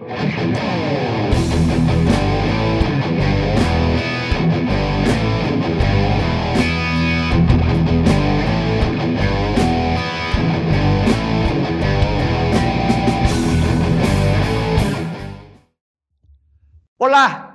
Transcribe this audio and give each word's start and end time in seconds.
Hola, 0.00 0.08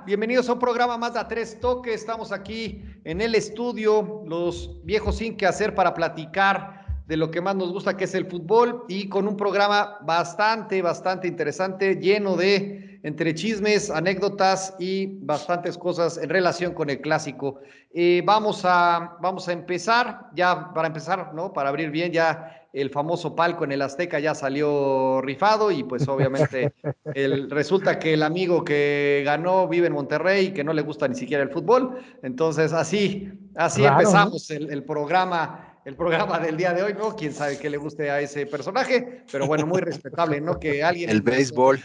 bienvenidos 0.06 0.48
a 0.48 0.52
un 0.52 0.60
programa 0.60 0.96
más 0.96 1.14
de 1.14 1.18
A 1.18 1.26
Tres 1.26 1.58
Toques. 1.58 1.94
Estamos 1.96 2.30
aquí 2.30 2.80
en 3.02 3.20
el 3.20 3.34
estudio, 3.34 4.22
los 4.24 4.84
viejos 4.84 5.16
sin 5.16 5.36
que 5.36 5.46
hacer 5.46 5.74
para 5.74 5.94
platicar 5.94 6.75
de 7.06 7.16
lo 7.16 7.30
que 7.30 7.40
más 7.40 7.54
nos 7.54 7.72
gusta, 7.72 7.96
que 7.96 8.04
es 8.04 8.14
el 8.14 8.26
fútbol, 8.26 8.84
y 8.88 9.08
con 9.08 9.28
un 9.28 9.36
programa 9.36 9.98
bastante, 10.02 10.82
bastante 10.82 11.28
interesante, 11.28 11.96
lleno 11.96 12.36
de 12.36 12.98
entre 13.02 13.34
chismes, 13.34 13.88
anécdotas 13.88 14.74
y 14.80 15.06
bastantes 15.20 15.78
cosas 15.78 16.18
en 16.18 16.28
relación 16.28 16.74
con 16.74 16.90
el 16.90 17.00
clásico. 17.00 17.60
Eh, 17.94 18.20
vamos, 18.24 18.62
a, 18.64 19.16
vamos 19.20 19.46
a 19.46 19.52
empezar, 19.52 20.26
ya 20.34 20.72
para 20.74 20.88
empezar, 20.88 21.32
¿no? 21.32 21.52
Para 21.52 21.68
abrir 21.68 21.90
bien, 21.92 22.10
ya 22.10 22.66
el 22.72 22.90
famoso 22.90 23.36
palco 23.36 23.64
en 23.64 23.72
el 23.72 23.80
Azteca 23.80 24.18
ya 24.18 24.34
salió 24.34 25.22
rifado 25.22 25.70
y 25.70 25.84
pues 25.84 26.06
obviamente 26.08 26.74
el, 27.14 27.48
resulta 27.48 27.98
que 27.98 28.14
el 28.14 28.22
amigo 28.22 28.64
que 28.64 29.22
ganó 29.24 29.68
vive 29.68 29.86
en 29.86 29.94
Monterrey 29.94 30.46
y 30.46 30.52
que 30.52 30.64
no 30.64 30.72
le 30.72 30.82
gusta 30.82 31.06
ni 31.06 31.14
siquiera 31.14 31.44
el 31.44 31.50
fútbol. 31.50 31.98
Entonces 32.22 32.72
así, 32.72 33.32
así 33.54 33.84
empezamos 33.84 34.50
el, 34.50 34.68
el, 34.70 34.82
programa, 34.82 35.75
el 35.86 35.94
programa 35.94 36.40
del 36.40 36.56
día 36.56 36.74
de 36.74 36.82
hoy, 36.82 36.94
¿no? 36.94 37.14
Quién 37.14 37.32
sabe 37.32 37.58
qué 37.58 37.70
le 37.70 37.76
guste 37.76 38.10
a 38.10 38.20
ese 38.20 38.44
personaje, 38.44 39.22
pero 39.30 39.46
bueno, 39.46 39.66
muy 39.66 39.80
respetable, 39.80 40.40
¿no? 40.40 40.58
Que 40.58 40.82
alguien... 40.82 41.08
El 41.08 41.22
béisbol. 41.22 41.80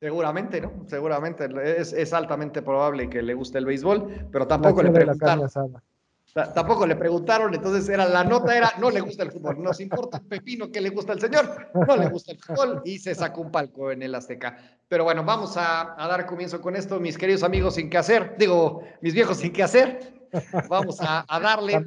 Seguramente, 0.00 0.60
¿no? 0.60 0.72
Seguramente 0.88 1.48
es, 1.78 1.92
es, 1.92 2.12
altamente 2.12 2.60
probable 2.60 3.08
que 3.08 3.22
le 3.22 3.34
guste 3.34 3.58
el 3.58 3.64
béisbol, 3.64 4.28
pero 4.32 4.48
tampoco 4.48 4.82
le 4.82 4.90
preguntaron. 4.90 5.48
Tampoco 6.54 6.86
le 6.86 6.96
preguntaron, 6.96 7.54
entonces 7.54 7.88
era 7.88 8.06
la 8.06 8.22
nota 8.22 8.54
era 8.54 8.72
no 8.78 8.90
le 8.90 9.00
gusta 9.00 9.22
el 9.22 9.30
fútbol, 9.30 9.62
nos 9.62 9.80
importa 9.80 10.20
pepino 10.28 10.70
que 10.70 10.82
le 10.82 10.90
gusta 10.90 11.14
el 11.14 11.20
señor, 11.20 11.70
no 11.86 11.96
le 11.96 12.08
gusta 12.08 12.32
el 12.32 12.38
fútbol 12.38 12.82
y 12.84 12.98
se 12.98 13.14
sacó 13.14 13.40
un 13.40 13.50
palco 13.50 13.90
en 13.90 14.02
el 14.02 14.14
Azteca. 14.14 14.58
Pero 14.88 15.04
bueno, 15.04 15.24
vamos 15.24 15.56
a, 15.56 15.94
dar 15.96 16.26
comienzo 16.26 16.60
con 16.60 16.76
esto, 16.76 17.00
mis 17.00 17.16
queridos 17.16 17.42
amigos 17.42 17.76
sin 17.76 17.88
qué 17.88 17.96
hacer, 17.96 18.34
digo, 18.38 18.82
mis 19.00 19.14
viejos 19.14 19.38
sin 19.38 19.52
qué 19.52 19.62
hacer. 19.62 20.14
Vamos 20.68 20.98
a, 21.00 21.24
darle 21.40 21.86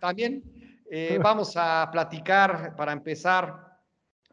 también, 0.00 0.42
eh, 0.42 0.67
eh, 0.90 1.18
vamos 1.22 1.54
a 1.56 1.88
platicar 1.92 2.74
para 2.74 2.92
empezar 2.92 3.78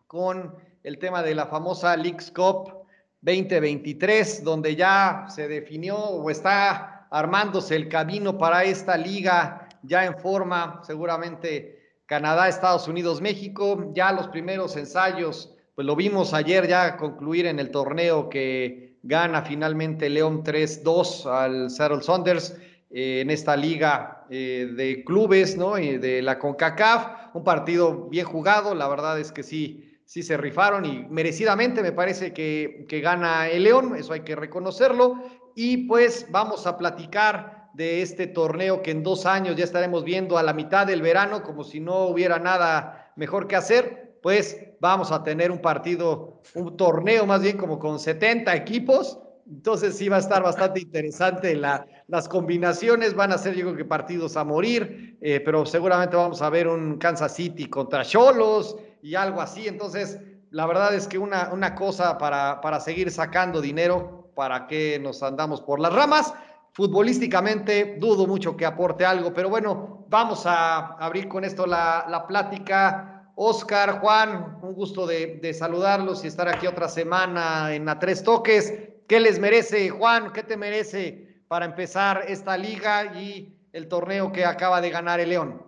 con 0.07 0.55
el 0.83 0.97
tema 0.97 1.21
de 1.21 1.35
la 1.35 1.47
famosa 1.47 1.97
Leagues 1.97 2.31
Cup 2.31 2.85
2023, 3.21 4.43
donde 4.43 4.75
ya 4.75 5.25
se 5.27 5.47
definió 5.47 5.97
o 5.97 6.29
está 6.29 7.07
armándose 7.11 7.75
el 7.75 7.89
camino 7.89 8.37
para 8.37 8.63
esta 8.63 8.95
liga 8.95 9.67
ya 9.83 10.05
en 10.05 10.17
forma, 10.17 10.81
seguramente 10.83 11.99
Canadá, 12.05 12.47
Estados 12.47 12.87
Unidos, 12.87 13.21
México, 13.21 13.91
ya 13.93 14.11
los 14.11 14.27
primeros 14.27 14.77
ensayos, 14.77 15.53
pues 15.75 15.85
lo 15.85 15.95
vimos 15.95 16.33
ayer 16.33 16.67
ya 16.67 16.97
concluir 16.97 17.47
en 17.47 17.59
el 17.59 17.71
torneo 17.71 18.29
que 18.29 18.97
gana 19.03 19.41
finalmente 19.41 20.09
León 20.09 20.43
3-2 20.43 21.25
al 21.25 21.69
Seattle 21.69 22.01
Saunders 22.01 22.55
eh, 22.97 23.19
en 23.19 23.29
esta 23.29 23.57
liga 23.57 24.25
eh, 24.29 24.71
de 24.73 25.03
clubes, 25.03 25.57
¿no? 25.57 25.75
de 25.75 26.21
la 26.21 26.39
CONCACAF, 26.39 27.35
un 27.35 27.43
partido 27.43 28.07
bien 28.07 28.25
jugado, 28.25 28.73
la 28.73 28.87
verdad 28.87 29.19
es 29.19 29.33
que 29.33 29.43
sí, 29.43 29.99
sí 30.05 30.23
se 30.23 30.37
rifaron 30.37 30.85
y 30.85 31.05
merecidamente 31.09 31.81
me 31.81 31.91
parece 31.91 32.31
que, 32.31 32.85
que 32.87 33.01
gana 33.01 33.49
el 33.49 33.63
León, 33.63 33.97
eso 33.97 34.13
hay 34.13 34.21
que 34.21 34.37
reconocerlo. 34.37 35.21
Y 35.55 35.87
pues 35.87 36.27
vamos 36.31 36.65
a 36.67 36.77
platicar 36.77 37.69
de 37.73 38.01
este 38.01 38.27
torneo 38.27 38.81
que 38.81 38.91
en 38.91 39.03
dos 39.03 39.25
años 39.25 39.57
ya 39.57 39.65
estaremos 39.65 40.05
viendo 40.05 40.37
a 40.37 40.43
la 40.43 40.53
mitad 40.53 40.87
del 40.87 41.01
verano, 41.01 41.43
como 41.43 41.65
si 41.65 41.81
no 41.81 42.05
hubiera 42.05 42.39
nada 42.39 43.11
mejor 43.17 43.49
que 43.49 43.57
hacer. 43.57 44.19
Pues 44.23 44.57
vamos 44.79 45.11
a 45.11 45.21
tener 45.21 45.51
un 45.51 45.59
partido, 45.59 46.41
un 46.53 46.77
torneo 46.77 47.25
más 47.25 47.41
bien 47.41 47.57
como 47.57 47.77
con 47.77 47.99
70 47.99 48.55
equipos. 48.55 49.19
Entonces 49.47 49.95
sí 49.95 50.09
va 50.09 50.17
a 50.17 50.19
estar 50.19 50.41
bastante 50.41 50.79
interesante 50.79 51.55
la, 51.55 51.85
las 52.07 52.27
combinaciones, 52.27 53.13
van 53.13 53.31
a 53.31 53.37
ser 53.37 53.55
yo 53.55 53.65
creo 53.65 53.75
que 53.75 53.85
partidos 53.85 54.37
a 54.37 54.43
morir, 54.43 55.17
eh, 55.21 55.39
pero 55.39 55.65
seguramente 55.65 56.15
vamos 56.15 56.41
a 56.41 56.49
ver 56.49 56.67
un 56.67 56.97
Kansas 56.97 57.35
City 57.35 57.67
contra 57.67 58.03
Cholos 58.03 58.75
y 59.01 59.15
algo 59.15 59.41
así. 59.41 59.67
Entonces, 59.67 60.19
la 60.49 60.65
verdad 60.65 60.95
es 60.95 61.07
que 61.07 61.17
una, 61.17 61.51
una 61.53 61.75
cosa 61.75 62.17
para, 62.17 62.59
para 62.61 62.79
seguir 62.79 63.11
sacando 63.11 63.61
dinero 63.61 64.31
para 64.35 64.67
qué 64.67 64.99
nos 64.99 65.23
andamos 65.23 65.61
por 65.61 65.79
las 65.79 65.93
ramas. 65.93 66.33
Futbolísticamente 66.73 67.95
dudo 67.99 68.27
mucho 68.27 68.57
que 68.57 68.65
aporte 68.65 69.05
algo, 69.05 69.33
pero 69.33 69.49
bueno, 69.49 70.05
vamos 70.09 70.45
a 70.45 70.95
abrir 70.97 71.27
con 71.27 71.45
esto 71.45 71.65
la, 71.65 72.25
plática. 72.27 73.11
Oscar, 73.37 73.99
Juan, 73.99 74.59
un 74.61 74.73
gusto 74.73 75.05
de, 75.05 75.53
saludarlos 75.53 76.23
y 76.23 76.27
estar 76.27 76.47
aquí 76.47 76.67
otra 76.67 76.87
semana 76.87 77.73
en 77.73 77.87
A 77.89 77.99
Tres 77.99 78.23
Toques. 78.23 78.73
¿Qué 79.07 79.19
les 79.19 79.37
merece, 79.37 79.91
Juan? 79.91 80.33
¿Qué 80.33 80.41
te 80.41 80.57
merece 80.57 81.43
para 81.47 81.65
empezar 81.65 82.25
esta 82.27 82.57
liga 82.57 83.15
y 83.15 83.55
el 83.71 83.87
torneo 83.87 84.31
que 84.31 84.45
acaba 84.45 84.81
de 84.81 84.89
ganar 84.89 85.19
el 85.19 85.29
León? 85.29 85.63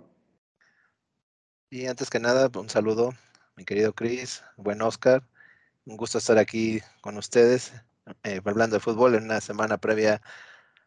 Y 1.70 1.86
antes 1.86 2.10
que 2.10 2.20
nada, 2.20 2.50
un 2.58 2.70
saludo, 2.70 3.14
mi 3.56 3.64
querido 3.64 3.94
Cris, 3.94 4.44
buen 4.56 4.82
Oscar. 4.82 5.22
Un 5.86 5.98
gusto 5.98 6.18
estar 6.18 6.40
aquí 6.40 6.82
con 7.02 7.16
ustedes 7.18 7.74
eh, 8.24 8.42
hablando 8.44 8.76
de 8.76 8.80
fútbol 8.80 9.14
en 9.14 9.26
una 9.26 9.40
semana 9.40 9.78
previa 9.78 10.20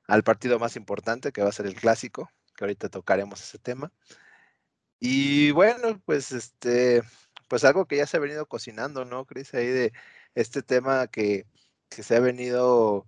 al 0.09 0.25
partido 0.25 0.59
más 0.59 0.75
importante 0.75 1.31
que 1.31 1.43
va 1.43 1.51
a 1.51 1.53
ser 1.53 1.67
el 1.67 1.77
clásico, 1.77 2.33
que 2.57 2.65
ahorita 2.65 2.89
tocaremos 2.89 3.41
ese 3.41 3.59
tema. 3.59 3.93
Y 4.99 5.53
bueno, 5.53 6.03
pues 6.05 6.33
este, 6.33 7.05
pues 7.47 7.63
algo 7.63 7.87
que 7.87 7.99
ya 7.99 8.07
se 8.07 8.17
ha 8.17 8.21
venido 8.21 8.47
cocinando, 8.47 9.05
¿no, 9.05 9.25
Cris? 9.25 9.55
Ahí 9.55 9.69
de 9.69 9.93
este 10.35 10.63
tema 10.63 11.07
que, 11.07 11.47
se 11.91 12.17
ha 12.17 12.21
venido 12.21 13.07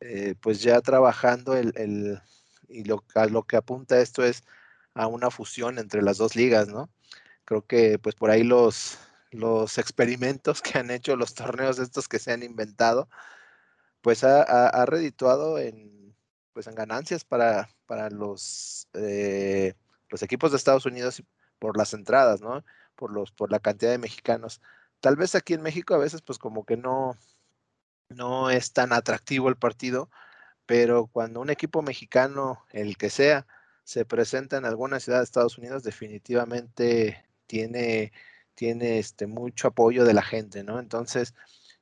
eh, 0.00 0.34
pues 0.40 0.62
ya 0.62 0.80
trabajando 0.80 1.56
el, 1.56 2.20
y 2.68 2.84
lo, 2.84 3.04
a 3.14 3.26
lo 3.26 3.42
que 3.44 3.56
apunta 3.56 4.00
esto 4.00 4.24
es 4.24 4.44
a 4.94 5.06
una 5.06 5.30
fusión 5.30 5.78
entre 5.78 6.02
las 6.02 6.18
dos 6.18 6.36
ligas, 6.36 6.68
¿no? 6.68 6.90
Creo 7.44 7.66
que 7.66 7.98
pues 7.98 8.14
por 8.14 8.30
ahí 8.30 8.42
los, 8.44 8.98
los 9.30 9.78
experimentos 9.78 10.62
que 10.62 10.78
han 10.78 10.90
hecho 10.90 11.16
los 11.16 11.34
torneos 11.34 11.78
estos 11.78 12.08
que 12.08 12.18
se 12.18 12.32
han 12.32 12.42
inventado, 12.42 13.08
pues 14.02 14.24
ha, 14.24 14.86
redituado 14.86 15.58
en, 15.58 16.14
pues 16.52 16.66
en 16.66 16.74
ganancias 16.74 17.24
para, 17.24 17.68
para 17.86 18.10
los, 18.10 18.88
eh, 18.94 19.74
los 20.08 20.22
equipos 20.22 20.50
de 20.50 20.56
Estados 20.56 20.86
Unidos 20.86 21.22
por 21.58 21.76
las 21.76 21.92
entradas, 21.94 22.40
¿no? 22.40 22.64
Por, 22.96 23.12
los, 23.12 23.32
por 23.32 23.52
la 23.52 23.60
cantidad 23.60 23.90
de 23.90 23.98
mexicanos. 23.98 24.60
Tal 25.00 25.16
vez 25.16 25.34
aquí 25.34 25.54
en 25.54 25.62
México 25.62 25.94
a 25.94 25.98
veces 25.98 26.22
pues 26.22 26.38
como 26.38 26.64
que 26.64 26.76
no, 26.76 27.16
no 28.10 28.50
es 28.50 28.72
tan 28.72 28.92
atractivo 28.92 29.48
el 29.48 29.56
partido, 29.56 30.10
pero 30.66 31.06
cuando 31.06 31.40
un 31.40 31.50
equipo 31.50 31.82
mexicano, 31.82 32.64
el 32.72 32.96
que 32.96 33.10
sea, 33.10 33.46
se 33.84 34.04
presenta 34.04 34.56
en 34.56 34.64
alguna 34.64 35.00
ciudad 35.00 35.18
de 35.18 35.24
Estados 35.24 35.58
Unidos, 35.58 35.82
definitivamente 35.82 37.24
tiene, 37.46 38.12
tiene 38.54 38.98
este, 38.98 39.26
mucho 39.26 39.68
apoyo 39.68 40.04
de 40.04 40.14
la 40.14 40.22
gente, 40.22 40.62
¿no? 40.62 40.78
Entonces, 40.78 41.34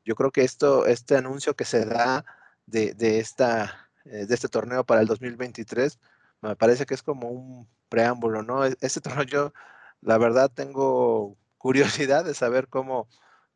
yo 0.05 0.15
creo 0.15 0.31
que 0.31 0.43
esto, 0.43 0.87
este 0.87 1.17
anuncio 1.17 1.55
que 1.55 1.67
se 1.67 1.85
da 1.85 2.25
de, 2.67 2.95
esta, 3.19 3.91
eh, 4.07 4.27
de 4.27 4.35
este 4.35 4.49
torneo 4.49 4.85
para 4.85 5.01
el 5.03 5.07
2023, 5.07 5.99
me 6.41 6.57
parece 6.57 6.87
que 6.87 6.95
es 6.95 7.03
como 7.03 7.29
un 7.29 7.69
preámbulo, 7.89 8.43
¿no? 8.43 8.65
Este 8.65 9.01
torneo 9.03 9.25
yo, 9.25 9.53
la 10.01 10.19
verdad, 10.19 10.51
tengo 10.51 11.37
curiosidad 11.59 12.25
de 12.25 12.35
saber 12.35 12.69
cómo, 12.69 13.09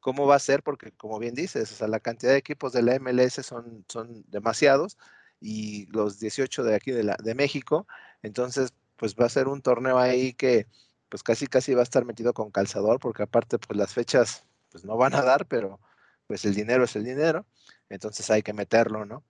cómo 0.02 0.26
va 0.26 0.36
a 0.36 0.40
ser, 0.40 0.62
porque 0.62 0.92
como 0.92 1.18
bien 1.18 1.34
dices, 1.34 1.72
o 1.72 1.74
sea, 1.76 1.88
la 1.88 2.00
cantidad 2.00 2.32
de 2.32 2.38
equipos 2.38 2.72
de 2.74 2.82
la 2.82 2.96
MLS 2.96 3.34
son, 3.46 3.84
son 3.88 4.24
demasiados 4.28 4.98
y 5.40 5.86
los 5.86 6.18
18 6.20 6.64
de 6.64 6.74
aquí 6.74 6.90
de, 6.90 7.04
la, 7.04 7.16
de 7.22 7.34
México, 7.34 7.86
entonces 8.22 8.74
pues 8.96 9.14
va 9.16 9.26
a 9.26 9.30
ser 9.30 9.48
un 9.48 9.62
torneo 9.62 9.98
ahí 9.98 10.34
que 10.34 10.66
pues 11.08 11.22
casi 11.22 11.46
casi 11.46 11.74
va 11.74 11.80
a 11.80 11.84
estar 11.84 12.04
metido 12.04 12.34
con 12.34 12.50
calzador, 12.50 12.98
porque 13.00 13.22
aparte 13.22 13.58
pues 13.58 13.78
las 13.78 13.94
fechas 13.94 14.44
pues 14.70 14.84
no 14.84 14.96
van 14.96 15.14
a 15.14 15.22
dar, 15.22 15.46
pero 15.46 15.80
pues 16.26 16.44
el 16.44 16.54
dinero 16.54 16.84
es 16.84 16.96
el 16.96 17.04
dinero, 17.04 17.46
entonces 17.88 18.30
hay 18.30 18.42
que 18.42 18.52
meterlo, 18.52 19.04
¿no? 19.06 19.24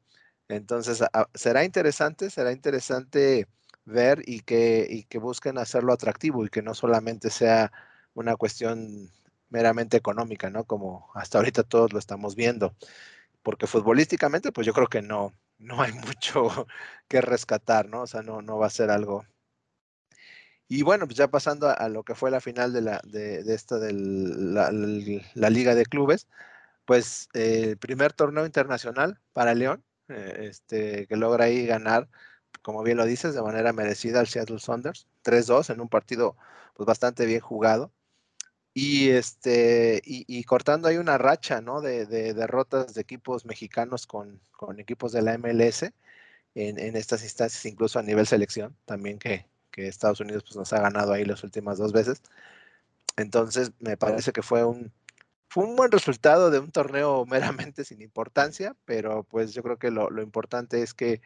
Entonces, 0.49 1.03
será 1.35 1.65
interesante, 1.65 2.31
será 2.31 2.53
interesante 2.53 3.47
ver 3.85 4.23
y 4.27 4.41
que, 4.41 4.87
y 4.89 5.05
que 5.05 5.19
busquen 5.19 5.59
hacerlo 5.59 5.93
atractivo 5.93 6.45
y 6.45 6.49
que 6.49 6.63
no 6.63 6.75
solamente 6.75 7.31
sea 7.31 7.73
una 8.15 8.37
cuestión 8.37 9.11
meramente 9.53 9.97
económica, 9.97 10.51
¿no? 10.51 10.65
Como 10.65 11.11
hasta 11.15 11.39
ahorita 11.39 11.63
todos 11.65 11.93
lo 11.93 11.99
estamos 11.99 12.35
viendo. 12.37 12.75
Porque 13.43 13.67
futbolísticamente, 13.67 14.53
pues 14.53 14.67
yo 14.67 14.73
creo 14.75 14.89
que 14.89 15.03
no, 15.03 15.35
no 15.59 15.83
hay 15.83 15.93
mucho 16.07 16.67
que 17.09 17.21
rescatar, 17.21 17.89
¿no? 17.89 18.03
O 18.03 18.07
sea, 18.07 18.23
no, 18.23 18.43
no 18.43 18.59
va 18.59 18.67
a 18.67 18.71
ser 18.71 18.91
algo. 18.91 19.25
Y 20.69 20.83
bueno, 20.83 21.07
pues 21.07 21.19
ya 21.19 21.29
pasando 21.29 21.69
a, 21.69 21.89
lo 21.91 22.03
que 22.03 22.15
fue 22.15 22.31
la 22.31 22.41
final 22.41 22.73
de, 22.73 22.81
la, 22.81 23.01
de, 23.05 23.41
esta 23.55 23.79
de 23.79 23.93
la, 23.93 25.51
Liga 25.51 25.75
de 25.75 25.85
Clubes, 25.85 26.29
pues 26.87 27.29
el 27.35 27.77
primer 27.79 28.13
torneo 28.15 28.47
internacional 28.47 29.21
para 29.35 29.55
León, 29.55 29.85
eh, 30.09 30.49
este, 30.51 31.07
que 31.09 31.17
logra 31.17 31.45
ahí 31.47 31.67
ganar, 31.67 32.09
como 32.63 32.83
bien 32.83 32.97
lo 32.97 33.05
dices, 33.05 33.35
de 33.35 33.43
manera 33.43 33.73
merecida 33.75 34.21
al 34.21 34.29
Seattle 34.29 34.61
Saunders, 34.61 35.07
3-2 35.25 35.71
en 35.71 35.81
un 35.81 35.89
partido 35.89 36.37
pues 36.75 36.87
bastante 36.87 37.27
bien 37.27 37.41
jugado. 37.41 37.93
Y, 38.75 39.11
este, 39.11 40.01
y, 40.05 40.45
cortando 40.45 40.89
ahí 40.89 40.97
una 40.97 41.19
racha 41.19 41.61
¿no? 41.61 41.83
de, 41.83 42.07
derrotas 42.07 42.95
de 42.95 43.03
equipos 43.03 43.45
mexicanos 43.45 44.07
con, 44.07 44.41
con 44.51 44.81
equipos 44.81 45.13
de 45.13 45.21
la 45.21 45.37
MLS 45.37 45.93
en, 46.55 46.97
estas 46.97 47.23
instancias, 47.23 47.67
incluso 47.67 47.99
a 47.99 48.03
nivel 48.03 48.27
selección, 48.27 48.75
también 48.87 49.19
que, 49.19 49.47
que 49.71 49.89
Estados 49.89 50.21
Unidos 50.21 50.45
pues, 50.45 50.57
nos 50.57 50.73
ha 50.73 50.81
ganado 50.81 51.13
ahí 51.13 51.25
las 51.25 51.45
últimas 51.45 51.79
dos 51.79 51.93
veces. 51.93 52.23
Entonces, 53.17 53.73
me 53.79 53.97
parece 53.99 54.33
que 54.33 54.43
fue 54.43 54.65
un, 54.65 54.93
fue 55.49 55.65
un 55.65 55.77
buen 55.77 55.93
resultado 55.93 56.51
de 56.51 56.59
un 56.59 56.71
torneo 56.73 57.27
meramente 57.27 57.85
sin 57.85 58.01
importancia, 58.01 58.75
pero 58.87 59.25
pues 59.25 59.53
yo 59.53 59.63
creo 59.63 59.79
que 59.79 59.91
lo, 59.91 60.11
lo, 60.11 60.23
importante 60.23 60.83
es 60.83 60.95
que 60.95 61.21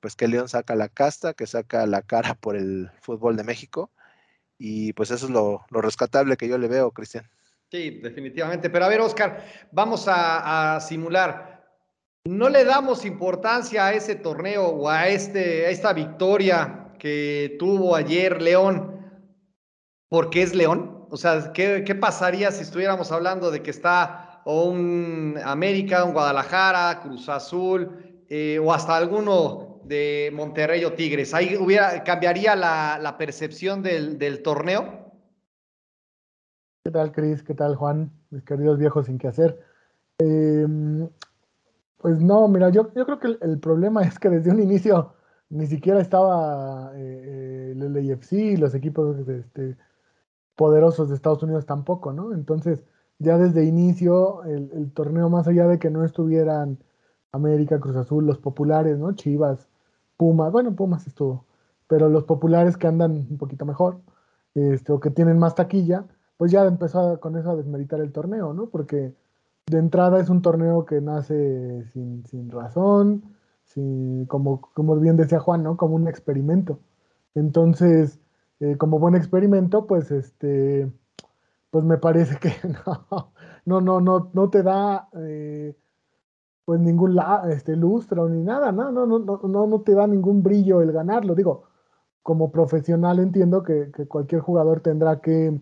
pues 0.00 0.16
que 0.16 0.28
León 0.28 0.48
saca 0.48 0.74
la 0.74 0.88
casta, 0.88 1.34
que 1.34 1.46
saca 1.46 1.86
la 1.86 2.02
cara 2.02 2.34
por 2.34 2.56
el 2.56 2.90
fútbol 3.00 3.36
de 3.36 3.44
México, 3.44 3.90
y 4.64 4.92
pues 4.92 5.10
eso 5.10 5.26
es 5.26 5.32
lo, 5.32 5.64
lo 5.70 5.80
rescatable 5.80 6.36
que 6.36 6.46
yo 6.46 6.56
le 6.56 6.68
veo, 6.68 6.92
Cristian. 6.92 7.28
Sí, 7.68 7.98
definitivamente. 8.00 8.70
Pero 8.70 8.84
a 8.84 8.88
ver, 8.88 9.00
Oscar, 9.00 9.44
vamos 9.72 10.04
a, 10.06 10.78
simular. 10.80 11.64
¿No 12.24 12.48
le 12.48 12.64
damos 12.64 13.04
importancia 13.04 13.86
a 13.86 13.92
ese 13.92 14.14
torneo 14.14 14.66
o 14.66 14.88
a, 14.88 15.08
este, 15.08 15.66
a 15.66 15.70
esta 15.70 15.92
victoria 15.92 16.92
que 17.00 17.56
tuvo 17.58 17.96
ayer 17.96 18.40
León, 18.40 19.04
porque 20.08 20.42
es 20.42 20.54
León. 20.54 21.08
O 21.10 21.16
sea, 21.16 21.52
¿qué, 21.52 21.82
¿qué, 21.84 21.96
pasaría 21.96 22.52
si 22.52 22.62
estuviéramos 22.62 23.10
hablando 23.10 23.50
de 23.50 23.64
que 23.64 23.72
está 23.72 24.42
un 24.44 25.40
América, 25.44 26.04
un 26.04 26.12
Guadalajara, 26.12 27.00
Cruz 27.02 27.28
Azul, 27.28 28.24
eh, 28.28 28.60
o 28.60 28.72
hasta 28.72 28.96
alguno 28.96 29.71
de 29.84 30.30
Monterrey 30.34 30.84
o 30.84 30.92
Tigres? 30.92 31.34
¿Ahí 31.34 31.56
hubiera, 31.56 32.02
cambiaría 32.04 32.56
la, 32.56 33.14
percepción 33.18 33.82
del, 33.82 34.42
torneo? 34.42 35.12
¿Qué 36.84 36.90
tal, 36.90 37.12
Cris? 37.12 37.42
¿Qué 37.42 37.54
tal, 37.54 37.76
Juan? 37.76 38.10
Mis 38.30 38.42
queridos 38.42 38.78
viejos 38.78 39.06
sin 39.06 39.18
qué 39.18 39.28
hacer. 39.28 39.60
Eh, 40.18 40.66
pues 41.98 42.20
no, 42.20 42.48
mira, 42.48 42.70
yo, 42.70 42.92
creo 42.92 43.20
que 43.20 43.38
el, 43.40 43.58
problema 43.60 44.02
es 44.02 44.18
que 44.18 44.28
desde 44.28 44.50
un 44.50 44.60
inicio 44.60 45.14
ni 45.50 45.66
siquiera 45.66 46.00
estaba 46.00 46.92
eh, 46.96 47.74
el 47.76 47.92
LAFC, 47.92 48.58
los 48.58 48.74
equipos 48.74 49.16
este, 49.28 49.76
poderosos 50.56 51.08
de 51.08 51.14
Estados 51.14 51.42
Unidos 51.42 51.66
tampoco, 51.66 52.12
¿no? 52.12 52.32
Entonces, 52.34 52.84
ya 53.18 53.38
desde 53.38 53.64
inicio, 53.64 54.42
el, 54.44 54.90
torneo, 54.92 55.28
más 55.28 55.46
allá 55.46 55.68
de 55.68 55.78
que 55.78 55.90
no 55.90 56.04
estuvieran 56.04 56.78
América, 57.30 57.78
Cruz 57.78 57.96
Azul, 57.96 58.26
los 58.26 58.38
populares, 58.38 58.98
¿no? 58.98 59.12
Chivas, 59.12 59.68
Pumas, 60.22 60.52
bueno, 60.52 60.72
Pumas 60.76 61.04
estuvo, 61.08 61.46
pero 61.88 62.08
los 62.08 62.22
populares 62.22 62.76
que 62.76 62.86
andan 62.86 63.26
un 63.28 63.38
poquito 63.38 63.64
mejor, 63.66 63.98
este, 64.54 64.92
o 64.92 65.00
que 65.00 65.10
tienen 65.10 65.36
más 65.36 65.56
taquilla, 65.56 66.06
pues 66.36 66.52
ya 66.52 66.64
empezó 66.64 67.18
con 67.18 67.36
eso 67.36 67.50
a 67.50 67.56
desmeritar 67.56 68.00
el 68.00 68.12
torneo, 68.12 68.54
¿no? 68.54 68.68
Porque 68.68 69.12
de 69.66 69.78
entrada 69.78 70.20
es 70.20 70.28
un 70.30 70.40
torneo 70.40 70.84
que 70.84 71.00
nace 71.00 71.82
sin, 71.92 72.24
sin 72.26 72.52
razón, 72.52 73.24
sí, 73.64 74.24
como, 74.28 74.60
como 74.60 74.94
bien 74.94 75.16
decía 75.16 75.40
Juan, 75.40 75.64
¿no? 75.64 75.76
Como 75.76 75.96
un 75.96 76.06
experimento. 76.06 76.78
Entonces, 77.34 78.20
eh, 78.60 78.76
como 78.76 79.00
buen 79.00 79.16
experimento, 79.16 79.88
pues 79.88 80.12
este, 80.12 80.88
pues 81.72 81.84
me 81.84 81.98
parece 81.98 82.38
que 82.38 82.52
no, 83.66 83.80
no, 83.80 84.00
no, 84.00 84.30
no, 84.32 84.50
te 84.50 84.62
da 84.62 85.08
eh, 85.16 85.74
pues 86.72 86.80
ningún 86.80 87.20
este, 87.50 87.76
lustro 87.76 88.30
ni 88.30 88.42
nada, 88.42 88.72
no, 88.72 88.90
no, 88.90 89.04
no, 89.04 89.18
no, 89.18 89.66
no 89.66 89.80
te 89.82 89.92
da 89.92 90.06
ningún 90.06 90.42
brillo 90.42 90.80
el 90.80 90.90
ganarlo. 90.90 91.34
Digo, 91.34 91.64
como 92.22 92.50
profesional 92.50 93.18
entiendo 93.18 93.62
que, 93.62 93.92
cualquier 94.08 94.40
jugador 94.40 94.80
tendrá 94.80 95.20
que 95.20 95.60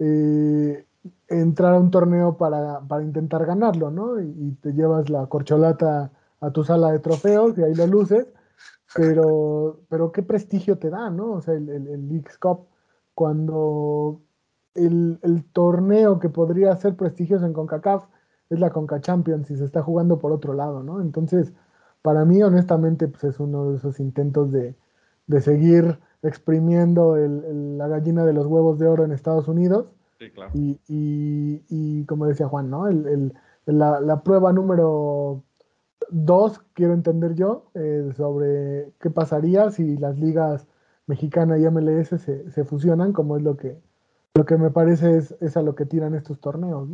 eh, 0.00 0.86
entrar 1.28 1.74
a 1.74 1.78
un 1.78 1.92
torneo 1.92 2.36
para, 2.36 2.80
para, 2.80 3.04
intentar 3.04 3.46
ganarlo, 3.46 3.92
¿no? 3.92 4.20
Y, 4.20 4.58
te 4.60 4.72
llevas 4.72 5.08
la 5.08 5.24
corcholata 5.28 6.10
a 6.40 6.50
tu 6.50 6.64
sala 6.64 6.90
de 6.90 6.98
trofeos 6.98 7.56
y 7.56 7.62
ahí 7.62 7.74
lo 7.76 7.86
luces, 7.86 8.26
pero, 8.92 9.82
pero 9.88 10.10
qué 10.10 10.24
prestigio 10.24 10.78
te 10.78 10.90
da, 10.90 11.10
¿no? 11.10 11.34
O 11.34 11.42
sea, 11.42 11.54
el, 11.54 11.68
el, 11.68 12.08
Leagues 12.08 12.38
Cup, 12.38 12.66
cuando 13.14 14.20
el, 14.74 15.20
el, 15.22 15.44
torneo 15.52 16.18
que 16.18 16.28
podría 16.28 16.74
ser 16.74 16.96
prestigioso 16.96 17.46
en 17.46 17.52
CONCACAF 17.52 18.06
es 18.50 18.60
la 18.60 18.70
CONCA 18.70 19.00
Champions 19.00 19.50
y 19.50 19.56
se 19.56 19.64
está 19.64 19.82
jugando 19.82 20.18
por 20.18 20.32
otro 20.32 20.54
lado, 20.54 20.82
¿no? 20.82 21.00
Entonces, 21.00 21.52
para 22.02 22.24
mí, 22.24 22.42
honestamente, 22.42 23.08
pues 23.08 23.24
es 23.24 23.40
uno 23.40 23.70
de 23.70 23.76
esos 23.76 24.00
intentos 24.00 24.52
de, 24.52 24.74
de 25.26 25.40
seguir 25.40 25.98
exprimiendo 26.22 27.16
el, 27.16 27.78
la 27.78 27.88
gallina 27.88 28.24
de 28.24 28.32
los 28.32 28.46
huevos 28.46 28.78
de 28.78 28.88
oro 28.88 29.04
en 29.04 29.12
Estados 29.12 29.48
Unidos. 29.48 29.86
Sí, 30.18 30.30
claro. 30.30 30.50
y, 30.54 30.78
y, 30.86 31.62
y, 31.68 32.04
como 32.06 32.26
decía 32.26 32.48
Juan, 32.48 32.70
¿no? 32.70 32.86
El, 32.86 33.34
la, 33.66 34.00
la, 34.00 34.22
prueba 34.22 34.52
número 34.52 35.42
Dos, 36.10 36.60
quiero 36.74 36.94
entender 36.94 37.34
yo, 37.34 37.70
eh, 37.74 38.10
sobre 38.16 38.92
qué 39.00 39.10
pasaría 39.10 39.70
si 39.70 39.96
las 39.96 40.18
ligas 40.18 40.66
mexicana 41.06 41.58
y 41.58 41.68
MLS 41.68 42.08
se, 42.08 42.64
fusionan, 42.64 43.12
como 43.12 43.36
es 43.36 43.42
lo 43.42 43.56
que, 43.56 43.80
lo 44.34 44.44
que 44.44 44.56
me 44.56 44.70
parece 44.70 45.16
es, 45.16 45.56
a 45.56 45.62
lo 45.62 45.74
que 45.74 45.86
tiran 45.86 46.14
estos 46.14 46.40
torneos. 46.40 46.88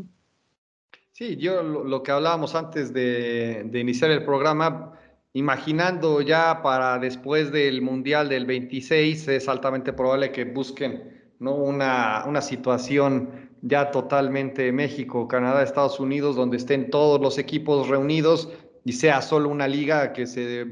Sí, 1.20 1.36
yo 1.36 1.62
lo, 1.62 2.02
que 2.02 2.12
hablábamos 2.12 2.54
antes 2.54 2.94
de, 2.94 3.70
iniciar 3.74 4.10
el 4.10 4.24
programa, 4.24 4.98
imaginando 5.34 6.22
ya 6.22 6.62
para 6.62 6.98
después 6.98 7.52
del 7.52 7.82
Mundial 7.82 8.30
del 8.30 8.46
26, 8.46 9.28
es 9.28 9.46
altamente 9.46 9.92
probable 9.92 10.32
que 10.32 10.46
busquen 10.46 11.20
¿no? 11.38 11.56
una, 11.56 12.24
una 12.26 12.40
situación 12.40 13.50
ya 13.60 13.90
totalmente 13.90 14.72
México, 14.72 15.28
Canadá, 15.28 15.62
Estados 15.62 16.00
Unidos, 16.00 16.36
donde 16.36 16.56
estén 16.56 16.88
todos 16.88 17.20
los 17.20 17.36
equipos 17.36 17.88
reunidos 17.88 18.48
y 18.86 18.94
sea 18.94 19.20
solo 19.20 19.50
una 19.50 19.68
liga 19.68 20.14
que 20.14 20.26
se, 20.26 20.68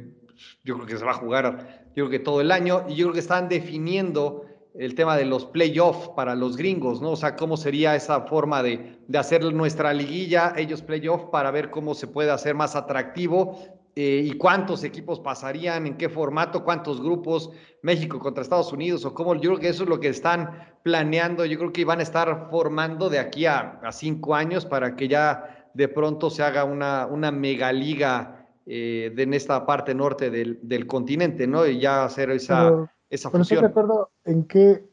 yo 0.65 0.77
creo 0.77 0.87
que 0.87 0.97
se 0.97 1.05
va 1.05 1.11
a 1.11 1.15
jugar, 1.17 1.85
yo 1.95 2.07
creo 2.07 2.09
que 2.09 2.21
todo 2.21 2.41
el 2.41 2.53
año, 2.53 2.87
y 2.89 2.95
yo 2.95 3.05
creo 3.05 3.13
que 3.13 3.21
están 3.21 3.51
definiendo 3.51 4.47
el 4.79 4.95
tema 4.95 5.17
de 5.17 5.25
los 5.25 5.45
playoffs 5.45 6.09
para 6.17 6.35
los 6.35 6.57
gringos, 6.57 7.03
¿no? 7.03 7.11
O 7.11 7.17
sea, 7.17 7.35
cómo 7.35 7.57
sería 7.57 7.97
esa 7.97 8.23
forma 8.23 8.63
de, 8.63 8.99
de 9.07 9.19
hacer 9.19 9.45
nuestra 9.53 9.93
liguilla, 9.93 10.55
ellos 10.57 10.83
playoffs, 10.83 11.27
para 11.33 11.51
ver 11.51 11.71
cómo 11.71 11.95
se 11.95 12.07
puede 12.07 12.31
hacer 12.31 12.55
más 12.55 12.77
atractivo 12.77 13.59
eh, 13.97 14.23
y 14.25 14.33
cuántos 14.35 14.85
equipos 14.85 15.19
pasarían, 15.19 15.85
en 15.89 15.97
qué 15.97 16.09
formato, 16.09 16.63
cuántos 16.63 17.03
grupos, 17.03 17.51
México 17.83 18.21
contra 18.21 18.43
Estados 18.43 18.73
Unidos, 18.73 19.05
o 19.05 19.13
cómo, 19.13 19.35
yo 19.35 19.51
creo 19.51 19.59
que 19.59 19.69
eso 19.71 19.83
es 19.83 19.89
lo 19.89 19.99
que 19.99 20.11
están 20.11 20.51
planeando, 20.85 21.45
yo 21.45 21.59
creo 21.59 21.73
que 21.73 21.85
van 21.85 21.99
a 21.99 22.05
estar 22.05 22.47
formando 22.49 23.11
de 23.11 23.19
aquí 23.19 23.47
a, 23.47 23.81
a 23.83 23.91
cinco 23.91 24.37
años 24.37 24.65
para 24.65 24.95
que 24.95 25.09
ya 25.09 25.69
de 25.75 25.89
pronto 25.89 26.31
se 26.31 26.45
haga 26.45 26.63
una, 26.63 27.07
una 27.07 27.33
megaliga 27.33 28.47
eh, 28.67 29.11
de, 29.17 29.23
en 29.25 29.35
esta 29.35 29.67
parte 29.67 29.95
norte 29.95 30.31
del, 30.31 30.61
del, 30.63 30.87
continente, 30.87 31.49
¿no? 31.49 31.67
Y 31.67 31.81
ya 31.81 32.05
hacer 32.05 32.31
esa, 32.31 32.89
esa. 33.11 33.31
Pero 33.31 33.45
acuerdo 33.67 34.11
en 34.25 34.45
que, 34.45 34.89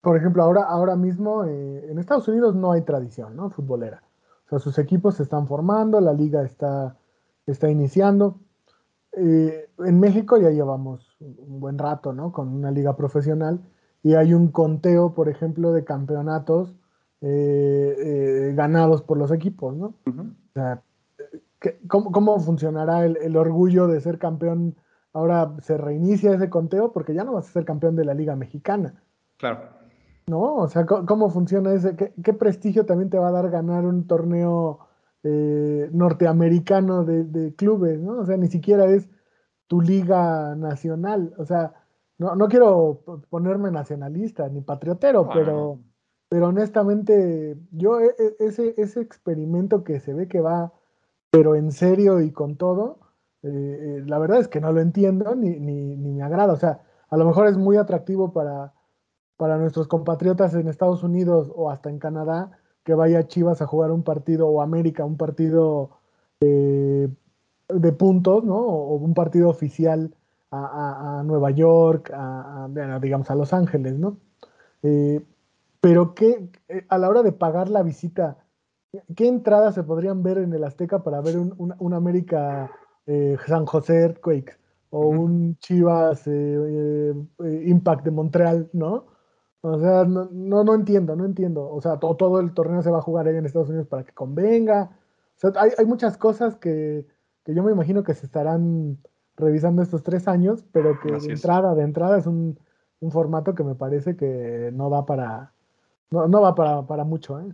por 0.00 0.16
ejemplo, 0.16 0.42
ahora, 0.42 0.62
ahora 0.62 0.96
mismo 0.96 1.44
eh, 1.44 1.90
en 1.90 1.98
Estados 1.98 2.28
Unidos 2.28 2.54
no 2.54 2.72
hay 2.72 2.82
tradición, 2.82 3.36
¿no? 3.36 3.50
Futbolera. 3.50 4.02
O 4.46 4.48
sea, 4.48 4.58
sus 4.58 4.78
equipos 4.78 5.16
se 5.16 5.22
están 5.22 5.46
formando, 5.46 6.00
la 6.00 6.12
liga 6.12 6.42
está, 6.42 6.96
está 7.46 7.70
iniciando. 7.70 8.38
Eh, 9.12 9.70
en 9.78 10.00
México 10.00 10.36
ya 10.38 10.50
llevamos 10.50 11.16
un 11.20 11.60
buen 11.60 11.78
rato, 11.78 12.12
¿no? 12.12 12.32
Con 12.32 12.48
una 12.48 12.70
liga 12.70 12.96
profesional 12.96 13.60
y 14.04 14.14
hay 14.14 14.34
un 14.34 14.48
conteo, 14.48 15.14
por 15.14 15.28
ejemplo, 15.28 15.72
de 15.72 15.82
campeonatos 15.82 16.74
eh, 17.22 17.96
eh, 17.98 18.52
ganados 18.54 19.00
por 19.02 19.16
los 19.16 19.32
equipos, 19.32 19.74
¿no? 19.74 19.94
o 20.06 20.52
sea, 20.52 20.82
¿cómo, 21.88 22.38
funcionará 22.38 23.06
el, 23.06 23.34
orgullo 23.34 23.86
de 23.86 24.02
ser 24.02 24.18
campeón? 24.18 24.76
Ahora 25.14 25.54
se 25.60 25.78
reinicia 25.78 26.34
ese 26.34 26.50
conteo 26.50 26.92
porque 26.92 27.14
ya 27.14 27.24
no 27.24 27.32
vas 27.32 27.48
a 27.48 27.52
ser 27.52 27.64
campeón 27.64 27.96
de 27.96 28.04
la 28.04 28.12
Liga 28.12 28.36
Mexicana. 28.36 29.02
Claro. 29.38 29.60
¿No? 30.26 30.56
O 30.56 30.68
sea, 30.68 30.84
¿cómo, 30.84 31.30
funciona 31.30 31.72
ese? 31.72 31.96
¿Qué, 31.96 32.32
prestigio 32.34 32.84
también 32.84 33.08
te 33.08 33.18
va 33.18 33.28
a 33.28 33.32
dar 33.32 33.48
ganar 33.50 33.86
un 33.86 34.06
torneo 34.06 34.80
eh, 35.22 35.88
norteamericano 35.92 37.04
de, 37.04 37.54
clubes, 37.54 38.00
¿no? 38.00 38.18
O 38.18 38.26
sea, 38.26 38.36
ni 38.36 38.48
siquiera 38.48 38.84
es 38.86 39.08
tu 39.68 39.80
liga 39.80 40.54
nacional. 40.56 41.32
O 41.38 41.46
sea, 41.46 41.72
no, 42.18 42.36
no 42.36 42.48
quiero 42.48 43.02
ponerme 43.30 43.70
nacionalista 43.70 44.48
ni 44.48 44.60
patriotero, 44.60 45.28
pero 45.32 45.78
pero 46.34 46.48
honestamente, 46.48 47.56
yo 47.70 48.00
e, 48.00 48.06
e, 48.18 48.36
ese, 48.40 48.74
ese 48.76 49.00
experimento 49.00 49.84
que 49.84 50.00
se 50.00 50.12
ve 50.12 50.26
que 50.26 50.40
va, 50.40 50.72
pero 51.30 51.54
en 51.54 51.70
serio 51.70 52.20
y 52.20 52.32
con 52.32 52.56
todo, 52.56 52.98
eh, 53.44 53.98
eh, 53.98 54.02
la 54.06 54.18
verdad 54.18 54.40
es 54.40 54.48
que 54.48 54.60
no 54.60 54.72
lo 54.72 54.80
entiendo 54.80 55.34
ni, 55.34 55.60
ni, 55.60 55.96
ni, 55.96 56.12
me 56.12 56.22
agrada. 56.22 56.52
O 56.52 56.56
sea, 56.56 56.80
a 57.10 57.16
lo 57.16 57.24
mejor 57.24 57.46
es 57.46 57.56
muy 57.56 57.76
atractivo 57.76 58.32
para, 58.32 58.72
para 59.36 59.58
nuestros 59.58 59.86
compatriotas 59.88 60.54
en 60.54 60.68
Estados 60.68 61.02
Unidos 61.02 61.52
o 61.54 61.70
hasta 61.70 61.90
en 61.90 61.98
Canadá 61.98 62.52
que 62.82 62.94
vaya 62.94 63.26
Chivas 63.28 63.62
a 63.62 63.66
jugar 63.66 63.90
un 63.90 64.02
partido 64.02 64.48
o 64.48 64.60
América 64.60 65.04
un 65.04 65.16
partido 65.16 65.90
de 66.40 67.92
puntos, 67.92 68.44
¿no? 68.44 68.56
O 68.56 68.96
un 68.96 69.14
partido 69.14 69.48
oficial 69.48 70.14
a, 70.50 71.22
Nueva 71.24 71.50
York, 71.50 72.10
a, 72.14 72.68
digamos 73.00 73.30
a 73.30 73.34
Los 73.34 73.52
Ángeles, 73.52 73.98
¿no? 73.98 74.18
Eh, 74.82 75.24
pero 75.80 76.14
que 76.14 76.48
eh, 76.68 76.86
a 76.88 76.98
la 76.98 77.08
hora 77.08 77.22
de 77.22 77.32
pagar 77.32 77.68
la 77.68 77.82
visita, 77.82 78.38
¿qué 79.16 79.26
entradas 79.26 79.74
se 79.74 79.82
podrían 79.82 80.22
ver 80.22 80.38
en 80.38 80.52
el 80.52 80.64
Azteca 80.64 81.02
para 81.02 81.20
ver 81.20 81.38
un, 81.38 81.94
América 81.94 82.70
eh, 83.06 83.36
San 83.46 83.66
José 83.66 84.02
Earthquakes 84.02 84.56
o 84.90 85.08
un 85.08 85.56
Chivas 85.58 86.26
Impact 86.26 88.04
de 88.04 88.10
Montreal, 88.10 88.70
¿no? 88.72 89.06
O 89.62 89.80
sea, 89.80 90.04
no, 90.04 90.28
no, 90.30 90.74
entiendo, 90.74 91.16
no 91.16 91.24
entiendo. 91.24 91.68
O 91.68 91.80
sea, 91.80 91.98
todo, 91.98 92.16
todo, 92.16 92.38
el 92.40 92.52
torneo 92.52 92.82
se 92.82 92.90
va 92.90 92.98
a 92.98 93.02
jugar 93.02 93.26
ahí 93.26 93.36
en 93.36 93.46
Estados 93.46 93.70
Unidos 93.70 93.88
para 93.88 94.04
que 94.04 94.12
convenga. 94.12 94.90
O 95.36 95.38
sea, 95.38 95.52
hay, 95.56 95.70
hay 95.78 95.86
muchas 95.86 96.16
cosas 96.18 96.56
que, 96.56 97.06
que 97.44 97.54
yo 97.54 97.62
me 97.62 97.72
imagino 97.72 98.02
que 98.02 98.14
se 98.14 98.26
estarán 98.26 98.98
revisando 99.36 99.82
estos 99.82 100.02
tres 100.02 100.26
años, 100.28 100.64
pero 100.72 100.98
que 101.00 101.12
de 101.12 101.32
entrada, 101.32 101.74
de 101.74 101.82
entrada 101.82 102.18
es 102.18 102.26
un, 102.26 102.58
formato 103.10 103.54
que 103.54 103.62
me 103.62 103.74
parece 103.74 104.16
que 104.16 104.70
no 104.72 104.88
va 104.88 105.04
para, 105.04 105.52
no, 106.10 106.40
va 106.40 106.54
para, 106.54 107.04
mucho, 107.04 107.38
¿eh? 107.38 107.52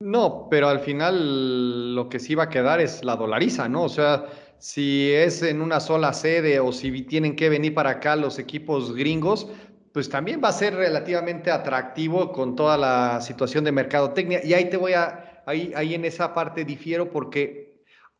No, 0.00 0.48
pero 0.50 0.66
al 0.66 0.80
final 0.80 1.94
lo 1.94 2.08
que 2.08 2.18
sí 2.18 2.34
va 2.34 2.44
a 2.44 2.48
quedar 2.48 2.80
es 2.80 3.04
la 3.04 3.14
dolariza, 3.14 3.68
¿no? 3.68 3.84
O 3.84 3.88
sea, 3.88 4.24
si 4.62 5.10
es 5.10 5.42
en 5.42 5.60
una 5.60 5.80
sola 5.80 6.12
sede 6.12 6.60
o 6.60 6.70
si 6.70 7.02
tienen 7.02 7.34
que 7.34 7.48
venir 7.48 7.74
para 7.74 7.90
acá 7.90 8.14
los 8.14 8.38
equipos 8.38 8.94
gringos, 8.94 9.48
pues 9.92 10.08
también 10.08 10.40
va 10.42 10.50
a 10.50 10.52
ser 10.52 10.76
relativamente 10.76 11.50
atractivo 11.50 12.30
con 12.30 12.54
toda 12.54 12.78
la 12.78 13.20
situación 13.22 13.64
de 13.64 13.72
mercadotecnia. 13.72 14.40
Y 14.44 14.54
ahí 14.54 14.70
te 14.70 14.76
voy 14.76 14.92
a, 14.92 15.42
ahí, 15.46 15.72
ahí 15.74 15.94
en 15.94 16.04
esa 16.04 16.32
parte 16.32 16.64
difiero 16.64 17.10
porque 17.10 17.72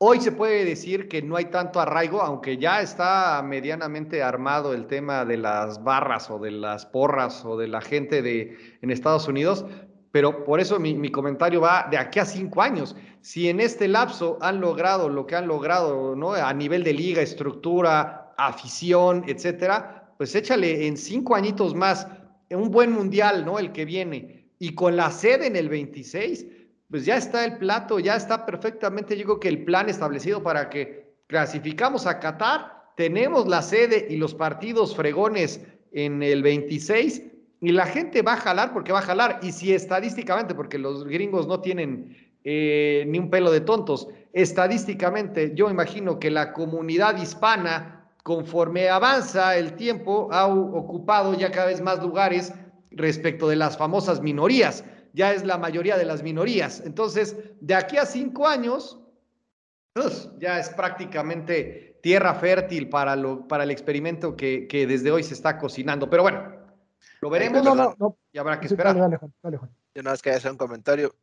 Hoy 0.04 0.20
se 0.20 0.32
puede 0.32 0.64
decir 0.64 1.06
que 1.06 1.22
no 1.22 1.37
hay 1.37 1.44
tanto 1.44 1.78
arraigo, 1.78 2.22
aunque 2.22 2.58
ya 2.58 2.80
está 2.80 3.40
medianamente 3.46 4.20
armado 4.20 4.75
el 4.75 4.88
tema 4.88 5.25
de 5.25 5.37
las 5.37 5.84
barras 5.84 6.28
o 6.28 6.40
de 6.40 6.50
las 6.50 6.87
porras 6.87 7.44
o 7.44 7.56
de 7.56 7.68
la 7.68 7.80
gente 7.80 8.20
de, 8.20 8.58
en 8.82 8.90
Estados 8.90 9.28
Unidos, 9.28 9.64
pero 10.12 10.45
por 10.45 10.61
eso 10.61 10.78
mi, 10.78 11.11
comentario 11.11 11.62
va 11.62 11.88
de 11.90 11.97
aquí 11.97 12.19
a 12.19 12.26
cinco 12.26 12.61
años. 12.61 12.95
Si 13.23 13.49
en 13.49 13.61
este 13.61 13.88
lapso 13.88 14.38
han 14.42 14.61
logrado 14.61 15.09
lo 15.09 15.26
que 15.26 15.35
han 15.35 15.49
logrado 15.49 16.14
¿no? 16.14 16.35
a 16.35 16.52
nivel 16.52 16.85
de 16.85 16.92
liga, 16.92 17.23
estructura, 17.23 18.35
afición, 18.37 19.25
etcétera, 19.26 20.14
pues 20.19 20.35
échale 20.35 20.87
en 20.87 20.99
cinco 20.99 21.35
añitos 21.35 21.75
más 21.75 22.07
un 22.50 22.71
buen 22.71 22.92
mundial, 22.92 23.47
¿no? 23.47 23.59
El 23.59 23.73
que 23.73 23.87
viene. 23.87 24.50
Y 24.59 24.75
con 24.75 24.97
la 24.97 25.11
sede 25.11 25.47
en 25.47 25.57
el 25.57 25.71
26, 25.71 26.47
pues 26.90 27.07
ya 27.07 27.16
está 27.16 27.47
el 27.47 27.57
plato, 27.57 27.99
ya 27.99 28.14
está 28.14 28.45
perfectamente, 28.45 29.16
yo 29.16 29.25
creo 29.25 29.40
que 29.40 29.49
el 29.49 29.64
plan 29.64 29.88
establecido 29.88 30.42
para 30.42 30.69
que 30.69 31.16
clasificamos 31.26 32.07
a 32.07 32.21
Qatar, 32.21 32.92
tenemos 32.97 33.49
la 33.49 33.62
sede 33.62 34.07
y 34.11 34.19
los 34.19 34.35
partidos 34.35 34.95
fregones 34.95 35.62
en 35.92 36.23
el 36.23 36.42
26 36.42 37.31
y 37.62 37.73
la 37.73 37.87
gente 37.87 38.21
va 38.21 38.35
a 38.35 38.37
jalar 38.37 38.75
porque 38.75 38.92
va 38.92 38.99
a 38.99 39.02
jalar. 39.02 39.40
Y 39.42 39.52
si 39.52 39.73
estadísticamente, 39.73 40.54
porque 40.54 40.76
los 40.76 41.04
gringos 41.04 41.47
no 41.47 41.61
tienen 41.61 42.14
eh, 42.45 43.04
ni 43.07 43.19
un 43.19 43.31
pelo 43.31 43.50
de 43.50 43.62
tontos, 43.62 44.09
estadísticamente 44.35 45.52
yo 45.54 45.71
imagino 45.71 46.19
que 46.19 46.31
la 46.31 46.52
comunidad 46.52 47.16
hispana, 47.16 48.11
conforme 48.23 48.90
avanza 48.90 49.57
el 49.57 49.73
tiempo, 49.76 50.28
ha 50.31 50.47
ocupado 50.47 51.33
ya 51.33 51.50
cada 51.50 51.69
vez 51.69 51.81
más 51.81 52.02
lugares 52.02 52.52
respecto 52.90 53.49
de 53.49 53.57
las 53.57 53.78
famosas 53.78 54.21
minorías 54.21 54.85
ya 55.12 55.33
es 55.33 55.45
la 55.45 55.59
mayoría 55.59 55.97
de 55.97 56.04
las 56.04 56.23
minorías. 56.23 56.83
Entonces, 56.85 57.37
de 57.61 57.75
aquí 57.75 57.97
a 57.97 58.07
cinco 58.07 58.47
años, 58.47 58.99
pues, 59.92 60.31
ya 60.38 60.59
es 60.59 60.71
prácticamente 60.71 61.99
tierra 62.02 62.35
fértil 62.35 62.88
para, 62.88 63.14
lo, 63.14 63.47
para 63.47 63.64
el 63.64 63.71
experimento 63.71 64.37
que, 64.37 64.66
desde 64.88 65.11
hoy 65.11 65.23
se 65.23 65.35
está 65.35 65.59
cocinando. 65.59 66.09
Pero 66.09 66.23
bueno, 66.23 66.42
lo 67.21 67.30
veremos 67.30 67.64
y 68.32 68.38
habrá 68.38 68.61
que 68.61 68.66
esperar. 68.66 68.97
Dale, 68.97 69.18
Yo 69.94 70.02
nada 70.02 70.14
más 70.14 70.23
quería 70.23 70.38
hacer 70.38 70.50
un 70.50 70.56
comentario. 70.56 71.14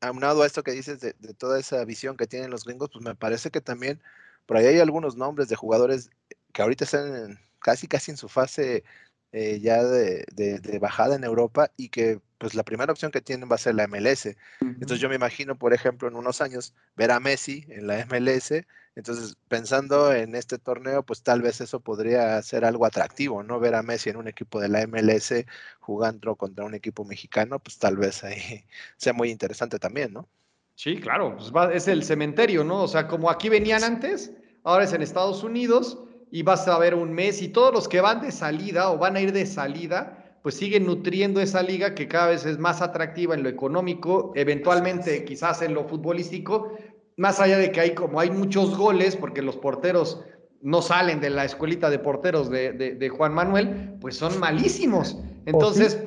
Aunado 0.00 0.42
a 0.42 0.46
esto 0.46 0.62
que 0.62 0.72
dices 0.72 1.00
de, 1.00 1.14
de 1.18 1.34
toda 1.34 1.58
esa 1.58 1.84
visión 1.84 2.16
que 2.16 2.26
tienen 2.26 2.50
los 2.50 2.64
gringos, 2.64 2.90
pues 2.92 3.04
me 3.04 3.14
parece 3.14 3.50
que 3.50 3.60
también 3.60 4.02
por 4.44 4.56
ahí 4.56 4.66
hay 4.66 4.80
algunos 4.80 5.16
nombres 5.16 5.48
de 5.48 5.56
jugadores 5.56 6.10
que 6.52 6.62
ahorita 6.62 6.84
están 6.84 7.38
casi 7.60 7.88
casi 7.88 8.12
en 8.12 8.16
su 8.16 8.28
fase 8.28 8.84
eh, 9.32 9.60
ya 9.60 9.82
de, 9.84 10.78
bajada 10.80 11.16
en 11.16 11.24
Europa 11.24 11.70
y 11.76 11.88
que 11.88 12.20
pues 12.38 12.54
la 12.54 12.62
primera 12.62 12.92
opción 12.92 13.10
que 13.10 13.20
tienen 13.20 13.50
va 13.50 13.56
a 13.56 13.58
ser 13.58 13.74
la 13.74 13.86
MLS. 13.86 14.36
Entonces 14.60 15.00
yo 15.00 15.08
me 15.08 15.14
imagino, 15.14 15.58
por 15.58 15.72
ejemplo, 15.72 16.08
en 16.08 16.16
unos 16.16 16.40
años 16.40 16.74
ver 16.96 17.10
a 17.10 17.20
Messi 17.20 17.64
en 17.68 17.86
la 17.86 18.04
MLS. 18.06 18.64
Entonces, 18.94 19.36
pensando 19.48 20.12
en 20.12 20.34
este 20.34 20.58
torneo, 20.58 21.02
pues 21.02 21.22
tal 21.22 21.42
vez 21.42 21.60
eso 21.60 21.80
podría 21.80 22.40
ser 22.42 22.64
algo 22.64 22.86
atractivo, 22.86 23.42
¿no? 23.42 23.60
Ver 23.60 23.74
a 23.74 23.82
Messi 23.82 24.10
en 24.10 24.16
un 24.16 24.28
equipo 24.28 24.60
de 24.60 24.68
la 24.68 24.86
MLS 24.86 25.44
jugando 25.80 26.36
contra 26.36 26.64
un 26.64 26.74
equipo 26.74 27.04
mexicano, 27.04 27.58
pues 27.58 27.78
tal 27.78 27.96
vez 27.96 28.24
ahí 28.24 28.64
sea 28.96 29.12
muy 29.12 29.30
interesante 29.30 29.78
también, 29.78 30.12
¿no? 30.12 30.28
Sí, 30.76 31.00
claro, 31.00 31.36
pues 31.36 31.52
es 31.74 31.88
el 31.88 32.04
cementerio, 32.04 32.64
¿no? 32.64 32.82
O 32.82 32.88
sea, 32.88 33.08
como 33.08 33.30
aquí 33.30 33.48
venían 33.48 33.82
antes, 33.82 34.30
ahora 34.62 34.84
es 34.84 34.92
en 34.92 35.02
Estados 35.02 35.42
Unidos 35.42 35.98
y 36.36 36.42
vas 36.42 36.68
a 36.68 36.78
ver 36.78 36.94
un 36.94 37.14
mes 37.14 37.40
y 37.40 37.48
todos 37.48 37.72
los 37.72 37.88
que 37.88 38.02
van 38.02 38.20
de 38.20 38.30
salida 38.30 38.90
o 38.90 38.98
van 38.98 39.16
a 39.16 39.22
ir 39.22 39.32
de 39.32 39.46
salida, 39.46 40.38
pues 40.42 40.56
siguen 40.56 40.84
nutriendo 40.84 41.40
esa 41.40 41.62
liga 41.62 41.94
que 41.94 42.08
cada 42.08 42.26
vez 42.26 42.44
es 42.44 42.58
más 42.58 42.82
atractiva 42.82 43.34
en 43.34 43.42
lo 43.42 43.48
económico, 43.48 44.32
eventualmente 44.34 45.24
quizás 45.24 45.62
en 45.62 45.72
lo 45.72 45.88
futbolístico, 45.88 46.76
más 47.16 47.40
allá 47.40 47.56
de 47.56 47.72
que 47.72 47.80
hay 47.80 47.94
como 47.94 48.20
hay 48.20 48.30
muchos 48.30 48.76
goles, 48.76 49.16
porque 49.16 49.40
los 49.40 49.56
porteros 49.56 50.24
no 50.60 50.82
salen 50.82 51.20
de 51.20 51.30
la 51.30 51.46
escuelita 51.46 51.88
de 51.88 52.00
porteros 52.00 52.50
de, 52.50 53.08
Juan 53.16 53.32
Manuel, 53.32 53.94
pues 53.98 54.18
son 54.18 54.38
malísimos. 54.38 55.16
Entonces, 55.46 56.06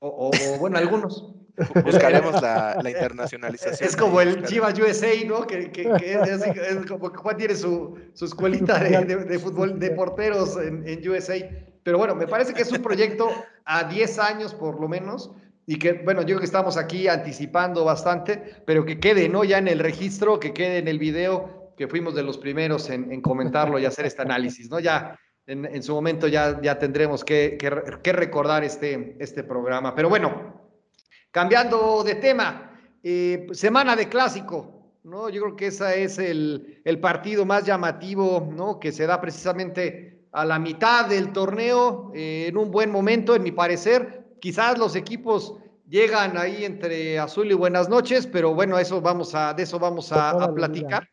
o 0.00 0.32
bueno, 0.58 0.78
algunos. 0.78 1.32
Buscaremos 1.84 2.40
la, 2.40 2.80
internacionalización. 2.84 3.88
Es 3.88 3.96
como 3.96 4.20
el 4.20 4.42
Chivas 4.44 4.78
USA, 4.78 5.08
¿no? 5.26 5.46
Que, 5.46 5.70
es, 5.74 6.86
como 6.86 7.12
que 7.12 7.18
Juan 7.18 7.36
tiene 7.36 7.54
su, 7.54 7.98
su 8.14 8.24
escuelita 8.24 8.78
de, 8.78 9.38
fútbol 9.38 9.78
de 9.78 9.90
porteros 9.90 10.56
en, 10.56 10.86
en, 10.86 11.08
USA. 11.08 11.36
Pero 11.82 11.98
bueno, 11.98 12.14
me 12.14 12.26
parece 12.26 12.54
que 12.54 12.62
es 12.62 12.72
un 12.72 12.82
proyecto 12.82 13.30
a 13.64 13.84
10 13.84 14.18
años 14.18 14.54
por 14.54 14.80
lo 14.80 14.88
menos. 14.88 15.32
Y 15.66 15.78
que, 15.78 15.92
bueno, 15.92 16.22
yo 16.22 16.28
creo 16.28 16.38
que 16.40 16.46
estamos 16.46 16.76
aquí 16.76 17.06
anticipando 17.06 17.84
bastante, 17.84 18.62
pero 18.66 18.84
que 18.84 18.98
quede, 18.98 19.28
¿no? 19.28 19.44
Ya 19.44 19.58
en 19.58 19.68
el 19.68 19.78
registro, 19.78 20.40
que 20.40 20.52
quede 20.52 20.78
en 20.78 20.88
el 20.88 20.98
video, 20.98 21.74
que 21.76 21.86
fuimos 21.86 22.14
de 22.14 22.22
los 22.22 22.38
primeros 22.38 22.90
en, 22.90 23.20
comentarlo 23.20 23.78
y 23.78 23.84
hacer 23.84 24.06
este 24.06 24.22
análisis, 24.22 24.68
¿no? 24.68 24.80
Ya 24.80 25.18
en, 25.46 25.64
en 25.66 25.82
su 25.82 25.94
momento 25.94 26.26
ya, 26.26 26.60
ya 26.60 26.78
tendremos 26.78 27.24
que, 27.24 27.56
que, 27.58 27.70
que 28.02 28.12
recordar 28.12 28.64
este, 28.64 29.16
este 29.20 29.44
programa. 29.44 29.94
Pero 29.94 30.08
bueno, 30.08 30.59
Cambiando 31.30 32.02
de 32.02 32.16
tema, 32.16 32.72
eh, 33.02 33.46
semana 33.52 33.94
de 33.94 34.08
clásico, 34.08 34.98
¿no? 35.04 35.28
Yo 35.28 35.42
creo 35.42 35.56
que 35.56 35.66
ese 35.68 36.02
es 36.02 36.18
el, 36.18 36.82
partido 37.00 37.46
más 37.46 37.64
llamativo, 37.64 38.48
¿no? 38.52 38.80
Que 38.80 38.90
se 38.90 39.06
da 39.06 39.20
precisamente 39.20 40.26
a 40.32 40.44
la 40.44 40.58
mitad 40.58 41.06
del 41.06 41.32
torneo, 41.32 42.10
eh, 42.14 42.46
en 42.48 42.56
un 42.56 42.70
buen 42.70 42.90
momento, 42.90 43.34
en 43.34 43.42
mi 43.42 43.52
parecer. 43.52 44.36
Quizás 44.40 44.76
los 44.76 44.96
equipos 44.96 45.56
llegan 45.88 46.36
ahí 46.36 46.64
entre 46.64 47.18
azul 47.18 47.50
y 47.50 47.54
buenas 47.54 47.88
noches, 47.88 48.26
pero 48.26 48.54
bueno, 48.54 48.78
eso 48.78 49.00
vamos 49.00 49.34
a, 49.34 49.54
de 49.54 49.62
eso 49.62 49.78
vamos 49.78 50.12
a, 50.12 50.52
platicar. 50.52 51.08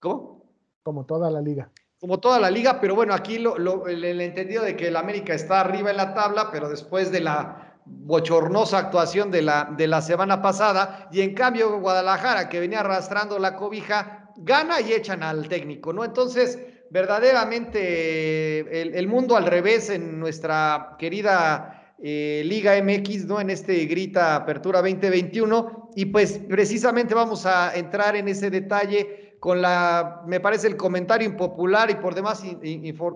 ¿Cómo? 0.00 0.44
Como 0.82 1.06
toda 1.06 1.30
la 1.30 1.40
liga. 1.40 1.70
Como 2.00 2.20
toda 2.20 2.38
la 2.38 2.50
liga, 2.50 2.80
pero 2.80 2.94
bueno, 2.94 3.12
aquí 3.12 3.38
lo, 3.38 3.86
el 3.88 4.20
entendido 4.20 4.62
de 4.62 4.76
que 4.76 4.88
el 4.88 4.96
América 4.96 5.34
está 5.34 5.60
arriba 5.60 5.90
en 5.90 5.96
la 5.96 6.14
tabla, 6.14 6.50
pero 6.52 6.68
después 6.68 7.10
de 7.10 7.20
la 7.20 7.67
bochornosa 8.08 8.78
actuación 8.78 9.30
de 9.30 9.42
la, 9.42 9.68
de 9.76 9.86
la 9.86 10.00
semana 10.00 10.40
pasada 10.40 11.08
y 11.12 11.20
en 11.20 11.34
cambio 11.34 11.78
Guadalajara 11.78 12.48
que 12.48 12.60
venía 12.60 12.80
arrastrando 12.80 13.38
la 13.38 13.56
cobija 13.56 14.30
gana 14.38 14.80
y 14.80 14.92
echan 14.92 15.22
al 15.22 15.48
técnico, 15.48 15.92
¿no? 15.92 16.04
Entonces, 16.04 16.58
verdaderamente 16.90 18.82
el, 18.98 19.08
mundo 19.08 19.36
al 19.36 19.46
revés 19.46 19.90
en 19.90 20.18
nuestra 20.18 20.96
querida 20.98 21.94
eh, 22.02 22.42
Liga 22.44 22.80
MX, 22.82 23.26
¿no? 23.26 23.40
En 23.40 23.50
este 23.50 23.84
grita 23.86 24.36
Apertura 24.36 24.80
2021 24.80 25.90
y 25.96 26.06
pues 26.06 26.40
precisamente 26.48 27.14
vamos 27.14 27.44
a 27.44 27.74
entrar 27.74 28.16
en 28.16 28.28
ese 28.28 28.50
detalle 28.50 29.36
con 29.40 29.60
la, 29.60 30.22
me 30.26 30.40
parece 30.40 30.66
el 30.66 30.76
comentario 30.76 31.28
impopular 31.28 31.90
y 31.90 31.94
por 31.96 32.14
demás 32.14 32.42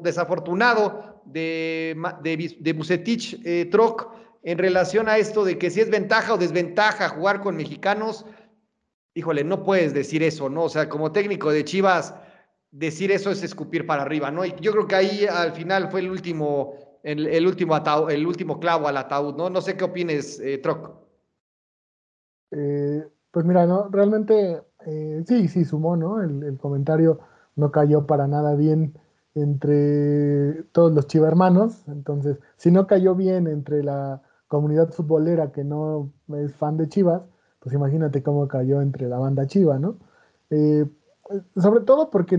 desafortunado 0.03 1.21
de, 1.25 1.97
de, 2.23 2.57
de 2.59 3.41
eh, 3.45 3.69
Troc 3.71 4.22
en 4.43 4.59
relación 4.59 5.09
a 5.09 5.19
esto 5.19 5.45
de 5.45 5.59
que 5.59 5.71
si 5.71 5.81
es 5.81 5.91
ventaja 5.91 6.35
o 6.35 6.39
desventaja 6.39 7.09
jugar 7.09 7.41
con 7.41 7.57
mexicanos, 7.57 8.27
híjole, 9.15 9.45
no 9.45 9.63
puedes 9.63 9.95
decir 9.95 10.23
eso, 10.23 10.49
¿no? 10.49 10.65
O 10.65 10.69
sea, 10.69 10.89
como 10.89 11.13
técnico 11.13 11.51
de 11.51 11.65
Chivas, 11.65 12.15
decir 12.71 13.13
eso 13.13 13.31
es 13.31 13.43
escupir 13.43 13.87
para 13.87 14.03
arriba, 14.03 14.31
¿no? 14.31 14.45
Y 14.45 14.55
yo 14.61 14.73
creo 14.73 14.87
que 14.87 14.97
ahí 14.97 15.27
al 15.27 15.53
final 15.53 15.91
fue 15.91 16.01
el 16.01 16.11
último, 16.11 16.75
el, 17.03 17.47
último, 17.47 17.77
el 18.09 18.27
último 18.27 18.59
clavo 18.59 18.89
al 18.89 18.97
ataúd, 18.97 19.37
¿no? 19.37 19.51
No 19.51 19.61
sé 19.61 19.77
qué 19.77 19.85
opines, 19.85 20.41
eh, 20.41 20.59
Troc. 20.59 20.91
Eh, 22.51 23.07
pues 23.31 23.47
mira, 23.47 23.67
no, 23.67 23.89
realmente 23.91 24.63
eh, 24.87 25.23
sí, 25.27 25.49
sí 25.49 25.65
sumó, 25.65 25.97
¿no? 25.97 26.23
El, 26.23 26.59
comentario 26.59 27.21
no 27.57 27.71
cayó 27.71 28.07
para 28.07 28.27
nada 28.27 28.55
bien 28.55 28.99
entre 29.35 30.65
todos 30.73 30.93
los 30.93 31.07
chivermanos, 31.07 31.85
entonces, 31.89 32.39
si 32.57 32.71
no 32.71 32.87
cayó 32.87 33.15
bien 33.15 33.47
entre 33.47 33.83
la 33.83 34.23
comunidad 34.53 34.91
futbolera 34.91 35.51
que 35.51 35.65
no 35.65 36.13
es 36.37 36.55
fan 36.55 36.77
de 36.77 36.87
Chivas, 36.87 37.23
pues 37.59 37.75
imagínate 37.75 38.23
cómo 38.23 38.47
cayó 38.49 38.83
entre 38.83 39.09
la 39.09 39.19
banda 39.19 39.47
Chiva, 39.47 39.79
¿no? 39.79 39.97
Eh, 40.51 40.85
sobre 41.57 41.81
todo 41.81 42.11
porque 42.11 42.37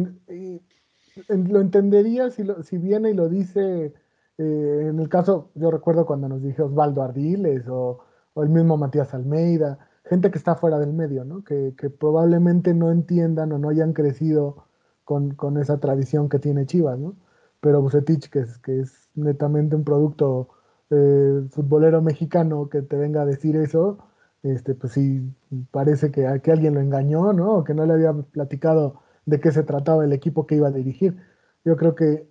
lo 1.28 1.60
entendería 1.60 2.30
si, 2.30 2.44
si 2.62 2.78
viene 2.78 3.10
y 3.10 3.14
lo 3.16 3.30
dice, 3.30 3.96
en 4.38 5.00
el 5.00 5.10
caso, 5.10 5.50
yo 5.56 5.72
recuerdo 5.72 6.06
cuando 6.06 6.30
nos 6.30 6.44
dije 6.44 6.62
Osvaldo 6.62 7.02
Ardiles 7.02 7.68
o, 7.68 8.00
o 8.36 8.44
el 8.44 8.50
mismo 8.50 8.78
Matías 8.78 9.16
Almeida, 9.16 9.80
gente 10.06 10.30
que 10.30 10.38
está 10.38 10.56
fuera 10.56 10.78
del 10.80 10.94
medio, 10.94 11.26
¿no? 11.26 11.44
Que, 11.44 11.74
probablemente 11.90 12.76
no 12.76 12.92
entiendan 12.92 13.52
o 13.54 13.58
no 13.58 13.70
hayan 13.70 13.94
crecido 13.94 14.68
con, 15.04 15.58
esa 15.60 15.80
tradición 15.80 16.30
que 16.30 16.40
tiene 16.40 16.68
Chivas, 16.68 17.00
¿no? 17.00 17.16
Pero 17.60 17.82
Bucetich, 17.82 18.30
que 18.30 18.40
es, 18.42 18.58
que 18.60 18.82
es 18.82 19.10
netamente 19.16 19.76
un 19.76 19.84
producto 19.84 20.50
eh, 20.94 21.48
futbolero 21.50 22.02
mexicano, 22.02 22.70
que 22.70 22.82
te 22.82 22.96
venga 22.98 23.24
a 23.24 23.26
decir 23.26 23.56
eso, 23.56 23.98
este, 24.44 24.76
pues 24.76 24.94
sí, 24.94 25.34
parece 25.72 26.12
que, 26.12 26.42
que 26.44 26.52
alguien 26.52 26.76
lo 26.76 26.82
engañó, 26.82 27.34
¿no? 27.34 27.64
Que 27.64 27.74
no 27.74 27.86
le 27.86 27.94
había 27.94 28.14
platicado 28.14 29.02
de 29.26 29.40
qué 29.40 29.52
se 29.52 29.64
trataba 29.64 30.04
el 30.06 30.14
equipo 30.14 30.46
que 30.46 30.56
iba 30.56 30.68
a 30.68 30.72
dirigir. 30.72 31.18
Yo 31.66 31.78
creo 31.78 31.96
que, 31.96 32.28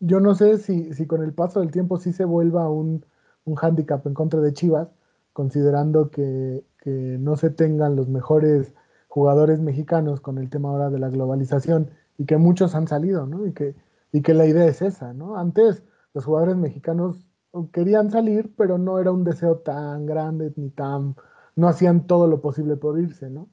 yo 0.00 0.20
no 0.20 0.34
sé 0.34 0.58
si, 0.58 0.92
si, 0.94 1.06
con 1.06 1.22
el 1.22 1.32
paso 1.32 1.60
del 1.60 1.70
tiempo 1.70 1.98
sí 1.98 2.12
se 2.12 2.24
vuelva 2.24 2.70
un, 2.70 3.04
un 3.44 3.54
hándicap 3.56 4.06
en 4.06 4.14
contra 4.14 4.40
de 4.40 4.52
Chivas, 4.52 4.88
considerando 5.32 6.10
que, 6.10 6.64
que 6.78 6.90
no 6.90 7.36
se 7.36 7.50
tengan 7.50 7.96
los 7.96 8.08
mejores 8.08 8.74
jugadores 9.08 9.60
mexicanos 9.60 10.20
con 10.20 10.38
el 10.38 10.50
tema 10.50 10.70
ahora 10.70 10.90
de 10.90 10.98
la 10.98 11.08
globalización 11.08 11.90
y 12.18 12.26
que 12.26 12.36
muchos 12.36 12.74
han 12.74 12.86
salido, 12.86 13.26
¿no? 13.26 13.46
Y 13.46 13.52
que, 13.52 13.74
y 14.12 14.22
que 14.22 14.34
la 14.34 14.46
idea 14.46 14.66
es 14.66 14.82
esa, 14.82 15.14
¿no? 15.14 15.36
Antes 15.36 15.82
los 16.12 16.24
jugadores 16.24 16.56
mexicanos 16.56 17.29
querían 17.72 18.10
salir, 18.10 18.54
pero 18.56 18.78
no 18.78 18.98
era 18.98 19.12
un 19.12 19.24
deseo 19.24 19.58
tan 19.58 20.06
grande 20.06 20.52
ni 20.56 20.70
tan, 20.70 21.16
no 21.56 21.68
hacían 21.68 22.06
todo 22.06 22.26
lo 22.26 22.40
posible 22.40 22.76
por 22.76 22.98
irse, 22.98 23.30
¿no? 23.30 23.48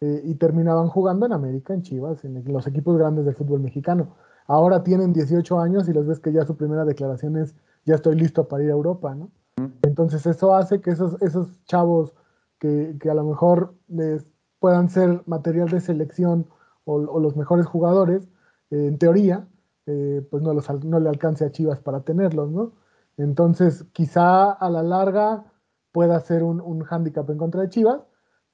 Eh, 0.00 0.22
y 0.24 0.34
terminaban 0.36 0.88
jugando 0.88 1.26
en 1.26 1.32
América, 1.32 1.74
en 1.74 1.82
Chivas, 1.82 2.24
en 2.24 2.44
los 2.52 2.66
equipos 2.66 2.96
grandes 2.96 3.24
del 3.24 3.34
fútbol 3.34 3.60
mexicano. 3.60 4.14
Ahora 4.46 4.84
tienen 4.84 5.12
18 5.12 5.58
años 5.58 5.88
y 5.88 5.92
los 5.92 6.06
ves 6.06 6.20
que 6.20 6.32
ya 6.32 6.44
su 6.44 6.56
primera 6.56 6.84
declaración 6.84 7.36
es, 7.36 7.56
ya 7.84 7.96
estoy 7.96 8.16
listo 8.16 8.46
para 8.46 8.62
ir 8.62 8.70
a 8.70 8.74
Europa, 8.74 9.14
¿no? 9.14 9.30
Entonces 9.82 10.24
eso 10.26 10.54
hace 10.54 10.80
que 10.80 10.90
esos, 10.90 11.20
esos 11.20 11.64
chavos 11.64 12.14
que, 12.58 12.96
a 13.10 13.14
lo 13.14 13.24
mejor 13.24 13.74
les 13.88 14.24
puedan 14.60 14.88
ser 14.88 15.22
material 15.26 15.68
de 15.68 15.80
selección 15.80 16.46
o, 16.84 17.20
los 17.20 17.36
mejores 17.36 17.66
jugadores, 17.66 18.28
eh, 18.70 18.86
en 18.86 18.98
teoría, 18.98 19.48
eh, 19.86 20.26
pues 20.30 20.42
no, 20.42 20.54
los, 20.54 20.84
no 20.84 21.00
le 21.00 21.08
alcance 21.08 21.44
a 21.44 21.50
Chivas 21.50 21.80
para 21.80 22.00
tenerlos, 22.00 22.50
¿no? 22.50 22.72
Entonces, 23.18 23.84
quizá 23.92 24.52
a 24.52 24.70
la 24.70 24.82
larga 24.82 25.44
pueda 25.92 26.18
ser 26.20 26.42
un, 26.44 26.60
un 26.60 26.82
hándicap 26.84 27.28
en 27.30 27.38
contra 27.38 27.62
de 27.62 27.68
Chivas, 27.68 28.00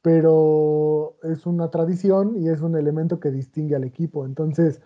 pero 0.03 1.17
es 1.23 1.47
una 1.47 1.71
tradición 1.71 2.37
y 2.37 2.49
es 2.49 2.61
un 2.61 2.77
elemento 2.77 3.21
que 3.21 3.31
distingue 3.31 3.77
al 3.77 3.85
equipo. 3.85 4.27
Entonces, 4.27 4.83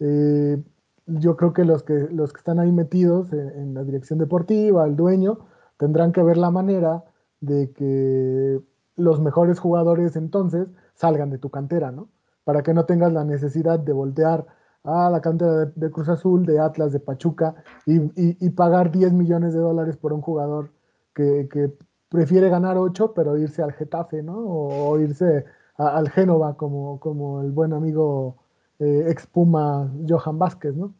eh, 0.00 0.62
yo 1.06 1.36
creo 1.36 1.52
que 1.52 1.64
los 1.64 1.82
que, 1.82 2.08
los 2.10 2.32
que 2.32 2.38
están 2.38 2.60
ahí 2.60 2.72
metidos 2.72 3.32
en, 3.32 3.48
en, 3.50 3.74
la 3.74 3.84
dirección 3.84 4.18
deportiva, 4.18 4.86
el 4.86 4.96
dueño, 4.96 5.38
tendrán 5.78 6.12
que 6.12 6.22
ver 6.22 6.36
la 6.36 6.50
manera 6.50 7.04
de 7.40 7.72
que 7.72 8.60
los 8.96 9.20
mejores 9.20 9.58
jugadores 9.58 10.16
entonces 10.16 10.68
salgan 10.94 11.30
de 11.30 11.38
tu 11.38 11.50
cantera, 11.50 11.90
¿no? 11.90 12.08
Para 12.44 12.62
que 12.62 12.74
no 12.74 12.84
tengas 12.84 13.12
la 13.12 13.24
necesidad 13.24 13.78
de 13.78 13.92
voltear 13.92 14.46
a 14.84 15.10
la 15.10 15.20
cantera 15.20 15.66
de, 15.66 15.90
Cruz 15.90 16.08
Azul, 16.08 16.44
de 16.44 16.58
Atlas, 16.58 16.92
de 16.92 17.00
Pachuca 17.00 17.54
y, 17.86 18.50
pagar 18.50 18.90
10 18.90 19.12
millones 19.12 19.54
de 19.54 19.60
dólares 19.60 19.96
por 19.96 20.12
un 20.12 20.20
jugador 20.20 20.70
que, 21.14 21.72
prefiere 22.08 22.50
ganar 22.50 22.76
8 22.76 23.14
pero 23.14 23.38
irse 23.38 23.62
al 23.62 23.72
Getafe, 23.72 24.22
¿no? 24.22 24.38
O, 24.38 24.98
irse 24.98 25.46
al 25.76 26.10
Génova 26.10 26.56
como, 26.56 27.00
como 27.00 27.40
el 27.40 27.50
buen 27.52 27.72
amigo 27.72 28.36
eh, 28.78 29.06
ex 29.08 29.26
Puma 29.26 29.90
Johan 30.06 30.38
Vázquez, 30.38 30.76
¿no? 30.76 30.94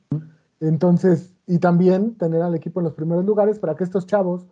Entonces, 0.60 1.34
y 1.46 1.58
también 1.58 2.16
tener 2.16 2.40
al 2.40 2.54
equipo 2.54 2.80
en 2.80 2.84
los 2.84 2.94
primeros 2.94 3.24
lugares 3.24 3.58
para 3.58 3.74
que 3.74 3.84
estos 3.84 4.06
chavos 4.06 4.46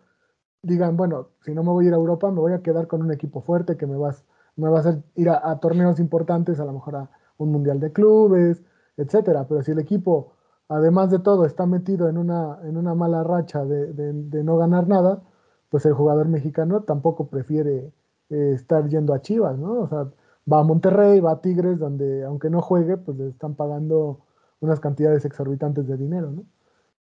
digan, 0.61 0.97
bueno, 0.97 1.29
si 1.43 1.53
no 1.53 1.63
me 1.63 1.71
voy 1.71 1.85
a 1.85 1.87
ir 1.87 1.93
a 1.93 1.97
Europa, 1.97 2.29
me 2.29 2.39
voy 2.39 2.53
a 2.53 2.61
quedar 2.61 2.87
con 2.87 3.01
un 3.01 3.11
equipo 3.11 3.41
fuerte 3.41 3.77
que 3.77 3.87
me, 3.87 3.97
vas, 3.97 4.25
me 4.55 4.69
va 4.69 4.77
a 4.77 4.79
hacer 4.81 5.03
ir 5.15 5.29
a, 5.29 5.59
torneos 5.59 5.99
importantes, 5.99 6.59
a 6.59 6.65
lo 6.65 6.73
mejor 6.73 6.95
a 6.97 7.09
un 7.37 7.51
mundial 7.51 7.79
de 7.79 7.91
clubes, 7.91 8.61
etcétera. 9.01 9.47
Pero 9.47 9.63
si 9.63 9.71
el 9.71 9.79
equipo, 9.79 10.33
además 10.69 11.11
de 11.11 11.19
todo, 11.19 11.45
está 11.45 11.65
metido 11.65 12.09
en 12.09 12.17
una, 12.17 12.59
en 12.63 12.77
una 12.77 12.95
mala 12.95 13.23
racha 13.23 13.65
de, 13.65 14.43
no 14.43 14.57
ganar 14.57 14.87
nada, 14.87 15.21
pues 15.69 15.85
el 15.85 15.93
jugador 15.93 16.27
mexicano 16.27 16.83
tampoco 16.83 17.27
prefiere 17.27 17.93
eh, 18.29 18.51
estar 18.55 18.87
yendo 18.89 19.13
a 19.13 19.21
Chivas, 19.21 19.57
¿no? 19.57 19.81
O 19.81 19.87
sea, 19.87 20.07
va 20.51 20.59
a 20.59 20.63
Monterrey, 20.63 21.19
va 21.19 21.33
a 21.33 21.41
Tigres, 21.41 21.79
donde 21.79 22.23
aunque 22.25 22.49
no 22.49 22.61
juegue, 22.61 22.97
pues 22.97 23.17
le 23.17 23.29
están 23.29 23.55
pagando 23.55 24.19
unas 24.59 24.79
cantidades 24.79 25.25
exorbitantes 25.25 25.87
de 25.87 25.97
dinero, 25.97 26.31
¿no? 26.31 26.43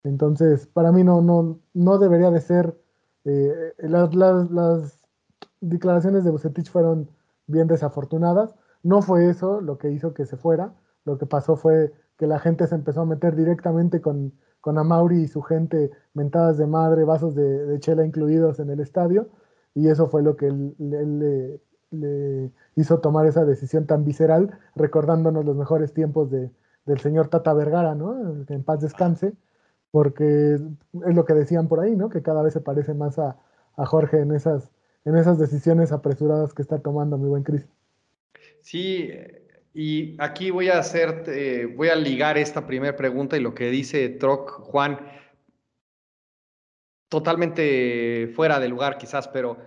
Entonces, 0.03 0.67
para 0.67 0.91
mí 0.91 1.03
no, 1.03 1.21
no, 1.21 1.59
no 1.73 1.97
debería 1.97 2.31
de 2.31 2.41
ser 2.41 2.75
eh, 3.25 3.73
las, 3.79 4.99
declaraciones 5.61 6.23
de 6.23 6.31
Bucetich 6.31 6.69
fueron 6.69 7.09
bien 7.47 7.67
desafortunadas. 7.67 8.55
No 8.83 9.01
fue 9.01 9.29
eso 9.29 9.61
lo 9.61 9.77
que 9.77 9.91
hizo 9.91 10.13
que 10.13 10.25
se 10.25 10.37
fuera. 10.37 10.73
Lo 11.05 11.17
que 11.17 11.25
pasó 11.25 11.55
fue 11.55 11.93
que 12.17 12.27
la 12.27 12.39
gente 12.39 12.67
se 12.67 12.75
empezó 12.75 13.01
a 13.01 13.05
meter 13.05 13.35
directamente 13.35 14.01
con, 14.01 14.33
con 14.61 14.77
Amauri 14.77 15.21
y 15.23 15.27
su 15.27 15.41
gente, 15.41 15.91
mentadas 16.13 16.57
de 16.57 16.67
madre, 16.67 17.03
vasos 17.03 17.35
de, 17.35 17.79
chela 17.79 18.05
incluidos 18.05 18.59
en 18.59 18.69
el 18.69 18.79
estadio. 18.79 19.29
Y 19.73 19.87
eso 19.87 20.07
fue 20.07 20.23
lo 20.23 20.35
que 20.35 20.47
él, 20.47 21.61
le, 21.91 22.51
hizo 22.75 22.99
tomar 22.99 23.25
esa 23.25 23.45
decisión 23.45 23.85
tan 23.87 24.03
visceral, 24.05 24.59
recordándonos 24.75 25.45
los 25.45 25.55
mejores 25.55 25.93
tiempos 25.93 26.29
de, 26.29 26.51
del 26.85 26.99
señor 26.99 27.29
Tata 27.29 27.53
Vergara, 27.53 27.95
¿no? 27.95 28.45
Que 28.45 28.53
en 28.53 28.63
paz 28.63 28.81
descanse 28.81 29.33
porque 29.91 30.53
es 30.53 31.15
lo 31.15 31.25
que 31.25 31.33
decían 31.33 31.67
por 31.67 31.79
ahí, 31.79 31.95
¿no? 31.95 32.09
Que 32.09 32.21
cada 32.21 32.41
vez 32.41 32.53
se 32.53 32.61
parece 32.61 32.93
más 32.93 33.17
a, 33.19 33.37
Jorge 33.77 34.19
en 34.19 34.35
esas, 34.35 34.69
en 35.05 35.15
esas 35.15 35.39
decisiones 35.39 35.93
apresuradas 35.93 36.53
que 36.53 36.61
está 36.61 36.79
tomando 36.79 37.17
mi 37.17 37.29
buen 37.29 37.43
Cris. 37.43 37.65
Sí, 38.59 39.09
y 39.73 40.15
aquí 40.19 40.51
voy 40.51 40.69
a 40.69 40.79
hacer, 40.79 41.71
voy 41.75 41.89
a 41.89 41.95
ligar 41.95 42.37
esta 42.37 42.65
primera 42.65 42.95
pregunta 42.95 43.37
y 43.37 43.41
lo 43.41 43.53
que 43.53 43.69
dice 43.69 44.09
Troc 44.09 44.49
Juan, 44.63 44.99
totalmente 47.09 48.31
fuera 48.35 48.59
de 48.59 48.69
lugar 48.69 48.97
quizás, 48.97 49.27
pero 49.27 49.57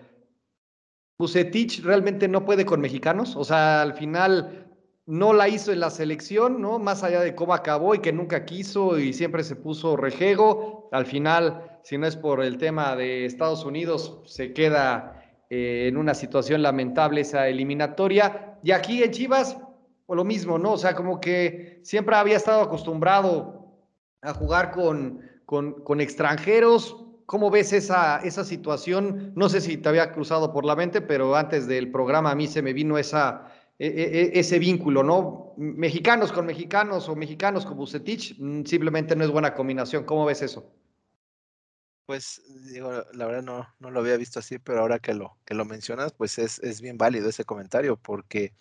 Bucetich 1.18 1.82
realmente 1.82 2.28
no 2.28 2.44
puede 2.44 2.64
con 2.64 2.80
mexicanos, 2.80 3.36
o 3.36 3.44
sea, 3.44 3.82
al 3.82 3.94
final 3.94 4.62
no 5.06 5.32
la 5.32 5.48
hizo 5.48 5.72
en 5.72 5.80
la 5.80 5.90
selección, 5.90 6.60
¿no? 6.60 6.78
Más 6.78 7.02
allá 7.02 7.20
de 7.20 7.34
cómo 7.34 7.54
acabó 7.54 7.94
y 7.94 7.98
que 7.98 8.12
nunca 8.12 8.44
quiso 8.44 8.98
y 8.98 9.12
siempre 9.12 9.42
se 9.42 9.56
puso 9.56 9.96
rejego. 9.96 10.88
Al 10.92 11.06
final, 11.06 11.80
si 11.82 11.98
no 11.98 12.06
es 12.06 12.16
por 12.16 12.42
el 12.42 12.56
tema 12.58 12.94
de 12.94 13.24
Estados 13.24 13.64
Unidos, 13.64 14.20
se 14.26 14.52
queda 14.52 15.22
eh, 15.50 15.86
en 15.88 15.96
una 15.96 16.14
situación 16.14 16.62
lamentable 16.62 17.22
esa 17.22 17.48
eliminatoria. 17.48 18.58
Y 18.62 18.70
aquí 18.70 19.02
en 19.02 19.10
Chivas, 19.10 19.56
lo 20.14 20.24
mismo, 20.24 20.58
¿no? 20.58 20.72
O 20.72 20.78
sea, 20.78 20.94
como 20.94 21.20
que 21.20 21.80
siempre 21.82 22.16
había 22.16 22.36
estado 22.36 22.62
acostumbrado 22.62 23.66
a 24.20 24.34
jugar 24.34 24.70
con, 24.70 25.20
con, 25.44 26.00
extranjeros. 26.00 26.96
¿Cómo 27.26 27.50
ves 27.50 27.72
esa, 27.72 28.18
esa 28.18 28.44
situación? 28.44 29.32
No 29.36 29.48
sé 29.48 29.60
si 29.60 29.76
te 29.76 29.88
había 29.88 30.12
cruzado 30.12 30.52
por 30.52 30.64
la 30.64 30.76
mente, 30.76 31.00
pero 31.00 31.34
antes 31.36 31.66
del 31.66 31.90
programa 31.90 32.30
a 32.30 32.34
mí 32.34 32.46
se 32.46 32.62
me 32.62 32.72
vino 32.72 32.98
esa 32.98 33.52
e, 33.78 33.86
e, 33.86 34.20
e, 34.20 34.38
ese 34.38 34.58
vínculo, 34.58 35.02
¿no? 35.02 35.54
Mexicanos 35.56 36.30
con 36.30 36.46
mexicanos 36.46 37.08
o 37.08 37.16
mexicanos 37.16 37.66
con 37.66 37.76
Bucetich 37.76 38.36
mm, 38.38 38.64
simplemente 38.64 39.16
no 39.16 39.24
es 39.24 39.30
buena 39.30 39.54
combinación. 39.54 40.04
¿Cómo 40.04 40.24
ves 40.24 40.42
eso? 40.42 40.72
Pues 42.06 42.42
digo, 42.72 42.92
la 43.12 43.26
verdad 43.26 43.42
no, 43.42 43.66
no 43.80 43.90
lo 43.90 44.00
había 44.00 44.16
visto 44.16 44.38
así, 44.38 44.58
pero 44.58 44.80
ahora 44.80 44.98
que 44.98 45.14
lo, 45.14 45.36
que 45.44 45.54
lo 45.54 45.64
mencionas, 45.64 46.12
pues 46.12 46.38
es, 46.38 46.58
es 46.60 46.80
bien 46.80 46.98
válido 46.98 47.28
ese 47.28 47.44
comentario, 47.44 47.96
porque 47.96 48.52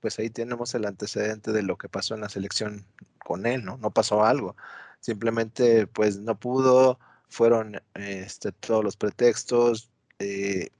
pues 0.00 0.18
ahí 0.18 0.30
tenemos 0.30 0.74
el 0.74 0.86
antecedente 0.86 1.52
de 1.52 1.62
lo 1.62 1.76
que 1.78 1.88
pasó 1.88 2.14
en 2.14 2.22
la 2.22 2.28
selección 2.28 2.86
con 3.24 3.46
él, 3.46 3.64
¿no? 3.64 3.76
No 3.78 3.90
pasó 3.90 4.24
algo. 4.24 4.56
Simplemente 5.00 5.86
pues 5.86 6.18
no 6.18 6.38
pudo, 6.38 6.98
fueron 7.28 7.80
este, 7.94 8.52
todos 8.52 8.84
los 8.84 8.96
pretextos, 8.96 9.90
eh, 10.18 10.70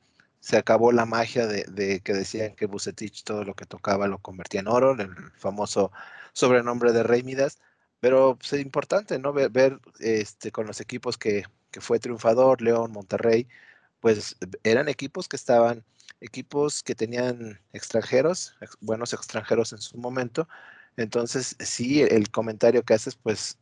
se 0.41 0.57
acabó 0.57 0.93
la 0.93 1.07
magia 1.07 1.47
de, 1.47 2.01
que 2.01 2.13
decían 2.15 2.55
que 2.55 2.67
Bucetich 2.67 3.25
todo 3.25 3.45
lo 3.45 3.55
que 3.55 3.67
tocaba 3.67 4.09
lo 4.09 4.19
convertía 4.19 4.61
en 4.61 4.69
oro, 4.69 4.93
el 4.93 5.15
famoso 5.37 5.93
sobrenombre 6.33 6.93
de 6.93 7.03
Rey 7.03 7.23
Midas, 7.23 7.59
pero 8.01 8.37
pues, 8.37 8.53
es 8.53 8.61
importante, 8.61 9.19
¿no? 9.19 9.33
Ver, 9.33 9.81
este, 10.01 10.53
con 10.53 10.67
los 10.67 10.81
equipos 10.81 11.19
que, 11.19 11.45
fue 11.81 12.01
triunfador, 12.01 12.63
León, 12.63 12.93
Monterrey, 12.93 13.49
pues 14.01 14.37
eran 14.65 14.89
equipos 14.89 15.29
que 15.29 15.37
estaban 15.37 15.85
equipos 16.21 16.83
que 16.83 16.95
tenían 16.95 17.61
extranjeros, 17.73 18.55
buenos 18.81 19.13
extranjeros 19.13 19.73
en 19.73 19.79
su 19.79 19.99
momento. 19.99 20.49
Entonces, 20.97 21.57
sí, 21.61 22.03
el 22.03 22.31
comentario 22.31 22.83
que 22.85 22.95
haces, 22.95 23.17
pues, 23.17 23.59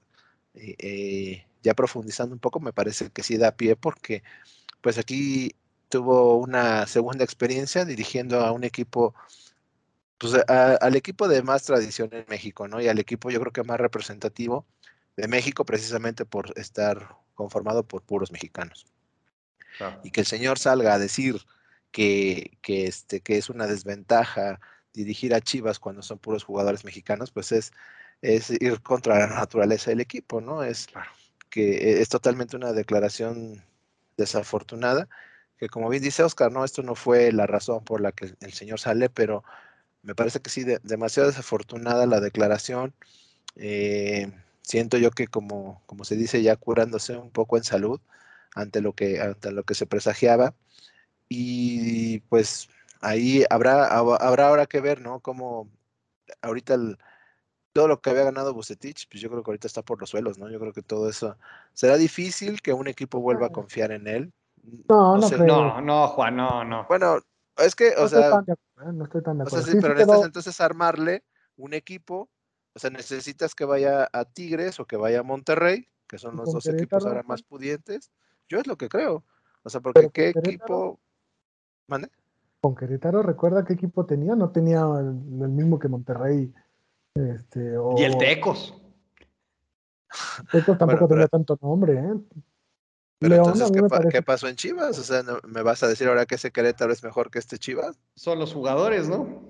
eh, 0.54 0.76
eh, 0.78 1.46
ya 1.62 1.74
profundizando 1.74 2.34
un 2.34 2.40
poco, 2.40 2.60
me 2.60 2.72
parece 2.72 3.10
que 3.10 3.22
sí 3.22 3.36
da 3.36 3.52
pie 3.56 3.76
porque, 3.76 4.22
pues 4.80 4.98
aquí 4.98 5.54
tuvo 5.88 6.38
una 6.38 6.86
segunda 6.86 7.24
experiencia 7.24 7.84
dirigiendo 7.84 8.40
a 8.40 8.52
un 8.52 8.64
equipo, 8.64 9.14
pues 10.18 10.34
al 10.48 10.96
equipo 10.96 11.28
de 11.28 11.42
más 11.42 11.64
tradición 11.64 12.08
en 12.12 12.24
México, 12.28 12.68
¿no? 12.68 12.80
Y 12.80 12.88
al 12.88 12.98
equipo 12.98 13.30
yo 13.30 13.40
creo 13.40 13.52
que 13.52 13.62
más 13.64 13.78
representativo 13.78 14.66
de 15.16 15.28
México 15.28 15.64
precisamente 15.64 16.24
por 16.24 16.58
estar 16.58 17.16
conformado 17.34 17.86
por 17.86 18.02
puros 18.02 18.32
mexicanos. 18.32 18.86
Y 20.02 20.10
que 20.10 20.20
el 20.20 20.26
señor 20.26 20.58
salga 20.58 20.94
a 20.94 20.98
decir 20.98 21.36
que, 21.90 22.58
que, 22.62 22.86
este, 22.86 23.20
que 23.20 23.38
es 23.38 23.50
una 23.50 23.66
desventaja 23.66 24.60
dirigir 24.92 25.34
a 25.34 25.40
Chivas 25.40 25.78
cuando 25.78 26.02
son 26.02 26.18
puros 26.18 26.44
jugadores 26.44 26.84
mexicanos, 26.84 27.30
pues 27.30 27.52
es, 27.52 27.72
es 28.22 28.50
ir 28.50 28.80
contra 28.82 29.18
la 29.18 29.26
naturaleza 29.28 29.90
del 29.90 30.00
equipo, 30.00 30.40
¿no? 30.40 30.62
Es 30.64 30.88
que 31.50 32.00
es 32.00 32.08
totalmente 32.08 32.56
una 32.56 32.72
declaración 32.72 33.62
desafortunada, 34.16 35.08
que 35.58 35.68
como 35.68 35.88
bien 35.88 36.02
dice 36.02 36.22
Oscar, 36.22 36.52
no, 36.52 36.64
esto 36.64 36.82
no 36.82 36.94
fue 36.94 37.32
la 37.32 37.46
razón 37.46 37.84
por 37.84 38.00
la 38.00 38.12
que 38.12 38.34
el 38.40 38.52
señor 38.52 38.80
sale, 38.80 39.08
pero 39.10 39.44
me 40.02 40.14
parece 40.14 40.40
que 40.40 40.50
sí, 40.50 40.64
demasiado 40.82 41.28
desafortunada 41.28 42.06
la 42.06 42.20
declaración. 42.20 42.94
Eh, 43.56 44.32
siento 44.62 44.98
yo 44.98 45.10
que 45.10 45.28
como, 45.28 45.82
como 45.86 46.04
se 46.04 46.16
dice, 46.16 46.42
ya 46.42 46.56
curándose 46.56 47.16
un 47.16 47.30
poco 47.30 47.56
en 47.56 47.64
salud 47.64 48.00
ante 48.54 48.80
lo 48.80 48.92
que, 48.94 49.20
ante 49.20 49.52
lo 49.52 49.64
que 49.64 49.74
se 49.74 49.86
presagiaba. 49.86 50.54
Y 51.28 52.20
pues 52.20 52.68
ahí 53.00 53.44
habrá, 53.50 53.86
habrá 53.86 54.48
ahora 54.48 54.66
que 54.66 54.80
ver, 54.80 55.00
¿no? 55.00 55.20
Como 55.20 55.68
ahorita 56.42 56.74
el, 56.74 56.98
todo 57.72 57.88
lo 57.88 58.00
que 58.00 58.10
había 58.10 58.24
ganado 58.24 58.54
Bucetich, 58.54 59.06
pues 59.10 59.20
yo 59.20 59.28
creo 59.28 59.42
que 59.42 59.50
ahorita 59.50 59.66
está 59.66 59.82
por 59.82 60.00
los 60.00 60.08
suelos, 60.08 60.38
¿no? 60.38 60.48
Yo 60.48 60.58
creo 60.58 60.72
que 60.72 60.82
todo 60.82 61.10
eso 61.10 61.36
será 61.74 61.96
difícil 61.96 62.62
que 62.62 62.72
un 62.72 62.88
equipo 62.88 63.20
vuelva 63.20 63.48
a 63.48 63.52
confiar 63.52 63.92
en 63.92 64.06
él. 64.06 64.32
No, 64.88 65.18
no, 65.18 65.28
no, 65.30 65.80
no, 65.80 66.08
Juan, 66.08 66.36
no, 66.36 66.64
no. 66.64 66.86
Bueno, 66.88 67.18
es 67.58 67.74
que, 67.74 67.90
o 67.98 68.08
sea, 68.08 68.42
no 68.92 69.04
estoy 69.04 69.22
tan 69.22 69.38
de 69.38 69.44
acuerdo. 69.44 69.44
O 69.44 69.62
sea, 69.62 69.62
sí, 69.62 69.78
pero 69.80 69.94
necesitas 69.94 70.24
entonces 70.24 70.60
armarle 70.60 71.22
un 71.56 71.74
equipo, 71.74 72.30
o 72.74 72.78
sea, 72.78 72.90
necesitas 72.90 73.54
que 73.54 73.64
vaya 73.64 74.08
a 74.10 74.24
Tigres 74.24 74.80
o 74.80 74.86
que 74.86 74.96
vaya 74.96 75.20
a 75.20 75.22
Monterrey, 75.22 75.86
que 76.06 76.18
son 76.18 76.36
los 76.36 76.52
dos 76.52 76.66
equipos 76.66 77.04
ahora 77.04 77.22
más 77.24 77.42
pudientes. 77.42 78.10
Yo 78.48 78.58
es 78.58 78.66
lo 78.66 78.76
que 78.76 78.88
creo. 78.88 79.22
O 79.62 79.68
sea, 79.68 79.80
porque 79.80 80.08
qué 80.10 80.28
equipo. 80.30 80.98
¿Mande? 81.88 82.08
Con 82.60 82.74
Querétaro, 82.74 83.22
recuerda 83.22 83.64
qué 83.64 83.74
equipo 83.74 84.06
tenía, 84.06 84.34
no 84.34 84.50
tenía 84.50 84.80
el, 84.98 85.48
mismo 85.48 85.78
que 85.78 85.88
Monterrey. 85.88 86.52
Este, 87.14 87.74
Y 87.96 88.02
el 88.02 88.18
Tecos. 88.18 88.74
Tecos 90.50 90.78
tampoco 90.78 91.08
tenía 91.08 91.28
tanto 91.28 91.58
nombre, 91.60 91.94
¿eh? 91.94 92.14
Pero 93.18 93.36
entonces, 93.36 93.70
¿qué, 94.10 94.22
pasó 94.22 94.46
en 94.48 94.56
Chivas? 94.56 94.98
O 94.98 95.02
sea, 95.02 95.22
¿me 95.46 95.62
vas 95.62 95.82
a 95.82 95.88
decir 95.88 96.06
ahora 96.08 96.26
que 96.26 96.34
ese 96.34 96.50
Querétaro 96.50 96.92
es 96.92 97.02
mejor 97.02 97.30
que 97.30 97.38
este 97.38 97.58
Chivas? 97.58 97.98
Son 98.14 98.38
los 98.38 98.52
jugadores, 98.52 99.08
¿no? 99.08 99.42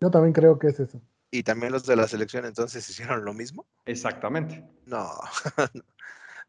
Yo 0.00 0.10
también 0.10 0.32
creo 0.32 0.58
que 0.58 0.68
es 0.68 0.80
eso. 0.80 1.00
¿Y 1.30 1.42
también 1.42 1.72
los 1.72 1.86
de 1.86 1.96
la 1.96 2.08
selección 2.08 2.44
entonces 2.44 2.88
hicieron 2.88 3.24
lo 3.24 3.34
mismo? 3.34 3.66
Exactamente. 3.84 4.66
No, 4.86 5.10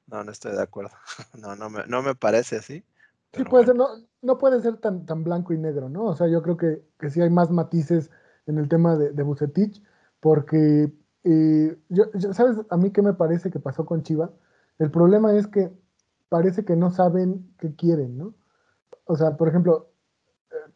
no, 0.08 0.23
no 0.23 0.32
estoy 0.32 0.53
de 0.53 0.62
acuerdo. 0.62 0.91
No, 1.38 1.56
no 1.56 1.69
me, 1.69 1.86
no 1.88 2.01
me 2.01 2.15
parece 2.15 2.58
así. 2.58 2.86
Sí, 3.33 3.43
puede 3.43 3.65
ser, 3.65 3.75
no, 3.75 3.87
no 4.21 4.37
puede 4.37 4.61
ser 4.61 4.77
tan, 4.77 5.05
tan 5.05 5.23
blanco 5.23 5.53
y 5.53 5.57
negro, 5.57 5.89
¿no? 5.89 6.05
O 6.05 6.15
sea, 6.15 6.27
yo 6.27 6.41
creo 6.41 6.57
que, 6.57 6.83
que 6.99 7.09
sí 7.09 7.21
hay 7.21 7.29
más 7.29 7.49
matices 7.49 8.11
en 8.45 8.57
el 8.57 8.69
tema 8.69 8.95
de, 8.95 9.11
de 9.11 9.23
Bucetich, 9.23 9.81
porque, 10.19 10.93
eh, 11.23 11.77
yo, 11.89 12.05
¿sabes 12.31 12.57
a 12.69 12.77
mí 12.77 12.91
qué 12.91 13.01
me 13.01 13.13
parece 13.13 13.49
que 13.49 13.59
pasó 13.59 13.85
con 13.85 14.03
Chivas? 14.03 14.29
El 14.77 14.91
problema 14.91 15.35
es 15.35 15.47
que 15.47 15.71
parece 16.29 16.63
que 16.63 16.75
no 16.75 16.91
saben 16.91 17.53
qué 17.57 17.75
quieren, 17.75 18.17
¿no? 18.17 18.33
O 19.05 19.15
sea, 19.15 19.35
por 19.35 19.47
ejemplo, 19.47 19.89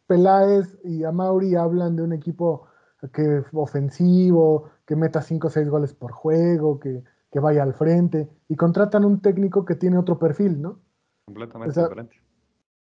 Peláez 0.06 0.78
y 0.84 1.04
Amauri 1.04 1.54
hablan 1.54 1.96
de 1.96 2.02
un 2.02 2.12
equipo 2.12 2.66
que 3.12 3.44
ofensivo, 3.52 4.70
que 4.86 4.96
meta 4.96 5.22
5 5.22 5.46
o 5.46 5.50
6 5.50 5.68
goles 5.68 5.94
por 5.94 6.12
juego, 6.12 6.80
que, 6.80 7.04
que, 7.30 7.40
vaya 7.40 7.62
al 7.62 7.74
frente, 7.74 8.28
y 8.48 8.56
contratan 8.56 9.04
un 9.04 9.20
técnico 9.20 9.64
que 9.64 9.76
tiene 9.76 9.98
otro 9.98 10.18
perfil, 10.18 10.60
¿no? 10.60 10.80
Completamente 11.26 11.80
diferente. 11.80 12.16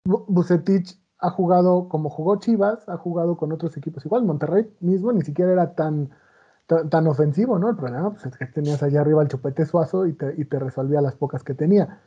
Bucetich 0.09 0.99
ha 1.19 1.31
jugado 1.31 1.89
como 1.89 2.11
jugó 2.11 2.37
Chivas, 2.37 2.89
ha 2.89 2.97
jugado 2.97 3.37
con 3.37 3.53
otros 3.53 3.77
equipos 3.77 4.05
igual. 4.07 4.25
Monterrey 4.25 4.73
mismo 4.81 5.13
ni 5.13 5.23
siquiera 5.23 5.53
era 5.53 5.75
tan, 5.75 6.11
tan, 6.67 7.07
ofensivo, 7.07 7.59
¿no? 7.59 7.71
El 7.71 7.77
problema 7.77 8.11
pues, 8.11 8.27
es 8.27 8.37
que 8.37 8.47
tenías 8.47 8.83
allá 8.83 9.01
arriba 9.01 9.23
el 9.23 9.29
chupete 9.29 9.65
suazo 9.67 10.07
y 10.07 10.13
te, 10.13 10.35
y 10.37 10.45
te 10.45 10.59
resolvía 10.59 11.01
las 11.01 11.15
pocas 11.15 11.43
que 11.43 11.55
tenía. 11.55 12.01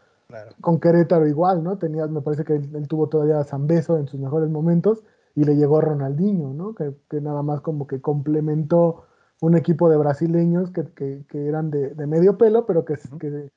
Con 0.61 0.79
Querétaro 0.79 1.27
igual, 1.27 1.61
¿no? 1.63 1.77
Tenías, 1.77 2.09
me 2.09 2.21
parece 2.21 2.45
que 2.45 2.55
él, 2.55 2.87
tuvo 2.87 3.07
todavía 3.09 3.39
a 3.39 3.57
Beso 3.59 3.97
en 3.97 4.07
sus 4.07 4.19
mejores 4.19 4.49
momentos 4.49 5.03
y 5.35 5.43
le 5.43 5.55
llegó 5.55 5.79
a 5.79 5.81
Ronaldinho, 5.81 6.53
¿no? 6.53 6.73
Que, 6.73 6.93
nada 7.21 7.41
más 7.43 7.61
como 7.61 7.85
que 7.85 7.99
complementó 7.99 9.05
un 9.41 9.57
equipo 9.57 9.89
de 9.89 9.97
brasileños 9.97 10.71
que, 10.71 10.85
que, 10.93 11.47
eran 11.47 11.69
de, 11.69 11.89
de, 11.95 12.07
medio 12.07 12.37
pelo, 12.37 12.65
pero 12.65 12.85
que, 12.85 12.97
que 13.19 13.49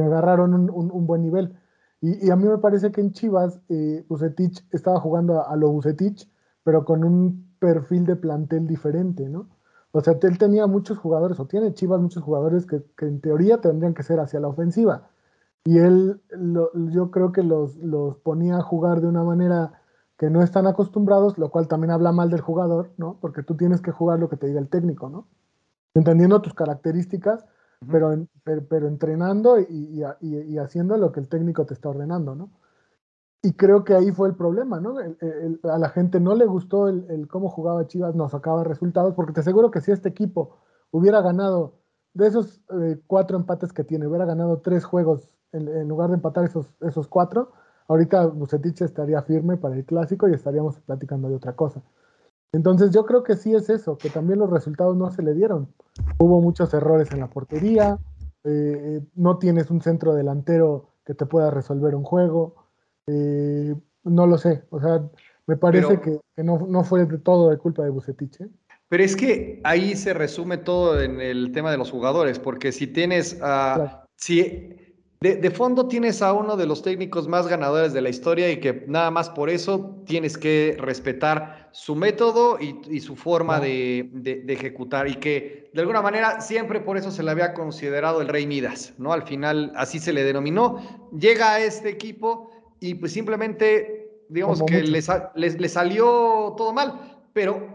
agarraron 0.00 0.54
un, 0.54 0.70
un, 0.70 1.06
buen 1.06 1.22
nivel. 1.22 1.58
Y, 2.04 2.30
a 2.30 2.36
mí 2.36 2.46
me 2.46 2.58
parece 2.58 2.92
que 2.92 3.00
en 3.00 3.12
Chivas, 3.12 3.58
eh, 3.70 4.04
estaba 4.72 5.00
jugando 5.00 5.46
a, 5.46 5.56
lo 5.56 5.70
Bucetich, 5.70 6.30
pero 6.62 6.84
con 6.84 7.02
un 7.02 7.56
perfil 7.58 8.04
de 8.04 8.14
plantel 8.14 8.66
diferente, 8.66 9.26
¿no? 9.26 9.48
O 9.90 10.02
sea, 10.02 10.18
él 10.20 10.36
tenía 10.36 10.66
muchos 10.66 10.98
jugadores, 10.98 11.40
o 11.40 11.46
tiene 11.46 11.72
Chivas 11.72 12.02
muchos 12.02 12.22
jugadores 12.22 12.66
que, 12.66 12.82
que 12.98 13.06
en 13.06 13.22
teoría 13.22 13.62
tendrían 13.62 13.94
que 13.94 14.02
ser 14.02 14.20
hacia 14.20 14.38
la 14.38 14.48
ofensiva. 14.48 15.08
Y 15.64 15.78
él, 15.78 16.20
yo 16.90 17.10
creo 17.10 17.32
que 17.32 17.42
los, 17.42 17.76
los 17.76 18.18
ponía 18.18 18.58
a 18.58 18.62
jugar 18.62 19.00
de 19.00 19.06
una 19.06 19.24
manera 19.24 19.80
que 20.18 20.28
no 20.28 20.42
están 20.42 20.66
acostumbrados, 20.66 21.38
lo 21.38 21.48
cual 21.48 21.68
también 21.68 21.90
habla 21.90 22.12
mal 22.12 22.28
del 22.28 22.42
jugador, 22.42 22.90
¿no? 22.98 23.16
Porque 23.18 23.42
tú 23.42 23.56
tienes 23.56 23.80
que 23.80 23.92
jugar 23.92 24.18
lo 24.18 24.28
que 24.28 24.36
te 24.36 24.46
diga 24.46 24.60
el 24.60 24.68
técnico, 24.68 25.08
¿no? 25.08 25.26
Entendiendo 25.94 26.42
tus 26.42 26.52
características, 26.52 27.46
pero, 27.90 28.26
pero, 28.68 28.88
entrenando 28.88 29.58
y, 29.58 30.02
y, 30.20 30.58
haciendo 30.58 30.96
lo 30.96 31.12
que 31.12 31.20
el 31.20 31.28
técnico 31.28 31.66
te 31.66 31.74
está 31.74 31.88
ordenando, 31.88 32.34
¿no? 32.34 32.50
Y 33.42 33.52
creo 33.52 33.84
que 33.84 33.94
ahí 33.94 34.10
fue 34.10 34.28
el 34.28 34.36
problema, 34.36 34.80
¿no? 34.80 34.96
a 34.98 35.78
la 35.78 35.88
gente 35.90 36.18
no 36.18 36.34
le 36.34 36.46
gustó 36.46 36.88
el, 36.88 37.28
cómo 37.28 37.50
jugaba 37.50 37.86
Chivas, 37.86 38.14
no 38.14 38.28
sacaba 38.30 38.64
resultados, 38.64 39.12
porque 39.14 39.34
te 39.34 39.40
aseguro 39.40 39.70
que 39.70 39.82
si 39.82 39.92
este 39.92 40.08
equipo 40.08 40.56
hubiera 40.90 41.20
ganado, 41.20 41.74
de 42.14 42.26
esos 42.26 42.62
eh, 42.70 42.98
cuatro 43.06 43.36
empates 43.36 43.72
que 43.74 43.84
tiene, 43.84 44.06
hubiera 44.06 44.24
ganado 44.24 44.60
tres 44.60 44.84
juegos 44.86 45.28
en, 45.52 45.68
en 45.68 45.88
lugar 45.88 46.08
de 46.08 46.14
empatar 46.14 46.44
esos, 46.44 46.74
esos 46.80 47.06
cuatro, 47.06 47.52
ahorita 47.88 48.26
Bucetich 48.28 48.80
estaría 48.82 49.20
firme 49.22 49.56
para 49.56 49.76
el 49.76 49.84
clásico 49.84 50.28
y 50.28 50.32
estaríamos 50.32 50.80
platicando 50.80 51.28
de 51.28 51.36
otra 51.36 51.54
cosa. 51.54 51.82
Entonces 52.54 52.92
yo 52.92 53.04
creo 53.04 53.24
que 53.24 53.36
sí 53.36 53.52
es 53.52 53.68
eso, 53.68 53.98
que 53.98 54.10
también 54.10 54.38
los 54.38 54.48
resultados 54.48 54.96
no 54.96 55.10
se 55.10 55.22
le 55.22 55.34
dieron. 55.34 55.74
Hubo 56.18 56.40
muchos 56.40 56.72
errores 56.72 57.10
en 57.10 57.18
la 57.18 57.28
portería, 57.28 57.98
eh, 58.44 59.00
no 59.16 59.38
tienes 59.38 59.70
un 59.70 59.82
centro 59.82 60.14
delantero 60.14 60.90
que 61.04 61.14
te 61.14 61.26
pueda 61.26 61.50
resolver 61.50 61.96
un 61.96 62.04
juego, 62.04 62.54
eh, 63.08 63.74
no 64.04 64.26
lo 64.28 64.38
sé, 64.38 64.62
o 64.70 64.80
sea, 64.80 65.02
me 65.46 65.56
parece 65.56 66.00
que, 66.00 66.20
no, 66.42 66.84
fue 66.84 67.04
de 67.06 67.18
todo 67.18 67.50
de 67.50 67.58
culpa 67.58 67.82
de 67.82 67.90
Bucetich. 67.90 68.40
¿eh? 68.40 68.48
Pero 68.88 69.02
es 69.02 69.16
que 69.16 69.60
ahí 69.64 69.96
se 69.96 70.14
resume 70.14 70.56
todo 70.56 71.00
en 71.00 71.20
el 71.20 71.50
tema 71.50 71.72
de 71.72 71.76
los 71.76 71.90
jugadores, 71.90 72.38
porque 72.38 72.70
si 72.70 72.86
tienes 72.86 73.36
a... 73.42 74.06
Si, 74.16 74.93
de, 75.24 75.50
fondo 75.50 75.88
tienes 75.88 76.20
a 76.20 76.34
uno 76.34 76.54
de 76.54 76.66
los 76.66 76.82
técnicos 76.82 77.26
más 77.28 77.48
ganadores 77.48 77.94
de 77.94 78.02
la 78.02 78.10
historia 78.10 78.50
y 78.50 78.60
que 78.60 78.84
nada 78.86 79.10
más 79.10 79.30
por 79.30 79.48
eso 79.48 80.02
tienes 80.04 80.36
que 80.36 80.76
respetar 80.78 81.70
su 81.72 81.96
método 81.96 82.58
y, 82.60 83.00
su 83.00 83.16
forma 83.16 83.58
de, 83.58 84.44
ejecutar 84.48 85.08
y 85.08 85.14
que 85.14 85.70
de 85.72 85.80
alguna 85.80 86.02
manera 86.02 86.42
siempre 86.42 86.80
por 86.80 86.98
eso 86.98 87.10
se 87.10 87.22
le 87.22 87.30
había 87.30 87.54
considerado 87.54 88.20
el 88.20 88.28
rey 88.28 88.46
Midas, 88.46 88.92
¿no? 88.98 89.14
Al 89.14 89.22
final 89.22 89.72
así 89.76 89.98
se 89.98 90.12
le 90.12 90.24
denominó. 90.24 91.08
Llega 91.18 91.54
a 91.54 91.60
este 91.60 91.88
equipo 91.88 92.50
y 92.78 92.94
pues 92.94 93.12
simplemente, 93.12 94.20
digamos 94.28 94.62
que 94.64 94.82
le, 94.82 95.00
le 95.34 95.68
salió 95.70 96.54
todo 96.54 96.74
mal, 96.74 97.22
pero 97.32 97.66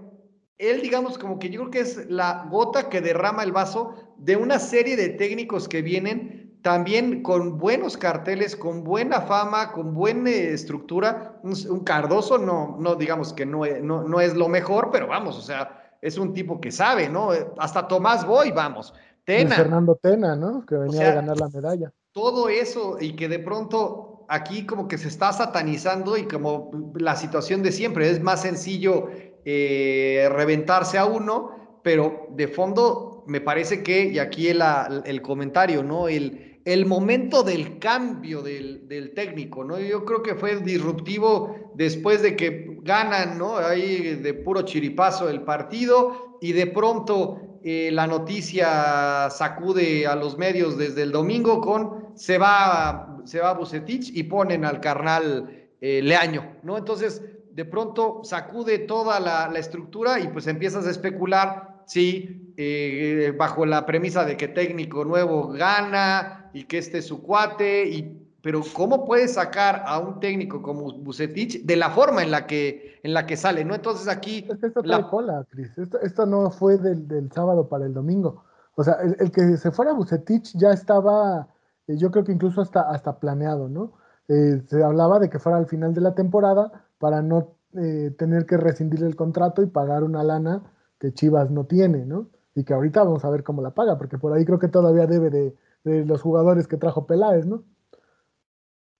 él, 0.60 0.82
digamos, 0.82 1.18
como 1.18 1.40
que 1.40 1.50
yo 1.50 1.62
creo 1.62 1.72
que 1.72 1.80
es 1.80 2.10
la 2.12 2.46
gota 2.52 2.90
que 2.90 3.02
derrama 3.02 3.42
el 3.42 3.54
vaso 3.54 3.96
de 4.18 4.36
una 4.36 4.60
serie 4.60 4.96
de 4.96 5.10
técnicos 5.10 5.68
que 5.68 5.82
vienen 5.82 6.49
también 6.62 7.24
con 7.24 7.58
buenos 7.58 7.98
carteles, 7.98 8.56
con 8.56 8.84
buena 8.84 9.22
fama, 9.22 9.72
con 9.72 9.94
buena 9.94 10.30
estructura. 10.30 11.40
Un, 11.44 11.84
Cardoso 11.84 12.38
no, 12.38 12.76
no 12.80 12.96
digamos 12.96 13.34
que 13.34 13.46
no, 13.46 13.66
no, 13.82 14.04
no, 14.04 14.20
es 14.20 14.36
lo 14.36 14.50
mejor, 14.50 14.90
pero 14.92 15.08
vamos, 15.08 15.38
o 15.38 15.42
sea, 15.42 15.98
es 16.02 16.18
un 16.18 16.34
tipo 16.34 16.60
que 16.60 16.72
sabe, 16.72 17.08
¿no? 17.08 17.30
Hasta 17.58 17.88
Tomás 17.88 18.26
Boy, 18.26 18.52
vamos. 18.52 18.94
Tena. 19.24 19.56
Fernando 19.56 19.96
Tena, 20.02 20.36
¿no? 20.36 20.66
Que 20.66 20.76
venía 20.76 21.12
a 21.12 21.16
ganar 21.16 21.40
la 21.40 21.50
medalla. 21.50 21.94
Todo 22.12 22.50
eso 22.50 22.98
y 23.00 23.16
que 23.16 23.30
de 23.30 23.40
pronto 23.40 24.26
aquí 24.28 24.66
como 24.66 24.88
que 24.88 24.98
se 24.98 25.08
está 25.08 25.32
satanizando 25.32 26.18
y 26.18 26.28
como 26.28 26.92
la 26.96 27.16
situación 27.16 27.64
de 27.64 27.72
siempre, 27.72 28.10
es 28.10 28.22
más 28.22 28.42
sencillo 28.42 29.10
eh, 29.46 30.30
reventarse 30.32 30.98
a 30.98 31.06
uno, 31.06 31.80
pero 31.84 32.28
de 32.32 32.48
fondo 32.48 33.24
me 33.28 33.40
parece 33.40 33.84
que, 33.84 34.06
y 34.06 34.20
aquí 34.20 34.50
el, 34.50 34.62
el 35.06 35.22
comentario, 35.22 35.84
¿no? 35.84 36.08
El, 36.08 36.49
el 36.66 36.86
momento 36.86 37.44
del 37.44 37.80
cambio 37.80 38.42
del, 38.42 39.14
técnico, 39.16 39.64
¿no? 39.64 39.80
Yo 39.80 40.06
creo 40.06 40.22
que 40.22 40.36
fue 40.36 40.58
disruptivo 40.58 41.74
después 41.76 42.22
de 42.22 42.36
que 42.36 42.80
ganan, 42.82 43.38
¿no? 43.38 43.58
Ahí 43.58 44.16
de 44.16 44.34
puro 44.34 44.62
chiripazo 44.64 45.30
el 45.30 45.42
partido 45.42 46.38
y 46.42 46.54
de 46.54 46.68
pronto 46.68 47.60
eh, 47.64 47.90
la 47.92 48.08
noticia 48.08 49.30
sacude 49.30 50.08
a 50.08 50.16
los 50.16 50.38
medios 50.38 50.78
desde 50.78 51.04
el 51.04 51.12
domingo 51.12 51.62
con 51.62 52.10
se 52.16 52.38
va, 52.38 53.18
se 53.26 53.40
va 53.40 53.54
Bucetich 53.54 54.12
y 54.16 54.24
ponen 54.24 54.66
al 54.66 54.80
carnal 54.80 55.68
eh, 55.82 56.02
Leaño, 56.02 56.58
¿no? 56.64 56.78
Entonces, 56.78 57.22
de 57.52 57.66
pronto 57.66 58.22
sacude 58.24 58.80
toda 58.80 59.20
la, 59.20 59.52
estructura 59.58 60.20
y 60.20 60.28
pues 60.28 60.48
empiezas 60.48 60.86
a 60.86 60.92
especular 60.92 61.79
si 61.90 62.54
eh, 62.56 63.34
bajo 63.36 63.66
la 63.66 63.84
premisa 63.88 64.24
de 64.24 64.38
que 64.38 64.48
técnico 64.48 65.06
nuevo 65.06 65.48
gana 65.48 66.52
y 66.54 66.66
que 66.66 66.78
este 66.78 67.00
es 67.00 67.08
su 67.08 67.24
cuate 67.24 67.90
y 67.90 68.30
pero 68.42 68.62
¿cómo 68.74 69.06
puedes 69.06 69.34
sacar 69.34 69.84
a 69.86 70.00
un 70.00 70.20
técnico 70.20 70.62
como 70.62 70.94
Bucetich 70.94 71.66
de 71.66 71.76
la 71.76 71.90
forma 71.90 72.24
en 72.24 72.32
la 72.32 72.48
que, 72.48 73.00
en 73.04 73.14
la 73.14 73.26
que 73.26 73.36
sale? 73.36 73.66
¿no? 73.66 73.76
Entonces 73.76 74.08
aquí... 74.08 74.48
Es 74.50 74.60
que 74.60 74.68
esto 74.68 74.82
la... 74.84 75.10
cola, 75.10 75.46
Cris. 75.50 75.78
Esto, 75.78 76.26
no 76.26 76.50
fue 76.50 76.78
del, 76.78 77.30
sábado 77.34 77.68
para 77.68 77.86
el 77.86 77.94
domingo. 77.94 78.46
O 78.76 78.84
sea, 78.84 78.96
el, 79.02 79.32
que 79.32 79.58
se 79.58 79.72
fuera 79.72 79.92
Bucetich 79.92 80.56
ya 80.56 80.72
estaba, 80.72 81.50
eh, 81.88 81.98
yo 81.98 82.12
creo 82.12 82.24
que 82.24 82.32
incluso 82.32 82.62
hasta, 82.62 82.82
hasta 82.90 83.20
planeado, 83.20 83.68
¿no? 83.68 83.92
Eh, 84.30 84.62
se 84.68 84.82
hablaba 84.82 85.20
de 85.20 85.30
que 85.30 85.40
fuera 85.40 85.58
al 85.58 85.68
final 85.68 85.94
de 85.94 86.02
la 86.02 86.16
temporada 86.16 86.72
para 86.98 87.22
no 87.22 87.56
eh, 87.74 88.16
tener 88.18 88.46
que 88.46 88.56
rescindir 88.56 89.04
el 89.04 89.18
contrato 89.18 89.62
y 89.64 89.66
pagar 89.66 90.04
una 90.04 90.24
lana 90.24 90.64
que 91.00 91.14
Chivas 91.14 91.50
no 91.52 91.66
tiene, 91.66 92.06
¿no? 92.06 92.30
Y 92.56 92.64
que 92.64 92.74
ahorita 92.74 93.04
vamos 93.04 93.26
a 93.26 93.30
ver 93.30 93.44
cómo 93.44 93.62
la 93.62 93.72
paga, 93.72 93.98
porque 93.98 94.18
por 94.18 94.34
ahí 94.34 94.46
creo 94.46 94.60
que 94.60 94.68
todavía 94.68 95.08
debe 95.08 95.30
de, 95.30 95.56
de 95.84 96.06
los 96.06 96.22
jugadores 96.22 96.68
que 96.68 96.78
trajo 96.78 97.08
Peláez, 97.08 97.46
¿no? 97.46 97.64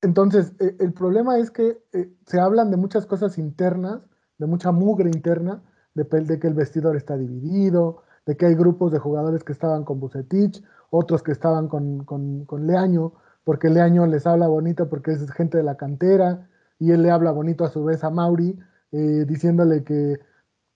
Entonces, 0.02 0.54
eh, 0.60 0.76
el 0.80 0.94
problema 0.94 1.38
es 1.40 1.52
que 1.52 1.82
eh, 1.94 2.10
se 2.26 2.40
hablan 2.40 2.72
de 2.72 2.78
muchas 2.78 3.06
cosas 3.06 3.38
internas, 3.38 4.02
de 4.38 4.46
mucha 4.48 4.72
mugre 4.72 5.10
interna, 5.10 5.62
de, 5.94 6.40
que 6.40 6.48
el 6.48 6.54
vestidor 6.54 6.96
está 6.96 7.18
dividido, 7.18 8.04
de 8.26 8.38
que 8.38 8.46
hay 8.46 8.56
grupos 8.56 8.92
de 8.92 9.00
jugadores 9.00 9.44
que 9.44 9.52
estaban 9.52 9.84
con 9.84 10.00
Bucetich, 10.00 10.64
otros 10.90 11.22
que 11.24 11.32
estaban 11.32 11.68
con, 11.68 12.06
con, 12.06 12.68
Leaño, 12.68 13.14
porque 13.44 13.70
Leaño 13.70 14.06
les 14.06 14.26
habla 14.26 14.48
bonito 14.48 14.90
porque 14.90 15.12
es 15.12 15.30
gente 15.32 15.58
de 15.58 15.64
la 15.64 15.76
cantera, 15.76 16.48
y 16.80 16.92
él 16.92 17.02
le 17.02 17.12
habla 17.12 17.32
bonito 17.32 17.66
a 17.66 17.70
su 17.70 17.84
vez 17.84 18.04
a 18.04 18.10
Mauri, 18.10 18.58
eh, 18.92 19.26
diciéndole 19.28 19.84
que, 19.84 20.20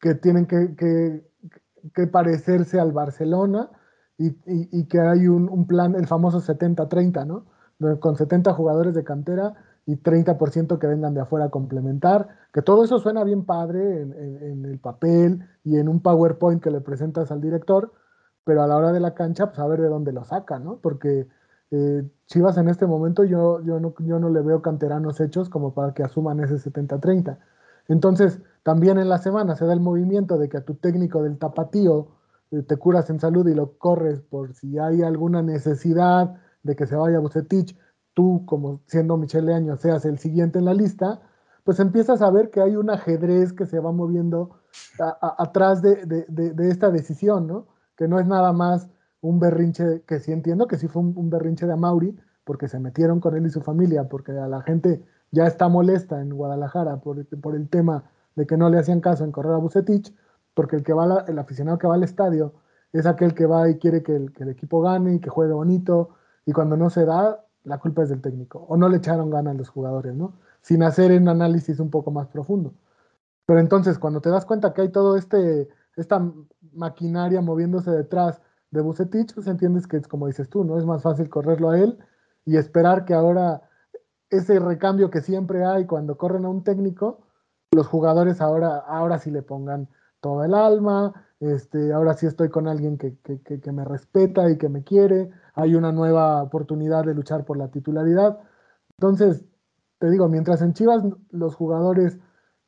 que 0.04 0.16
tienen 0.16 0.46
que, 0.48 0.76
que, 0.76 2.08
parecerse 2.08 2.78
al 2.78 2.92
Barcelona 2.92 3.70
y, 4.18 4.36
y, 4.46 4.86
que 4.88 5.00
hay 5.00 5.30
un, 5.30 5.48
un 5.48 5.66
plan, 5.66 5.96
el 5.96 6.08
famoso 6.08 6.42
70-30, 6.42 7.26
¿no? 7.26 7.46
con 8.02 8.18
70 8.18 8.54
jugadores 8.54 8.94
de 8.94 9.06
cantera 9.06 9.54
y 9.86 9.96
30% 9.96 10.78
que 10.78 10.88
vengan 10.88 11.14
de 11.14 11.22
afuera 11.22 11.46
a 11.46 11.50
complementar, 11.50 12.28
que 12.54 12.62
todo 12.62 12.84
eso 12.84 13.00
suena 13.00 13.24
bien 13.24 13.46
padre 13.46 14.02
en, 14.02 14.66
el 14.66 14.78
papel 14.80 15.48
y 15.64 15.78
en 15.78 15.88
un 15.88 16.02
PowerPoint 16.02 16.62
que 16.62 16.70
le 16.70 16.82
presentas 16.82 17.32
al 17.32 17.40
director, 17.40 17.94
pero 18.44 18.62
a 18.62 18.68
la 18.68 18.76
hora 18.76 18.92
de 18.92 19.00
la 19.00 19.14
cancha, 19.14 19.48
pues 19.48 19.60
a 19.60 19.68
ver 19.68 19.80
de 19.80 19.88
dónde 19.88 20.12
lo 20.12 20.26
saca, 20.26 20.60
¿no? 20.60 20.80
Porque 20.82 21.28
eh, 21.72 22.04
Chivas 22.28 22.58
en 22.58 22.68
este 22.68 22.88
momento 22.88 23.24
yo, 23.24 23.62
yo, 23.62 23.80
no, 23.80 23.94
yo 24.00 24.20
no 24.20 24.30
le 24.30 24.42
veo 24.42 24.62
canteranos 24.62 25.22
hechos 25.22 25.50
como 25.50 25.74
para 25.74 25.94
que 25.94 26.04
asuman 26.04 26.42
ese 26.42 26.56
70-30. 26.56 27.38
Entonces, 27.88 28.40
también 28.64 28.98
en 28.98 29.10
la 29.10 29.18
semana 29.18 29.56
se 29.56 29.66
da 29.66 29.74
el 29.74 29.80
movimiento 29.80 30.38
de 30.38 30.50
que 30.50 30.58
a 30.58 30.66
tu 30.66 30.76
técnico 30.76 31.22
del 31.24 31.38
tapatío 31.38 32.08
eh, 32.52 32.62
te 32.64 32.78
curas 32.78 33.10
en 33.10 33.20
salud 33.20 33.48
y 33.48 33.54
lo 33.54 33.78
corres 33.78 34.22
por 34.22 34.54
si 34.54 34.80
hay 34.80 35.02
alguna 35.02 35.42
necesidad 35.42 36.36
de 36.64 36.76
que 36.76 36.88
se 36.88 36.96
vaya 36.96 37.20
Bucetich, 37.20 37.78
tú 38.14 38.46
como 38.46 38.82
siendo 38.88 39.18
Michelle 39.18 39.54
Año 39.54 39.76
seas 39.76 40.06
el 40.06 40.18
siguiente 40.20 40.60
en 40.60 40.66
la 40.66 40.74
lista, 40.74 41.22
pues 41.64 41.80
empiezas 41.80 42.22
a 42.22 42.30
ver 42.30 42.50
que 42.52 42.62
hay 42.62 42.76
un 42.76 42.90
ajedrez 42.90 43.54
que 43.54 43.66
se 43.66 43.80
va 43.80 43.92
moviendo 43.92 44.60
atrás 45.00 45.82
de, 45.82 46.26
esta 46.60 46.92
decisión, 46.92 47.48
¿no? 47.48 47.68
Que 47.96 48.08
no 48.08 48.20
es 48.20 48.28
nada 48.28 48.52
más 48.54 48.90
un 49.22 49.40
berrinche, 49.40 50.04
que 50.06 50.20
sí 50.20 50.32
entiendo 50.32 50.68
que 50.68 50.78
sí 50.78 50.88
fue 50.88 51.02
un, 51.02 51.30
berrinche 51.30 51.66
de 51.66 51.74
Amauri, 51.74 52.18
porque 52.44 52.68
se 52.68 52.80
metieron 52.80 53.20
con 53.20 53.36
él 53.36 53.46
y 53.46 53.50
su 53.50 53.62
familia, 53.62 54.10
porque 54.10 54.34
a 54.34 54.48
la 54.48 54.62
gente 54.62 55.04
ya 55.34 55.48
está 55.48 55.68
molesta 55.68 56.22
en 56.22 56.30
Guadalajara 56.30 56.98
por, 56.98 57.26
por 57.42 57.56
el 57.56 57.68
tema 57.68 58.04
de 58.36 58.46
que 58.46 58.56
no 58.56 58.70
le 58.70 58.78
hacían 58.78 59.02
caso 59.02 59.24
en 59.24 59.32
correr 59.32 59.54
a 59.54 59.58
Bucetich, 59.58 60.14
porque 60.54 60.76
el, 60.76 60.84
que 60.84 60.94
va 60.94 61.26
el 61.28 61.40
aficionado 61.40 61.80
que 61.80 61.88
va 61.88 61.96
al 61.96 62.04
estadio 62.04 62.54
es 62.94 63.08
aquel 63.08 63.34
que 63.34 63.48
va 63.48 63.68
y 63.68 63.80
quiere 63.80 64.04
que 64.04 64.16
el, 64.16 64.32
que 64.32 64.44
el 64.44 64.50
equipo 64.50 64.82
gane 64.82 65.16
y 65.16 65.20
que 65.20 65.32
juegue 65.32 65.54
bonito, 65.54 66.12
y 66.46 66.52
cuando 66.54 66.78
no 66.78 66.92
se 66.92 67.06
da, 67.06 67.44
la 67.64 67.80
culpa 67.80 68.04
es 68.04 68.10
del 68.10 68.22
técnico, 68.22 68.64
o 68.70 68.78
no 68.78 68.88
le 68.90 68.98
echaron 68.98 69.32
ganas 69.32 69.56
a 69.56 69.58
los 69.58 69.70
jugadores, 69.70 70.14
¿no? 70.16 70.34
Sin 70.62 70.84
hacer 70.84 71.12
un 71.20 71.28
análisis 71.28 71.80
un 71.80 71.90
poco 71.90 72.12
más 72.12 72.28
profundo. 72.28 72.74
Pero 73.48 73.60
entonces, 73.60 73.98
cuando 73.98 74.22
te 74.22 74.30
das 74.30 74.46
cuenta 74.46 74.74
que 74.74 74.82
hay 74.82 74.90
todo 74.90 75.18
este, 75.18 75.68
esta 75.96 76.22
maquinaria 76.74 77.42
moviéndose 77.42 77.90
detrás 77.90 78.40
de 78.70 78.82
Bucetich, 78.82 79.34
pues 79.34 79.48
entiendes 79.48 79.88
que 79.88 79.98
es 79.98 80.08
como 80.08 80.28
dices 80.28 80.48
tú, 80.50 80.64
¿no? 80.64 80.78
Es 80.78 80.86
más 80.86 81.02
fácil 81.02 81.28
correrlo 81.30 81.72
a 81.72 81.80
él 81.80 81.98
y 82.46 82.58
esperar 82.58 83.06
que 83.06 83.16
ahora 83.16 83.64
ese 84.38 84.60
recambio 84.60 85.10
que 85.10 85.22
siempre 85.22 85.64
hay 85.64 85.86
cuando 85.86 86.18
corren 86.18 86.46
a 86.46 86.50
un 86.50 86.64
técnico, 86.64 87.22
los 87.72 87.88
jugadores 87.88 88.42
ahora, 88.42 88.78
ahora 88.78 89.20
sí 89.20 89.32
le 89.32 89.42
pongan 89.42 89.90
todo 90.22 90.44
el 90.44 90.54
alma, 90.54 91.14
este, 91.40 91.92
ahora 91.94 92.14
sí 92.14 92.26
estoy 92.26 92.50
con 92.50 92.68
alguien 92.68 92.98
que, 92.98 93.18
que 93.18 93.72
me 93.72 93.86
respeta 93.86 94.50
y 94.50 94.58
que 94.58 94.70
me 94.70 94.84
quiere, 94.84 95.30
hay 95.54 95.76
una 95.76 95.92
nueva 95.92 96.42
oportunidad 96.42 97.04
de 97.04 97.14
luchar 97.14 97.46
por 97.46 97.58
la 97.58 97.70
titularidad. 97.70 98.40
Entonces, 98.98 99.46
te 100.00 100.10
digo, 100.10 100.30
mientras 100.30 100.62
en 100.62 100.74
Chivas 100.74 101.04
los 101.32 101.56
jugadores 101.56 102.20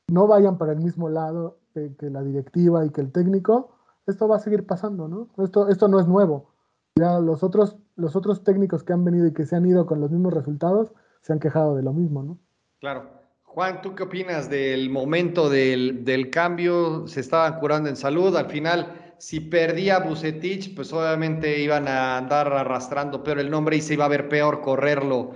no 0.08 0.28
vayan 0.28 0.58
para 0.58 0.74
el 0.74 0.80
mismo 0.80 1.10
lado 1.10 1.60
que 1.74 2.10
la 2.10 2.24
directiva 2.24 2.86
y 2.86 2.90
que 2.92 3.02
el 3.02 3.12
técnico, 3.12 3.76
esto 4.06 4.28
va 4.28 4.38
a 4.38 4.40
seguir 4.40 4.66
pasando, 4.66 5.08
¿no? 5.08 5.30
Esto, 5.44 5.68
esto 5.68 5.88
no 5.88 6.00
es 6.00 6.08
nuevo. 6.08 6.52
Ya 6.98 7.20
los 7.20 7.44
otros, 7.44 7.78
los 7.96 8.16
otros 8.16 8.44
técnicos 8.44 8.84
que 8.84 8.94
han 8.94 9.04
venido 9.04 9.28
y 9.28 9.34
que 9.34 9.46
se 9.46 9.56
han 9.56 9.66
ido 9.66 9.86
con 9.86 10.00
los 10.00 10.12
mismos 10.12 10.34
resultados 10.34 10.94
se 11.26 11.34
han 11.34 11.40
quejado 11.40 11.76
de 11.76 11.82
lo 11.82 11.92
mismo, 11.92 12.22
¿no? 12.22 12.38
Claro. 12.80 13.10
Juan, 13.42 13.82
¿tú 13.82 13.96
qué 13.96 14.04
opinas 14.04 14.48
del 14.48 14.92
momento 14.92 15.50
del, 15.50 16.06
del 16.06 16.30
cambio? 16.30 17.08
Se 17.08 17.22
estaban 17.22 17.60
curando 17.60 17.90
en 17.90 17.96
salud, 17.96 18.36
al 18.36 18.48
final 18.48 19.16
si 19.18 19.40
perdía 19.40 19.98
Bucetich, 19.98 20.76
pues 20.76 20.94
obviamente 20.94 21.60
iban 21.60 21.88
a 21.88 22.18
andar 22.18 22.54
arrastrando 22.54 23.24
peor 23.24 23.40
el 23.40 23.50
nombre 23.50 23.76
y 23.76 23.82
se 23.82 23.96
iba 23.96 24.06
a 24.06 24.10
ver 24.10 24.30
peor 24.30 24.62
correrlo. 24.62 25.32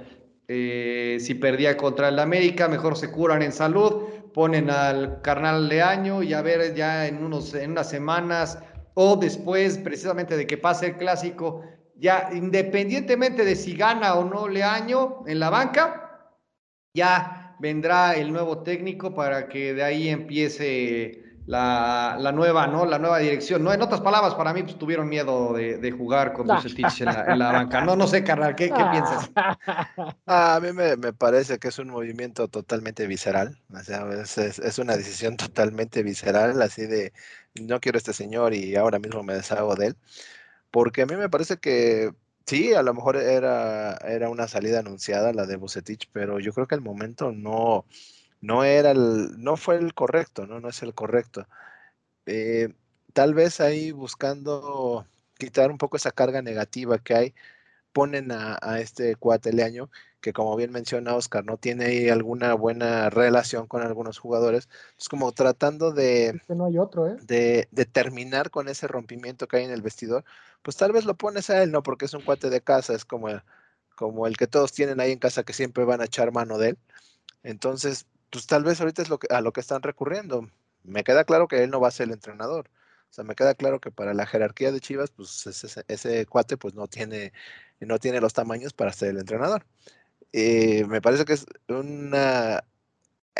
Eh, 0.47 1.17
si 1.19 1.33
perdía 1.33 1.75
contra 1.75 2.09
el 2.09 2.19
América, 2.19 2.67
mejor 2.67 2.95
se 2.95 3.09
curan 3.09 3.41
en 3.41 3.51
salud, 3.51 4.03
ponen 4.31 4.69
al 4.69 5.23
carnal 5.23 5.69
de 5.69 5.81
año 5.81 6.21
y 6.21 6.33
a 6.33 6.43
ver 6.43 6.75
ya 6.75 7.07
en, 7.07 7.23
unos, 7.23 7.55
en 7.55 7.71
unas 7.71 7.89
semanas 7.89 8.59
o 8.93 9.15
después 9.15 9.79
precisamente 9.79 10.37
de 10.37 10.45
que 10.45 10.57
pase 10.57 10.87
el 10.87 10.97
clásico, 10.97 11.63
ya 11.99 12.29
independientemente 12.33 13.45
de 13.45 13.55
si 13.55 13.75
gana 13.75 14.15
o 14.15 14.23
no 14.23 14.47
Leaño 14.47 15.23
en 15.27 15.39
la 15.39 15.49
banca, 15.49 16.31
ya 16.93 17.55
vendrá 17.59 18.15
el 18.15 18.31
nuevo 18.31 18.63
técnico 18.63 19.13
para 19.13 19.47
que 19.47 19.73
de 19.73 19.83
ahí 19.83 20.09
empiece 20.09 21.29
la, 21.49 22.31
nueva, 22.33 22.67
¿no? 22.67 22.85
La 22.85 22.99
nueva 22.99 23.17
dirección, 23.17 23.63
¿no? 23.63 23.73
En 23.73 23.81
otras 23.81 24.01
palabras, 24.01 24.35
para 24.35 24.53
mí 24.53 24.61
pues, 24.61 24.77
tuvieron 24.77 25.09
miedo 25.09 25.53
de, 25.53 25.91
jugar 25.91 26.33
con 26.33 26.45
Bucetich 26.45 27.01
en 27.01 27.05
la, 27.05 27.25
en 27.27 27.39
la, 27.39 27.51
banca. 27.51 27.81
No, 27.81 27.95
no 27.95 28.07
sé, 28.07 28.23
carnal, 28.23 28.55
¿qué, 28.55 28.69
qué 28.69 28.85
piensas? 28.91 29.31
Ah, 29.35 30.55
a 30.55 30.59
mí 30.59 30.71
me, 30.73 31.11
parece 31.13 31.57
que 31.57 31.69
es 31.69 31.79
un 31.79 31.89
movimiento 31.89 32.47
totalmente 32.49 33.07
visceral, 33.07 33.59
o 33.73 33.79
sea, 33.79 34.05
es, 34.11 34.79
una 34.79 34.95
decisión 34.95 35.37
totalmente 35.37 36.03
visceral, 36.03 36.61
así 36.61 36.85
de, 36.85 37.13
no 37.59 37.79
quiero 37.79 37.97
a 37.97 37.99
este 37.99 38.13
señor 38.13 38.53
y 38.53 38.75
ahora 38.75 38.99
mismo 38.99 39.23
me 39.23 39.33
deshago 39.33 39.75
de 39.75 39.87
él, 39.87 39.97
porque 40.71 41.03
a 41.03 41.05
mí 41.05 41.15
me 41.15 41.29
parece 41.29 41.57
que 41.57 42.13
sí, 42.45 42.73
a 42.73 42.83
lo 42.83 42.93
mejor 42.93 43.17
era, 43.17 43.95
era 43.97 44.29
una 44.29 44.47
salida 44.47 44.79
anunciada 44.79 45.33
la 45.33 45.45
de 45.45 45.57
Bucetich, 45.57 46.09
pero 46.11 46.39
yo 46.39 46.53
creo 46.53 46.67
que 46.67 46.75
el 46.75 46.81
momento 46.81 47.31
no 47.31 47.85
no 48.41 48.63
era 48.63 48.91
el, 48.91 49.41
no 49.41 49.57
fue 49.57 49.77
el 49.77 49.93
correcto, 49.93 50.47
no, 50.47 50.59
no 50.59 50.69
es 50.69 50.81
el 50.81 50.93
correcto. 50.93 51.47
Eh, 52.25 52.73
tal 53.13 53.33
vez 53.33 53.59
ahí 53.59 53.91
buscando 53.91 55.05
quitar 55.37 55.71
un 55.71 55.77
poco 55.77 55.97
esa 55.97 56.11
carga 56.11 56.41
negativa 56.41 56.99
que 56.99 57.15
hay, 57.15 57.33
ponen 57.93 58.31
a, 58.31 58.79
este 58.79 59.15
cuateleaño, 59.15 59.89
que 60.21 60.31
como 60.31 60.55
bien 60.55 60.71
menciona 60.71 61.15
Oscar, 61.15 61.43
no 61.43 61.57
tiene 61.57 61.85
ahí 61.85 62.09
alguna 62.09 62.53
buena 62.53 63.09
relación 63.09 63.67
con 63.67 63.81
algunos 63.81 64.19
jugadores. 64.19 64.69
Es 64.97 65.09
como 65.09 65.31
tratando 65.31 65.91
de, 65.91 66.41
no 66.49 66.65
hay 66.65 66.77
otro, 66.77 67.07
¿eh? 67.07 67.17
de, 67.23 67.67
de, 67.71 67.85
terminar 67.85 68.51
con 68.51 68.67
ese 68.67 68.87
rompimiento 68.87 69.47
que 69.47 69.57
hay 69.57 69.65
en 69.65 69.71
el 69.71 69.81
vestidor, 69.81 70.23
pues 70.61 70.77
tal 70.77 70.91
vez 70.91 71.05
lo 71.05 71.15
pones 71.15 71.49
a 71.49 71.63
él, 71.63 71.71
¿no? 71.71 71.83
Porque 71.83 72.05
es 72.05 72.13
un 72.13 72.21
cuate 72.21 72.49
de 72.49 72.61
casa, 72.61 72.93
es 72.93 73.05
como, 73.05 73.29
como 73.95 74.27
el 74.27 74.37
que 74.37 74.47
todos 74.47 74.71
tienen 74.71 74.99
ahí 74.99 75.11
en 75.11 75.19
casa 75.19 75.43
que 75.43 75.53
siempre 75.53 75.85
van 75.85 76.01
a 76.01 76.05
echar 76.05 76.31
mano 76.31 76.57
de 76.57 76.69
él. 76.69 76.77
Entonces, 77.43 78.07
pues 78.29 78.47
tal 78.47 78.63
vez 78.63 78.79
ahorita 78.81 79.01
es 79.01 79.09
lo 79.09 79.19
que, 79.19 79.27
a 79.33 79.41
lo 79.41 79.53
que 79.53 79.61
están 79.61 79.81
recurriendo. 79.83 80.49
Me 80.83 81.03
queda 81.03 81.23
claro 81.25 81.47
que 81.47 81.63
él 81.63 81.69
no 81.69 81.79
va 81.79 81.89
a 81.89 81.91
ser 81.91 82.07
el 82.07 82.13
entrenador. 82.13 82.69
O 83.09 83.13
sea, 83.13 83.23
me 83.23 83.35
queda 83.35 83.55
claro 83.55 83.79
que 83.79 83.91
para 83.91 84.13
la 84.13 84.25
jerarquía 84.25 84.71
de 84.71 84.79
Chivas, 84.79 85.11
pues 85.11 85.47
ese, 85.47 86.25
cuate 86.27 86.57
pues 86.57 86.75
no 86.75 86.87
tiene, 86.87 87.33
no 87.79 87.99
tiene 87.99 88.21
los 88.21 88.33
tamaños 88.33 88.73
para 88.73 88.93
ser 88.93 89.09
el 89.09 89.19
entrenador. 89.19 89.65
Eh, 90.33 90.85
me 90.85 91.01
parece 91.01 91.25
que 91.25 91.33
es 91.33 91.45
una... 91.67 92.63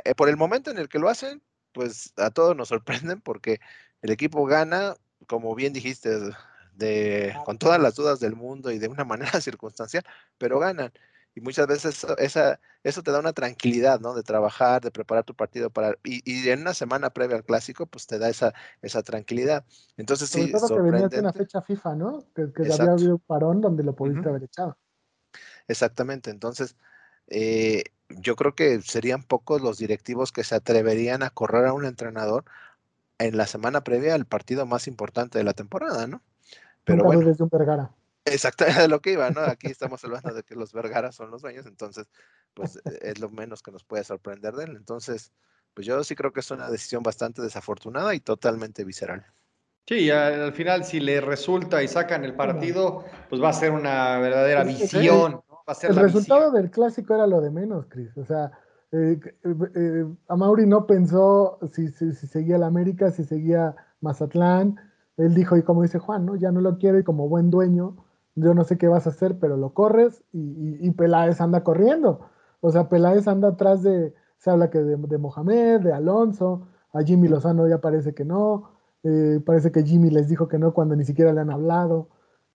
Eh, 0.05 0.15
por 0.15 0.29
el 0.29 0.37
momento 0.37 0.71
en 0.71 0.79
el 0.79 0.89
que 0.89 0.99
lo 0.99 1.09
hacen, 1.09 1.41
pues 1.73 2.13
a 2.17 2.31
todos 2.31 2.55
nos 2.55 2.69
sorprenden 2.69 3.21
porque 3.21 3.59
el 4.01 4.11
equipo 4.11 4.45
gana, 4.45 4.95
como 5.27 5.53
bien 5.55 5.73
dijiste, 5.73 6.09
de, 6.79 7.35
con 7.45 7.57
todas 7.59 7.79
las 7.79 7.95
dudas 7.95 8.19
del 8.19 8.35
mundo 8.35 8.71
y 8.71 8.79
de 8.79 8.87
una 8.87 9.05
manera 9.05 9.41
circunstancial, 9.41 10.03
pero 10.37 10.59
ganan. 10.59 10.91
Y 11.35 11.41
muchas 11.41 11.67
veces 11.67 11.95
eso, 11.95 12.17
esa, 12.17 12.59
eso 12.83 13.03
te 13.03 13.11
da 13.11 13.19
una 13.19 13.33
tranquilidad, 13.33 13.99
¿no? 13.99 14.15
De 14.15 14.23
trabajar, 14.23 14.81
de 14.81 14.89
preparar 14.89 15.23
tu 15.23 15.35
partido 15.35 15.69
para... 15.69 15.95
Y, 16.03 16.23
y 16.25 16.49
en 16.49 16.61
una 16.61 16.73
semana 16.73 17.11
previa 17.11 17.37
al 17.37 17.45
clásico, 17.45 17.85
pues 17.85 18.07
te 18.07 18.17
da 18.17 18.29
esa, 18.29 18.53
esa 18.81 19.03
tranquilidad. 19.03 19.63
Entonces 19.95 20.29
Sobre 20.29 20.45
sí, 20.45 20.51
todo 20.51 20.67
que 20.67 20.81
venía 20.81 21.07
de 21.07 21.19
una 21.19 21.31
fecha 21.31 21.61
FIFA, 21.61 21.95
¿no? 21.95 22.25
Que, 22.35 22.51
que 22.51 22.73
había 22.73 22.93
habido 22.93 23.15
un 23.15 23.19
parón 23.19 23.61
donde 23.61 23.83
lo 23.83 23.95
pudiste 23.95 24.27
haber 24.27 24.43
echado. 24.43 24.75
Exactamente. 25.67 26.31
Entonces, 26.31 26.75
eh, 27.27 27.83
yo 28.09 28.35
creo 28.35 28.55
que 28.55 28.81
serían 28.81 29.21
pocos 29.21 29.61
los 29.61 29.77
directivos 29.77 30.31
que 30.31 30.43
se 30.43 30.55
atreverían 30.55 31.21
a 31.21 31.29
correr 31.29 31.67
a 31.67 31.73
un 31.73 31.85
entrenador 31.85 32.43
en 33.19 33.37
la 33.37 33.45
semana 33.45 33.83
previa 33.83 34.15
al 34.15 34.25
partido 34.25 34.65
más 34.65 34.87
importante 34.87 35.37
de 35.37 35.43
la 35.43 35.53
temporada, 35.53 36.07
¿no? 36.07 36.23
Pero 36.83 37.03
bueno. 37.03 37.25
Desde 37.25 37.43
un 37.43 37.49
Vergara. 37.49 37.91
Exactamente 38.25 38.87
lo 38.87 38.99
que 38.99 39.13
iba, 39.13 39.29
¿no? 39.31 39.41
Aquí 39.41 39.67
estamos 39.67 40.03
hablando 40.03 40.33
de 40.33 40.43
que 40.43 40.55
los 40.55 40.73
Vergara 40.73 41.11
son 41.11 41.31
los 41.31 41.41
dueños, 41.41 41.65
entonces, 41.65 42.07
pues 42.53 42.77
e, 42.85 43.11
es 43.11 43.19
lo 43.19 43.29
menos 43.29 43.61
que 43.61 43.71
nos 43.71 43.83
puede 43.83 44.03
sorprender 44.03 44.53
de 44.55 44.65
él. 44.65 44.75
Entonces, 44.75 45.31
pues 45.73 45.87
yo 45.87 46.03
sí 46.03 46.15
creo 46.15 46.31
que 46.31 46.41
es 46.41 46.51
una 46.51 46.69
decisión 46.69 47.03
bastante 47.03 47.41
desafortunada 47.41 48.13
y 48.15 48.19
totalmente 48.19 48.83
visceral. 48.83 49.25
Sí, 49.87 50.11
al 50.11 50.53
final 50.53 50.83
si 50.83 50.99
le 50.99 51.19
resulta 51.19 51.81
y 51.81 51.87
sacan 51.87 52.23
el 52.23 52.35
partido, 52.35 53.05
pues 53.27 53.41
va 53.41 53.49
a 53.49 53.53
ser 53.53 53.71
una 53.71 54.19
verdadera 54.19 54.63
visión. 54.63 55.41
el 55.81 55.95
resultado 55.95 56.51
del 56.51 56.69
clásico 56.69 57.15
era 57.15 57.25
lo 57.25 57.41
de 57.41 57.49
menos, 57.49 57.87
Cris. 57.87 58.15
O 58.15 58.23
sea, 58.23 58.51
eh, 58.91 59.19
eh, 59.23 59.55
eh, 59.75 60.05
Amauri 60.27 60.67
no 60.67 60.85
pensó 60.85 61.57
si, 61.73 61.87
si, 61.89 62.11
si 62.13 62.27
seguía 62.27 62.59
la 62.59 62.67
América, 62.67 63.09
si 63.09 63.23
seguía 63.23 63.75
Mazatlán. 64.01 64.75
Él 65.19 65.35
dijo, 65.35 65.57
y 65.57 65.63
como 65.63 65.83
dice 65.83 65.99
Juan, 65.99 66.25
¿no? 66.25 66.35
ya 66.37 66.51
no 66.51 66.61
lo 66.61 66.77
quiere 66.77 66.99
y 66.99 67.03
como 67.03 67.27
buen 67.27 67.49
dueño, 67.49 67.97
yo 68.35 68.53
no 68.53 68.63
sé 68.63 68.77
qué 68.77 68.87
vas 68.87 69.05
a 69.05 69.09
hacer, 69.09 69.37
pero 69.37 69.57
lo 69.57 69.73
corres 69.73 70.23
y, 70.31 70.89
Peláez 70.91 71.41
anda 71.41 71.63
corriendo. 71.63 72.21
O 72.61 72.71
sea, 72.71 72.87
Peláez 72.87 73.27
anda 73.27 73.49
atrás 73.49 73.83
de, 73.83 74.13
se 74.37 74.49
habla 74.49 74.69
que 74.69 74.79
de, 74.79 75.17
Mohamed, 75.17 75.81
de 75.81 75.91
Alonso, 75.91 76.67
a 76.93 77.01
Jimmy 77.01 77.27
Lozano 77.27 77.67
ya 77.67 77.79
parece 77.79 78.13
que 78.13 78.23
no, 78.23 78.71
eh, 79.03 79.41
parece 79.45 79.73
que 79.73 79.83
Jimmy 79.83 80.09
les 80.09 80.29
dijo 80.29 80.47
que 80.47 80.57
no 80.57 80.73
cuando 80.73 80.95
ni 80.95 81.03
siquiera 81.03 81.33
le 81.33 81.41
han 81.41 81.51
hablado. 81.51 82.07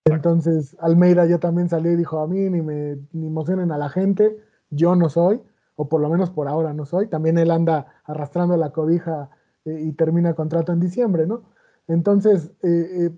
Entonces, 0.07 0.75
Almeida 0.81 1.27
ya 1.27 1.39
también 1.39 1.69
salió 1.69 1.93
y 1.93 1.97
dijo, 1.97 2.21
a 2.21 2.27
mí 2.27 2.49
ni 2.49 2.63
me 2.63 2.99
ni 3.13 3.27
emocionen 3.27 3.73
a 3.73 3.79
la 3.79 3.91
gente, 3.91 4.39
yo 4.71 4.97
no 4.97 5.11
soy, 5.11 5.43
o 5.77 5.89
por 5.89 6.01
lo 6.01 6.09
menos 6.09 6.31
por 6.31 6.49
ahora 6.49 6.73
no 6.73 6.87
soy. 6.87 7.09
También 7.09 7.37
él 7.37 7.51
anda 7.51 7.89
arrastrando 8.05 8.57
la 8.57 8.71
cobija 8.71 9.29
eh, 9.67 9.83
y 9.83 9.93
termina 9.93 10.33
contrato 10.33 10.73
en 10.73 10.81
diciembre, 10.81 11.27
¿no? 11.27 11.54
Entonces, 11.89 12.53
eh, 12.63 13.11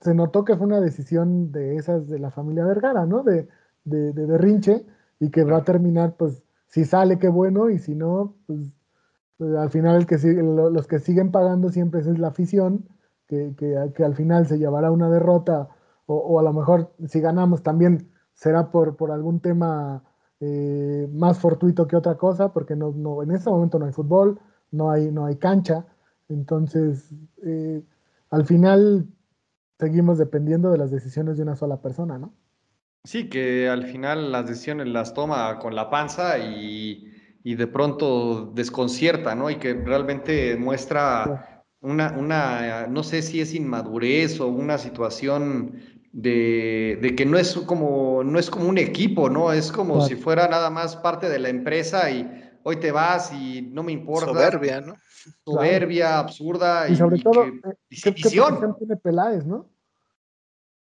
se 0.00 0.14
notó 0.14 0.44
que 0.44 0.56
fue 0.56 0.66
una 0.66 0.80
decisión 0.80 1.52
de 1.52 1.76
esas 1.76 2.08
de 2.08 2.18
la 2.18 2.30
familia 2.30 2.64
Vergara, 2.64 3.06
¿no? 3.06 3.22
De, 3.22 3.48
de, 3.84 4.12
de 4.12 4.26
berrinche 4.26 4.86
y 5.18 5.30
que 5.30 5.44
va 5.44 5.58
a 5.58 5.64
terminar, 5.64 6.16
pues, 6.16 6.42
si 6.68 6.84
sale, 6.84 7.18
qué 7.18 7.28
bueno, 7.28 7.68
y 7.68 7.78
si 7.78 7.94
no, 7.94 8.36
pues, 8.46 8.72
pues 9.36 9.54
al 9.56 9.70
final 9.70 10.06
los 10.72 10.86
que 10.86 10.98
siguen 10.98 11.30
pagando 11.30 11.68
siempre 11.70 12.00
es 12.00 12.18
la 12.18 12.28
afición, 12.28 12.88
que, 13.26 13.54
que, 13.56 14.04
al 14.04 14.14
final 14.14 14.46
se 14.46 14.58
llevará 14.58 14.90
una 14.90 15.08
derrota, 15.08 15.68
o, 16.06 16.40
a 16.40 16.42
lo 16.42 16.52
mejor 16.52 16.92
si 17.06 17.20
ganamos 17.20 17.62
también 17.62 18.10
será 18.34 18.70
por, 18.72 18.96
por 18.96 19.12
algún 19.12 19.40
tema 19.40 20.02
eh, 20.40 21.08
más 21.12 21.38
fortuito 21.38 21.86
que 21.86 21.96
otra 21.96 22.16
cosa, 22.16 22.52
porque 22.52 22.74
no, 22.74 22.92
no, 22.92 23.22
en 23.22 23.30
este 23.30 23.48
momento 23.50 23.78
no 23.78 23.86
hay 23.86 23.92
fútbol, 23.92 24.40
no 24.72 24.90
hay, 24.90 25.12
no 25.12 25.26
hay 25.26 25.36
cancha, 25.36 25.86
entonces 26.28 27.12
eh, 27.44 27.84
al 28.30 28.46
final 28.46 29.08
seguimos 29.78 30.18
dependiendo 30.18 30.70
de 30.70 30.78
las 30.78 30.90
decisiones 30.90 31.36
de 31.36 31.42
una 31.42 31.56
sola 31.56 31.80
persona, 31.80 32.18
¿no? 32.18 32.34
Sí, 33.04 33.28
que 33.28 33.68
al 33.68 33.84
final 33.84 34.30
las 34.30 34.46
decisiones 34.46 34.88
las 34.88 35.14
toma 35.14 35.58
con 35.58 35.74
la 35.74 35.88
panza 35.88 36.38
y, 36.38 37.06
de 37.42 37.66
pronto 37.66 38.52
desconcierta, 38.54 39.34
¿no? 39.34 39.50
Y 39.50 39.56
que 39.56 39.72
realmente 39.72 40.56
muestra 40.56 41.64
una, 41.80 42.12
una, 42.12 42.86
no 42.88 43.02
sé 43.02 43.22
si 43.22 43.40
es 43.40 43.54
inmadurez 43.54 44.38
o 44.40 44.48
una 44.48 44.76
situación 44.76 45.80
de, 46.12 47.14
que 47.16 47.24
no 47.24 47.38
es 47.38 47.54
como, 47.54 48.22
no 48.22 48.38
es 48.38 48.50
como 48.50 48.68
un 48.68 48.76
equipo, 48.76 49.30
¿no? 49.30 49.52
Es 49.52 49.72
como 49.72 50.06
si 50.06 50.14
fuera 50.14 50.48
nada 50.48 50.68
más 50.68 50.96
parte 50.96 51.30
de 51.30 51.38
la 51.38 51.48
empresa 51.48 52.10
y 52.10 52.30
hoy 52.62 52.76
te 52.76 52.92
vas 52.92 53.32
y 53.32 53.62
no 53.62 53.82
me 53.82 53.92
importa. 53.92 54.26
Soberbia, 54.26 54.82
¿no? 54.82 54.96
Soberbia, 55.44 56.18
absurda 56.18 56.88
y, 56.88 56.96
sobre 56.96 57.18
todo, 57.18 57.44
eh, 57.44 57.60
¿qué, 57.90 58.12
tiene 58.12 58.96
Peláez, 58.96 59.46
no? 59.46 59.68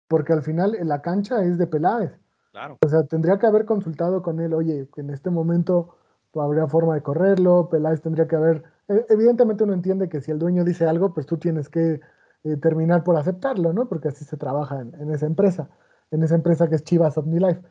Porque 0.07 0.33
al 0.33 0.43
final 0.43 0.77
la 0.83 1.01
cancha 1.01 1.43
es 1.43 1.57
de 1.57 1.67
Peláez. 1.67 2.11
Claro. 2.51 2.77
O 2.83 2.89
sea, 2.89 3.03
tendría 3.03 3.37
que 3.37 3.45
haber 3.45 3.65
consultado 3.65 4.21
con 4.21 4.39
él, 4.39 4.53
oye, 4.53 4.87
que 4.93 5.01
en 5.01 5.09
este 5.11 5.29
momento 5.29 5.97
habría 6.41 6.67
forma 6.67 6.95
de 6.95 7.01
correrlo, 7.01 7.69
Peláez 7.69 8.01
tendría 8.01 8.27
que 8.27 8.35
haber, 8.35 8.63
e, 8.87 9.05
evidentemente 9.09 9.63
uno 9.63 9.73
entiende 9.73 10.09
que 10.09 10.21
si 10.21 10.31
el 10.31 10.39
dueño 10.39 10.63
dice 10.63 10.85
algo, 10.85 11.13
pues 11.13 11.25
tú 11.25 11.37
tienes 11.37 11.69
que 11.69 12.01
eh, 12.43 12.57
terminar 12.57 13.03
por 13.03 13.15
aceptarlo, 13.15 13.73
¿no? 13.73 13.87
Porque 13.87 14.09
así 14.09 14.25
se 14.25 14.37
trabaja 14.37 14.81
en, 14.81 15.11
esa 15.11 15.25
empresa, 15.25 15.69
en 16.11 16.23
esa 16.23 16.35
empresa 16.35 16.69
que 16.69 16.75
es 16.75 16.83
Chivas 16.83 17.17
OmniLife. 17.17 17.61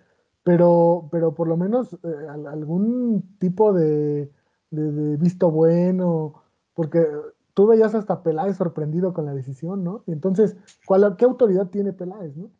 Pero, 0.43 1.09
pero 1.11 1.35
por 1.35 1.49
lo 1.49 1.57
menos 1.57 1.95
eh, 1.95 2.27
algún 2.29 3.37
tipo 3.39 3.73
de, 3.73 4.31
de 4.71 5.17
visto 5.17 5.51
bueno, 5.51 6.43
porque 6.77 7.05
tú 7.55 7.67
veías 7.67 7.95
hasta 7.95 8.23
Peláez 8.23 8.59
sorprendido 8.59 9.13
con 9.15 9.25
la 9.25 9.35
decisión, 9.35 9.83
¿no? 9.83 10.05
Entonces, 10.07 10.57
¿cuál, 10.85 11.17
¿qué 11.17 11.25
autoridad 11.25 11.69
tiene 11.69 11.93
Peláez, 11.93 12.37
no? 12.37 12.51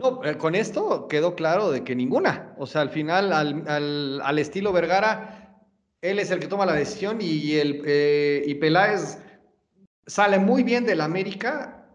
No, 0.00 0.22
eh, 0.24 0.36
con 0.36 0.54
esto 0.54 1.08
quedó 1.08 1.34
claro 1.34 1.70
de 1.70 1.84
que 1.84 1.94
ninguna. 1.94 2.54
O 2.58 2.66
sea, 2.66 2.82
al 2.82 2.90
final, 2.90 3.32
al, 3.32 4.38
estilo 4.38 4.72
Vergara, 4.72 5.64
él 6.02 6.18
es 6.18 6.30
el 6.30 6.40
que 6.40 6.48
toma 6.48 6.66
la 6.66 6.74
decisión 6.74 7.18
y, 7.20 7.54
el, 7.54 7.82
eh, 7.86 8.42
y 8.46 8.54
Peláez 8.56 9.18
sale 10.06 10.38
muy 10.38 10.64
bien 10.64 10.84
del 10.84 11.00
América, 11.00 11.86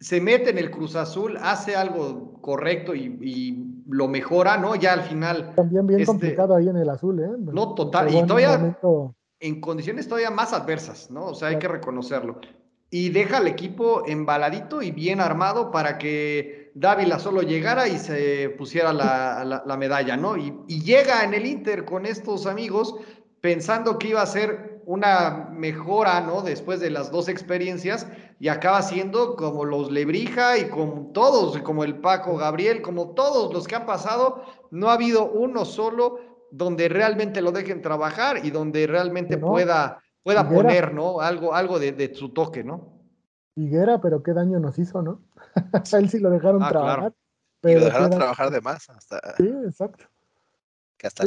se 0.00 0.20
mete 0.20 0.50
en 0.50 0.58
el 0.58 0.70
Cruz 0.70 0.94
Azul, 0.94 1.36
hace 1.40 1.74
algo 1.74 2.40
correcto 2.40 2.94
y, 2.94 3.64
lo 3.90 4.06
mejora, 4.06 4.58
¿no? 4.58 4.74
Ya 4.74 4.92
al 4.92 5.00
final. 5.00 5.54
También 5.56 5.86
bien 5.86 6.00
este 6.00 6.12
complicado 6.12 6.54
ahí 6.54 6.68
en 6.68 6.76
el 6.76 6.90
azul, 6.90 7.20
¿eh? 7.20 7.30
No, 7.38 7.74
total. 7.74 8.14
Y 8.14 8.22
todavía 8.26 8.76
en 9.40 9.60
condiciones 9.60 10.08
todavía 10.08 10.30
más 10.30 10.52
adversas, 10.52 11.10
¿no? 11.10 11.26
O 11.26 11.34
sea, 11.34 11.48
hay 11.48 11.58
que 11.58 11.68
reconocerlo. 11.68 12.40
Y 12.90 13.10
deja 13.10 13.36
al 13.38 13.46
equipo 13.46 14.04
embaladito 14.06 14.80
y 14.82 14.90
bien 14.90 15.20
armado 15.20 15.70
para 15.70 15.98
que 15.98 16.72
Dávila 16.74 17.18
solo 17.18 17.42
llegara 17.42 17.86
y 17.86 17.98
se 17.98 18.48
pusiera 18.50 18.92
la, 18.92 19.76
medalla, 19.78 20.16
¿no? 20.16 20.36
Y, 20.36 20.54
y, 20.66 20.80
llega 20.82 21.22
en 21.22 21.34
el 21.34 21.44
Inter 21.44 21.84
con 21.84 22.06
estos 22.06 22.46
amigos 22.46 22.94
pensando 23.40 23.98
que 23.98 24.08
iba 24.08 24.22
a 24.22 24.26
ser 24.26 24.80
una 24.86 25.50
mejora, 25.52 26.22
¿no? 26.22 26.40
Después 26.40 26.80
de 26.80 26.90
las 26.90 27.12
dos 27.12 27.28
experiencias 27.28 28.06
y 28.40 28.48
acaba 28.48 28.80
siendo 28.80 29.36
como 29.36 29.66
los 29.66 29.90
Lebrija 29.90 30.56
y 30.56 30.70
como 30.70 31.10
todos, 31.12 31.58
como 31.58 31.84
el 31.84 31.96
Paco 31.96 32.38
Gabriel, 32.38 32.80
como 32.80 33.10
todos 33.10 33.52
los 33.52 33.68
que 33.68 33.76
han 33.76 33.84
pasado, 33.84 34.42
no 34.70 34.88
ha 34.88 34.94
habido 34.94 35.30
uno 35.30 35.66
solo 35.66 36.20
donde 36.50 36.88
realmente 36.88 37.42
lo 37.42 37.52
dejen 37.52 37.82
trabajar 37.82 38.44
y 38.44 38.50
donde 38.50 38.86
realmente 38.86 39.38
pueda, 39.38 40.02
pueda 40.22 40.48
poner, 40.48 40.94
¿no? 40.94 41.20
Algo, 41.20 41.54
algo 41.54 41.78
de, 41.78 42.14
su 42.14 42.32
toque, 42.32 42.64
¿no? 42.64 42.98
Higuera, 43.54 44.00
pero 44.00 44.22
qué 44.22 44.32
daño 44.32 44.60
nos 44.60 44.78
hizo, 44.78 45.02
¿no? 45.02 45.22
A 45.94 45.98
él 45.98 46.08
sí 46.08 46.18
lo 46.18 46.30
dejaron 46.30 46.62
ah, 46.62 46.68
trabajar. 46.68 47.14
Pero 47.60 47.80
lo 47.80 47.86
dejaron 47.86 48.10
trabajar 48.10 48.50
de 48.50 48.60
más. 48.60 48.88
Hasta... 48.88 49.36
Sí, 49.36 49.48
exacto. 49.64 50.04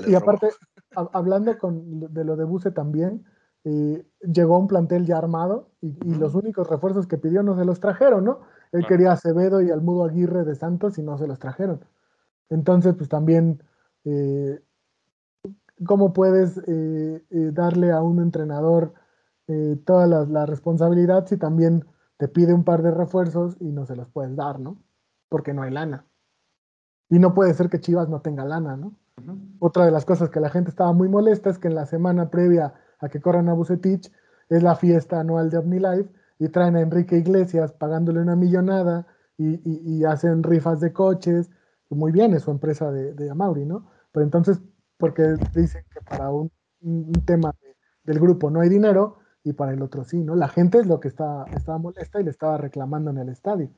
y 0.08 0.16
aparte, 0.16 0.50
hablando 0.96 1.58
con, 1.58 2.14
de 2.14 2.24
lo 2.24 2.36
de 2.36 2.46
Buse 2.46 2.72
también, 2.72 3.26
eh, 3.64 4.04
llegó 4.22 4.58
un 4.58 4.68
plantel 4.68 5.06
ya 5.06 5.18
armado 5.18 5.70
y, 5.82 5.94
los 6.16 6.34
únicos 6.34 6.68
refuerzos 6.68 7.06
que 7.06 7.20
pidió 7.20 7.44
no 7.44 7.56
se 7.56 7.66
los 7.66 7.80
trajeron, 7.80 8.26
¿no? 8.26 8.42
Él 8.72 8.88
quería 8.88 9.12
a 9.12 9.14
Acevedo 9.14 9.62
y 9.62 9.70
al 9.70 9.82
Mudo 9.82 10.06
Aguirre 10.06 10.46
de 10.46 10.56
Santos 10.56 10.98
y 10.98 11.04
no 11.04 11.18
se 11.18 11.28
los 11.28 11.38
trajeron. 11.38 11.86
Entonces, 12.50 12.96
pues 12.96 13.08
también 13.08 13.62
eh, 14.06 14.62
cómo 15.86 16.14
puedes 16.14 16.58
eh, 16.68 17.24
eh, 17.30 17.52
darle 17.54 17.92
a 17.92 18.02
un 18.02 18.22
entrenador 18.22 18.94
eh, 19.48 19.78
toda 19.86 20.08
la, 20.08 20.46
responsabilidad 20.46 21.26
si 21.28 21.38
también 21.38 21.86
te 22.18 22.28
pide 22.28 22.54
un 22.54 22.64
par 22.64 22.84
de 22.84 22.92
refuerzos 22.92 23.58
y 23.60 23.72
no 23.72 23.86
se 23.86 23.96
los 23.96 24.10
puedes 24.10 24.36
dar, 24.36 24.60
¿no? 24.60 24.78
Porque 25.30 25.54
no 25.54 25.64
hay 25.64 25.72
lana. 25.72 26.06
y 27.10 27.20
no 27.20 27.34
puede 27.34 27.54
ser 27.54 27.70
que 27.70 27.82
Chivas 27.82 28.08
no 28.10 28.22
tenga 28.22 28.46
lana, 28.46 28.78
¿no? 28.78 28.96
Otra 29.60 29.86
de 29.86 29.92
las 29.92 30.06
cosas 30.06 30.30
que 30.30 30.40
la 30.40 30.50
gente 30.50 30.70
estaba 30.70 30.94
muy 30.94 31.10
molesta 31.10 31.50
es 31.50 31.60
que 31.60 31.68
en 31.68 31.76
la 31.76 31.86
semana 31.86 32.30
previa 32.30 32.74
a 33.00 33.10
que 33.10 33.22
corran 33.22 33.50
a 33.50 33.54
Bucetich 33.54 34.12
es 34.50 34.64
la 34.64 34.76
fiesta 34.76 35.20
anual 35.20 35.50
de 35.50 35.58
OmniLife 35.58 36.10
y 36.40 36.50
traen 36.50 36.76
a 36.76 36.82
Enrique 36.82 37.18
Iglesias 37.18 37.74
pagándole 37.74 38.22
una 38.22 38.36
millonada 38.36 39.06
y, 39.38 40.04
hacen 40.06 40.44
rifas 40.44 40.80
de 40.80 40.94
coches. 40.94 41.50
Muy 41.90 42.12
bien, 42.12 42.34
es 42.34 42.44
su 42.44 42.52
empresa 42.52 42.92
de, 42.92 43.14
de 43.14 43.30
Amauri, 43.30 43.66
¿no? 43.66 43.88
Pero 44.12 44.24
entonces, 44.24 44.62
porque 45.02 45.36
dicen 45.54 45.84
que 45.94 46.00
para 46.02 46.30
un, 46.30 46.50
tema 47.26 47.54
del 48.04 48.20
grupo 48.20 48.50
no 48.50 48.62
hay 48.62 48.70
dinero 48.70 49.18
y 49.44 49.54
para 49.54 49.74
el 49.74 49.82
otro 49.82 50.04
sí, 50.06 50.24
¿no? 50.24 50.36
La 50.36 50.48
gente 50.48 50.80
es 50.80 50.88
lo 50.88 51.00
que 51.00 51.10
está, 51.10 51.46
estaba 51.54 51.78
molesta 51.78 52.22
y 52.22 52.24
le 52.24 52.30
estaba 52.30 52.58
reclamando 52.58 53.12
en 53.12 53.18
el 53.18 53.30
estadio. 53.30 53.70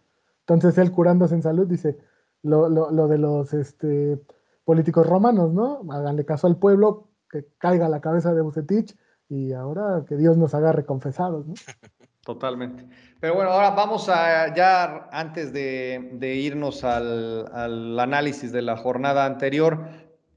Entonces 0.42 0.78
él 0.78 0.92
curándose 0.92 1.34
en 1.34 1.42
salud 1.42 1.68
dice 1.68 1.98
lo, 2.44 2.70
lo, 2.70 3.08
de 3.08 3.18
los 3.18 3.54
este, 3.54 4.22
políticos 4.64 5.08
romanos, 5.08 5.52
¿no? 5.54 5.82
Háganle 5.92 6.26
caso 6.26 6.48
al 6.48 6.58
pueblo, 6.58 7.08
que 7.30 7.48
caiga 7.58 7.90
la 7.90 8.02
cabeza 8.02 8.34
de 8.34 8.42
Bucetich 8.42 8.96
y 9.28 9.54
ahora 9.54 10.06
que 10.08 10.16
Dios 10.16 10.38
nos 10.38 10.54
agarre 10.54 10.86
confesados, 10.86 11.48
¿no? 11.48 11.54
Totalmente. 12.24 12.88
Pero 13.20 13.36
bueno, 13.36 13.52
ahora 13.52 13.72
vamos 13.72 14.08
a 14.08 14.54
ya 14.56 15.10
antes 15.12 15.52
de, 15.52 16.36
irnos 16.38 16.86
al, 16.86 18.00
análisis 18.00 18.54
de 18.54 18.62
la 18.62 18.78
jornada 18.78 19.26
anterior. 19.26 19.86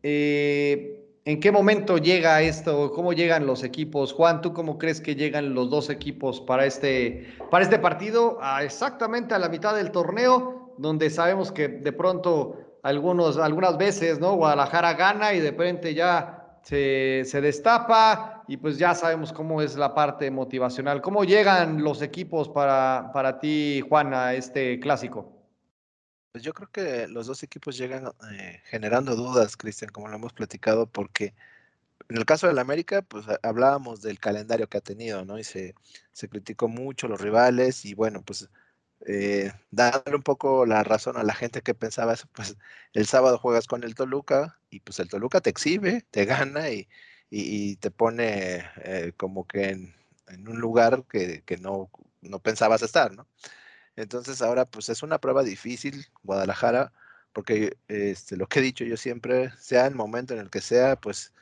Eh, 0.09 1.21
¿En 1.25 1.41
qué 1.41 1.51
momento 1.51 1.99
llega 1.99 2.41
esto? 2.41 2.93
¿Cómo 2.93 3.13
llegan 3.13 3.45
los 3.45 3.65
equipos? 3.65 4.13
Juan, 4.13 4.41
¿tú 4.41 4.53
cómo 4.53 4.79
crees 4.79 5.01
que 5.01 5.17
llegan 5.17 5.53
los 5.53 5.69
dos 5.69 5.91
equipos 5.91 6.41
para 6.41 6.65
este, 6.65 7.27
para 7.51 7.65
este 7.65 7.81
partido? 7.81 8.39
exactamente 8.63 9.35
a 9.35 9.41
la 9.41 9.49
mitad 9.49 9.75
del 9.75 9.91
torneo, 9.91 10.75
donde 10.79 11.11
sabemos 11.11 11.51
que 11.51 11.67
de 11.67 11.91
pronto 11.91 12.57
algunos, 12.85 13.37
algunas 13.37 13.77
veces, 13.79 14.21
¿no? 14.21 14.37
Guadalajara 14.37 14.95
gana 14.95 15.35
y 15.35 15.41
de 15.41 15.51
repente 15.51 15.93
ya 15.93 16.61
se, 16.63 17.23
se 17.25 17.41
destapa 17.41 18.45
y 18.47 18.59
pues 18.59 18.79
ya 18.79 18.95
sabemos 18.95 19.33
cómo 19.33 19.61
es 19.61 19.75
la 19.75 19.93
parte 19.93 20.31
motivacional. 20.31 21.01
¿Cómo 21.01 21.25
llegan 21.25 21.83
los 21.83 22.01
equipos 22.01 22.49
para, 22.49 23.11
para 23.13 23.41
ti, 23.41 23.83
Juan, 23.89 24.15
a 24.15 24.35
este 24.35 24.79
clásico? 24.79 25.36
Pues 26.37 26.45
yo 26.45 26.53
creo 26.53 26.69
que 26.71 27.09
los 27.09 27.27
dos 27.27 27.43
equipos 27.43 27.79
llegan 27.79 28.13
eh, 28.31 28.61
generando 28.67 29.17
dudas, 29.17 29.57
Cristian, 29.57 29.91
como 29.91 30.09
lo 30.09 30.17
hemos 30.17 30.35
platicado, 30.35 30.85
porque 30.87 31.33
en 32.11 32.19
el 32.19 32.27
caso 32.27 32.47
del 32.47 32.59
América, 32.59 33.01
pues 33.01 33.25
hablábamos 33.43 34.03
del 34.03 34.21
calendario 34.21 34.69
que 34.69 34.77
ha 34.77 34.83
tenido, 34.83 35.25
¿no? 35.25 35.39
Y 35.39 35.45
se, 35.45 35.75
se 36.13 36.29
criticó 36.29 36.69
mucho 36.69 37.09
los 37.09 37.23
rivales 37.23 37.87
y 37.87 37.95
bueno, 37.95 38.21
pues 38.21 38.51
eh, 39.07 39.51
darle 39.71 40.15
un 40.15 40.23
poco 40.23 40.67
la 40.67 40.85
razón 40.85 41.17
a 41.17 41.23
la 41.23 41.33
gente 41.35 41.63
que 41.63 41.73
pensaba 41.73 42.13
eso, 42.13 42.29
pues 42.35 42.59
el 42.93 43.07
sábado 43.07 43.39
juegas 43.39 43.67
con 43.67 43.83
el 43.83 43.95
Toluca 43.95 44.59
y 44.69 44.81
pues 44.81 45.01
el 45.01 45.09
Toluca 45.09 45.41
te 45.41 45.49
exhibe, 45.49 46.05
te 46.11 46.27
gana 46.27 46.69
y, 46.69 46.87
te 47.77 47.91
pone 47.91 48.63
eh, 48.85 49.13
como 49.17 49.47
que 49.47 49.71
en, 49.71 49.95
un 50.47 50.59
lugar 50.61 51.05
que, 51.09 51.43
no, 51.63 51.89
no, 52.21 52.41
pensabas 52.41 52.83
estar, 52.83 53.15
¿no? 53.15 53.27
Entonces 53.97 54.43
ahora 54.43 54.65
pues 54.67 54.89
es 54.89 55.03
una 55.03 55.19
prueba 55.19 55.43
difícil 55.43 56.07
Guadalajara, 56.23 56.93
porque 57.33 57.77
este, 57.89 58.37
lo 58.37 58.47
que 58.49 58.61
he 58.61 58.63
dicho 58.63 58.85
yo 58.85 58.97
siempre, 58.97 59.53
sea 59.59 59.87
el 59.87 59.95
momento 59.95 60.35
en 60.35 60.41
el 60.41 60.51
que 60.51 60.61
sea, 60.61 60.97
pues 60.97 61.33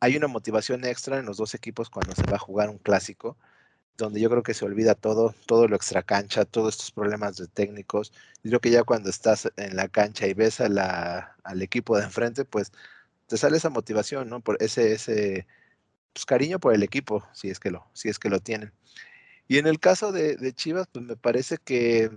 hay 0.00 0.16
una 0.16 0.28
motivación 0.28 0.84
extra 0.84 1.18
en 1.18 1.26
los 1.26 1.36
dos 1.38 1.54
equipos 1.54 1.90
cuando 1.90 2.14
se 2.14 2.22
va 2.24 2.36
a 2.36 2.40
jugar 2.40 2.70
un 2.70 2.78
clásico 2.78 3.36
donde 3.98 4.20
yo 4.20 4.30
creo 4.30 4.42
que 4.44 4.54
se 4.54 4.64
olvida 4.64 4.94
todo, 4.94 5.34
todo 5.46 5.66
lo 5.68 5.76
extra 5.76 6.02
cancha, 6.04 6.44
todos 6.44 6.74
estos 6.74 6.92
problemas 6.92 7.36
de 7.36 7.48
técnicos. 7.48 8.12
Y 8.44 8.48
creo 8.48 8.60
que 8.60 8.70
ya 8.70 8.84
cuando 8.84 9.10
estás 9.10 9.50
en 9.56 9.76
la 9.76 9.88
cancha 9.88 10.26
y 10.28 10.34
ves 10.34 10.60
a 10.60 10.68
la, 10.68 11.36
al 11.42 11.62
equipo 11.62 11.98
de 11.98 12.04
enfrente, 12.04 12.44
pues 12.44 12.72
te 13.26 13.36
sale 13.36 13.56
esa 13.58 13.70
motivación, 13.70 14.28
¿no? 14.30 14.40
Por 14.40 14.56
ese, 14.62 14.92
ese 14.92 15.46
pues, 16.12 16.24
cariño 16.26 16.60
por 16.60 16.74
el 16.74 16.84
equipo, 16.84 17.26
si 17.34 17.50
es 17.50 17.58
que 17.58 17.72
lo, 17.72 17.86
si 17.92 18.08
es 18.08 18.20
que 18.20 18.30
lo 18.30 18.38
tienen. 18.40 18.72
Y 19.48 19.58
en 19.58 19.66
el 19.66 19.80
caso 19.80 20.12
de, 20.12 20.52
Chivas, 20.54 20.88
pues 20.92 21.04
me 21.04 21.16
parece 21.16 21.58
que 21.58 22.10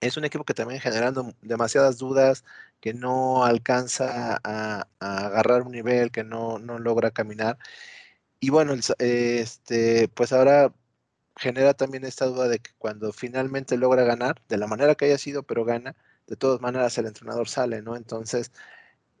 es 0.00 0.16
un 0.16 0.24
equipo 0.24 0.44
que 0.44 0.54
también 0.54 0.80
generando 0.80 1.34
demasiadas 1.42 1.98
dudas, 1.98 2.44
que 2.80 2.94
no 2.94 3.44
alcanza 3.44 4.38
a, 4.44 4.88
a 5.00 5.26
agarrar 5.26 5.62
un 5.62 5.72
nivel, 5.72 6.10
que 6.10 6.24
no, 6.24 6.58
no 6.58 6.78
logra 6.78 7.10
caminar. 7.10 7.58
Y 8.40 8.50
bueno, 8.50 8.74
este, 8.98 10.08
pues 10.08 10.32
ahora 10.32 10.74
genera 11.36 11.74
también 11.74 12.04
esta 12.04 12.26
duda 12.26 12.48
de 12.48 12.60
que 12.60 12.72
cuando 12.78 13.12
finalmente 13.12 13.76
logra 13.78 14.04
ganar, 14.04 14.42
de 14.48 14.58
la 14.58 14.66
manera 14.68 14.94
que 14.96 15.06
haya 15.06 15.18
sido, 15.18 15.44
pero 15.44 15.64
gana, 15.64 15.96
de 16.26 16.36
todas 16.36 16.60
maneras 16.60 16.98
el 16.98 17.06
entrenador 17.06 17.48
sale, 17.48 17.82
¿no? 17.82 17.96
Entonces, 17.96 18.52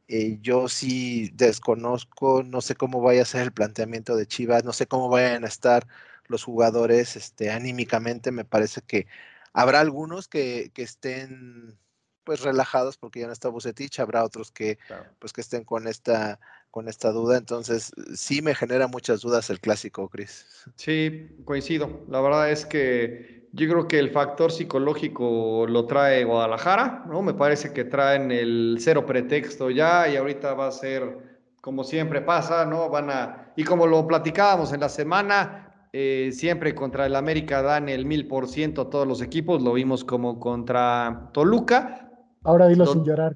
eh, 0.08 0.38
yo 0.42 0.68
sí 0.68 1.30
desconozco, 1.34 2.42
no 2.44 2.60
sé 2.60 2.76
cómo 2.76 3.00
vaya 3.00 3.22
a 3.22 3.24
ser 3.26 3.42
el 3.42 3.52
planteamiento 3.52 4.16
de 4.16 4.26
Chivas, 4.26 4.64
no 4.64 4.72
sé 4.72 4.86
cómo 4.86 5.08
vayan 5.08 5.44
a 5.44 5.48
estar 5.48 5.86
los 6.28 6.44
jugadores 6.44 7.16
este, 7.16 7.50
anímicamente, 7.50 8.30
me 8.32 8.44
parece 8.44 8.82
que 8.82 9.06
habrá 9.52 9.80
algunos 9.80 10.28
que, 10.28 10.70
que 10.74 10.82
estén 10.82 11.78
pues 12.26 12.42
relajados 12.42 12.98
porque 12.98 13.20
ya 13.20 13.26
no 13.26 13.32
está 13.32 13.48
Bucetich, 13.48 14.00
habrá 14.00 14.24
otros 14.24 14.50
que 14.50 14.78
pues 15.20 15.32
que 15.32 15.40
estén 15.40 15.62
con 15.62 15.86
esta 15.86 16.40
con 16.72 16.88
esta 16.88 17.10
duda, 17.12 17.38
entonces 17.38 17.92
sí 18.14 18.42
me 18.42 18.54
genera 18.54 18.88
muchas 18.88 19.20
dudas 19.22 19.48
el 19.48 19.60
clásico, 19.60 20.08
Cris. 20.08 20.66
Sí, 20.74 21.28
coincido. 21.44 22.04
La 22.08 22.20
verdad 22.20 22.50
es 22.50 22.66
que 22.66 23.48
yo 23.52 23.68
creo 23.68 23.88
que 23.88 23.98
el 23.98 24.10
factor 24.10 24.52
psicológico 24.52 25.66
lo 25.68 25.86
trae 25.86 26.24
Guadalajara, 26.24 27.04
¿no? 27.06 27.22
Me 27.22 27.32
parece 27.32 27.72
que 27.72 27.84
traen 27.84 28.30
el 28.30 28.76
cero 28.80 29.06
pretexto 29.06 29.70
ya 29.70 30.06
y 30.08 30.16
ahorita 30.16 30.52
va 30.52 30.66
a 30.66 30.72
ser 30.72 31.38
como 31.62 31.82
siempre 31.84 32.20
pasa, 32.20 32.66
¿no? 32.66 32.90
Van 32.90 33.08
a 33.08 33.52
y 33.56 33.64
como 33.64 33.86
lo 33.86 34.06
platicábamos 34.06 34.72
en 34.72 34.80
la 34.80 34.88
semana, 34.88 35.65
eh, 35.98 36.30
siempre 36.30 36.74
contra 36.74 37.06
el 37.06 37.16
América 37.16 37.62
dan 37.62 37.88
el 37.88 38.04
mil 38.04 38.28
por 38.28 38.48
ciento 38.48 38.88
todos 38.88 39.08
los 39.08 39.22
equipos, 39.22 39.62
lo 39.62 39.72
vimos 39.72 40.04
como 40.04 40.38
contra 40.38 41.30
Toluca, 41.32 42.12
Ahora 42.44 42.68
dilo 42.68 42.84
sin 42.84 43.02
llorar, 43.02 43.34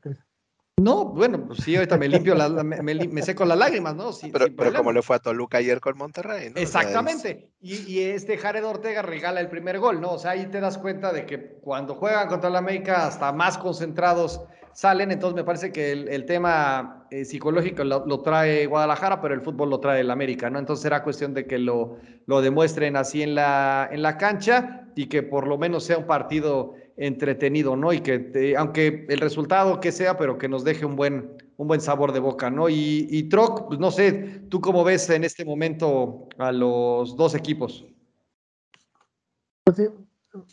No, 0.77 1.07
bueno, 1.07 1.47
pues 1.47 1.61
sí, 1.61 1.75
ahorita 1.75 1.97
me 1.97 2.07
limpio, 2.07 2.37
me, 2.63 3.23
seco 3.23 3.47
las 3.47 3.57
lágrimas, 3.57 3.97
¿no? 3.97 4.11
pero, 4.31 4.45
pero 4.55 4.75
como 4.75 4.93
le 4.93 5.01
fue 5.01 5.17
a 5.17 5.21
Toluca 5.21 5.57
ayer 5.57 5.81
con 5.81 5.97
Monterrey, 5.97 6.51
¿no? 6.51 6.61
Exactamente. 6.61 7.51
y, 7.63 7.77
y, 7.91 8.01
este 8.01 8.37
Jared 8.37 8.67
Ortega 8.67 9.01
regala 9.01 9.41
el 9.41 9.49
primer 9.49 9.79
gol, 9.79 10.03
¿no? 10.03 10.13
O 10.13 10.19
sea, 10.19 10.33
ahí 10.33 10.45
te 10.51 10.61
das 10.61 10.77
cuenta 10.77 11.15
de 11.15 11.25
que 11.25 11.59
cuando 11.63 11.95
juegan 11.95 12.29
contra 12.29 12.51
el 12.51 12.57
América, 12.57 13.07
hasta 13.07 13.33
más 13.33 13.57
concentrados 13.57 14.43
salen. 14.73 15.11
Entonces, 15.11 15.35
me 15.35 15.45
parece 15.45 15.73
que 15.73 15.93
el, 15.93 16.25
tema 16.25 17.07
eh, 17.11 17.25
psicológico 17.25 17.85
lo, 17.85 18.21
trae 18.21 18.67
Guadalajara, 18.67 19.21
pero 19.21 19.35
el 19.35 19.41
fútbol 19.41 19.71
lo 19.71 19.81
trae 19.81 20.01
el 20.01 20.11
América, 20.11 20.51
¿no? 20.51 20.59
Entonces, 20.59 20.83
será 20.83 21.03
cuestión 21.03 21.35
de 21.35 21.47
que 21.47 21.59
lo, 21.59 21.97
lo 22.27 22.41
demuestren 22.41 22.97
así 22.97 23.23
en 23.23 23.35
la, 23.35 23.89
en 23.91 24.03
la 24.03 24.17
cancha 24.17 24.89
y 24.95 25.07
que 25.07 25.23
por 25.23 25.47
lo 25.47 25.59
menos 25.59 25.85
sea 25.85 25.99
un 25.99 26.07
partido 26.07 26.75
entretenido, 26.97 27.77
¿no? 27.77 27.93
Y 27.93 28.01
que, 28.01 28.55
aunque 28.59 29.07
el 29.09 29.21
resultado 29.21 29.81
que 29.81 29.93
sea, 29.93 30.19
pero 30.19 30.37
que 30.37 30.49
nos 30.49 30.65
deje 30.65 30.85
un 30.85 30.97
buen, 30.97 31.31
un 31.57 31.67
buen 31.67 31.81
sabor 31.81 32.13
de 32.13 32.21
boca, 32.21 32.51
¿no? 32.51 32.69
Y, 32.69 33.07
y 33.11 33.25
Troc, 33.25 33.69
pues 33.69 33.81
no 33.81 33.91
sé, 33.91 34.43
¿tú 34.51 34.61
cómo 34.61 34.85
ves 34.85 35.09
en 35.09 35.25
este 35.25 35.45
momento 35.45 36.29
a 36.39 36.53
los 36.53 37.17
dos 37.17 37.35
equipos? 37.35 37.87
Pues 39.65 39.77
sí, 39.77 39.87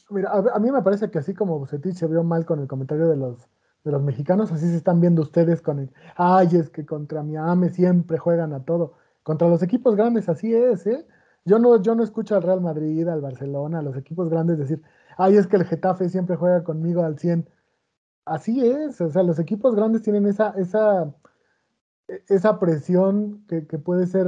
mira, 0.10 0.32
a, 0.32 0.60
mí 0.60 0.72
me 0.72 0.82
parece 0.82 1.10
que 1.10 1.20
así 1.20 1.34
como 1.34 1.60
Bucetich 1.60 1.96
se 1.96 2.08
vio 2.08 2.24
mal 2.24 2.46
con 2.46 2.60
el 2.60 2.68
comentario 2.68 3.08
de 3.08 3.18
los, 3.18 3.48
de 3.84 3.92
los 3.92 4.02
mexicanos, 4.04 4.52
así 4.52 4.68
se 4.70 4.78
están 4.78 5.00
viendo 5.00 5.22
ustedes 5.22 5.62
con 5.62 5.80
el, 5.80 5.92
ay, 6.16 6.50
es 6.54 6.70
que 6.70 6.86
contra 6.86 7.24
Miami 7.24 7.70
siempre 7.70 8.18
juegan 8.18 8.54
a 8.54 8.64
todo. 8.64 8.94
Contra 9.24 9.48
los 9.48 9.64
equipos 9.64 9.96
grandes 9.96 10.30
así 10.30 10.54
es, 10.54 10.86
¿eh? 10.88 11.06
Yo 11.46 11.60
no, 11.60 11.82
yo 11.82 11.96
no 11.96 12.04
escucho 12.04 12.36
al 12.36 12.44
Real 12.44 12.62
Madrid, 12.62 13.08
al 13.08 13.22
Barcelona, 13.22 13.80
a 13.80 13.82
los 13.82 13.96
equipos 13.96 14.30
grandes 14.30 14.58
decir, 14.58 14.82
ay, 15.18 15.38
es 15.38 15.48
que 15.48 15.56
el 15.56 15.66
Getafe 15.66 16.10
siempre 16.10 16.36
juega 16.36 16.64
conmigo 16.64 17.04
al 17.04 17.18
100. 17.18 17.48
Así 18.26 18.66
es, 18.66 19.00
o 19.00 19.10
sea, 19.10 19.24
los 19.24 19.40
equipos 19.40 19.74
grandes 19.76 20.02
tienen 20.02 20.26
esa, 20.28 20.50
esa, 20.58 21.14
esa 22.28 22.60
presión 22.60 23.46
que, 23.48 23.62
puede 23.80 24.08
ser 24.08 24.28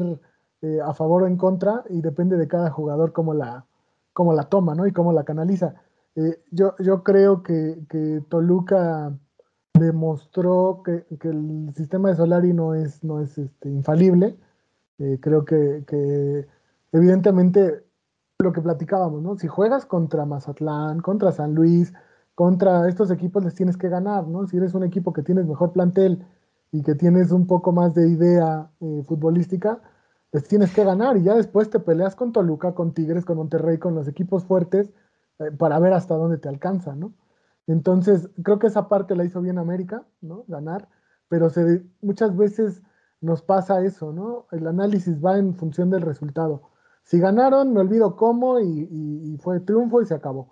eh, 0.62 0.80
a 0.84 0.94
favor 0.94 1.24
o 1.24 1.28
en 1.28 1.38
contra 1.38 1.84
y 1.90 2.02
depende 2.02 2.38
de 2.38 2.48
cada 2.48 2.72
jugador 2.72 3.12
cómo 3.12 3.34
la, 3.34 3.66
cómo 4.14 4.34
la 4.34 4.44
toma, 4.44 4.76
¿no? 4.76 4.88
Y 4.88 4.94
cómo 4.94 5.14
la 5.14 5.26
canaliza. 5.26 5.76
Eh, 6.16 6.42
yo, 6.52 6.76
yo 6.80 7.04
creo 7.04 7.44
que, 7.44 7.78
Toluca 8.30 9.14
demostró 9.80 10.84
que, 10.84 11.06
el 11.28 11.74
sistema 11.76 12.10
de 12.10 12.16
Solari 12.16 12.54
no 12.54 12.76
es, 12.76 13.04
no 13.04 13.22
es 13.22 13.38
este, 13.38 13.70
infalible. 13.70 14.38
Eh, 15.00 15.18
creo 15.22 15.46
que, 15.46 16.48
evidentemente 16.92 17.84
lo 18.40 18.54
que 18.54 18.62
platicábamos, 18.62 19.22
¿no? 19.22 19.38
Si 19.38 19.48
juegas 19.48 19.86
contra 19.86 20.26
Mazatlán, 20.26 21.02
contra 21.02 21.32
San 21.32 21.56
Luis, 21.56 21.94
contra 22.36 22.88
estos 22.88 23.12
equipos 23.12 23.44
les 23.44 23.56
tienes 23.56 23.78
que 23.78 23.90
ganar, 23.90 24.28
¿no? 24.28 24.48
Si 24.48 24.58
eres 24.58 24.74
un 24.74 24.84
equipo 24.84 25.12
que 25.14 25.24
tienes 25.24 25.46
mejor 25.46 25.74
plantel 25.74 26.26
y 26.72 26.84
que 26.84 26.96
tienes 26.96 27.32
un 27.32 27.48
poco 27.48 27.72
más 27.72 27.94
de 27.96 28.08
idea 28.08 28.70
eh, 28.80 29.04
futbolística, 29.08 29.82
les 30.32 30.44
tienes 30.48 30.74
que 30.74 30.84
ganar 30.84 31.18
y 31.18 31.24
ya 31.24 31.36
después 31.36 31.70
te 31.70 31.80
peleas 31.80 32.16
con 32.16 32.32
Toluca, 32.32 32.74
con 32.74 32.94
Tigres, 32.94 33.26
con 33.26 33.38
Monterrey, 33.38 33.78
con 33.78 33.96
los 33.96 34.08
equipos 34.08 34.46
fuertes 34.46 34.92
eh, 35.40 35.52
para 35.58 35.80
ver 35.80 35.94
hasta 35.94 36.16
dónde 36.16 36.38
te 36.38 36.50
alcanza, 36.50 36.96
¿no? 36.96 37.14
Entonces, 37.70 38.32
creo 38.42 38.58
que 38.58 38.66
esa 38.66 38.90
parte 38.90 39.16
la 39.16 39.26
hizo 39.26 39.42
bien 39.42 39.60
América, 39.60 40.04
¿no? 40.22 40.44
Ganar, 40.48 40.90
pero 41.28 41.52
se, 41.52 41.86
muchas 42.02 42.36
veces 42.36 42.82
nos 43.22 43.44
pasa 43.44 43.86
eso, 43.86 44.12
¿no? 44.12 44.48
El 44.52 44.66
análisis 44.66 45.24
va 45.24 45.38
en 45.38 45.54
función 45.54 45.92
del 45.92 46.02
resultado. 46.02 46.64
Si 47.04 47.20
ganaron, 47.20 47.72
me 47.72 47.82
olvido 47.82 48.16
cómo 48.16 48.60
y, 48.60 49.38
fue 49.44 49.60
triunfo 49.60 50.02
y 50.02 50.08
se 50.08 50.16
acabó. 50.16 50.52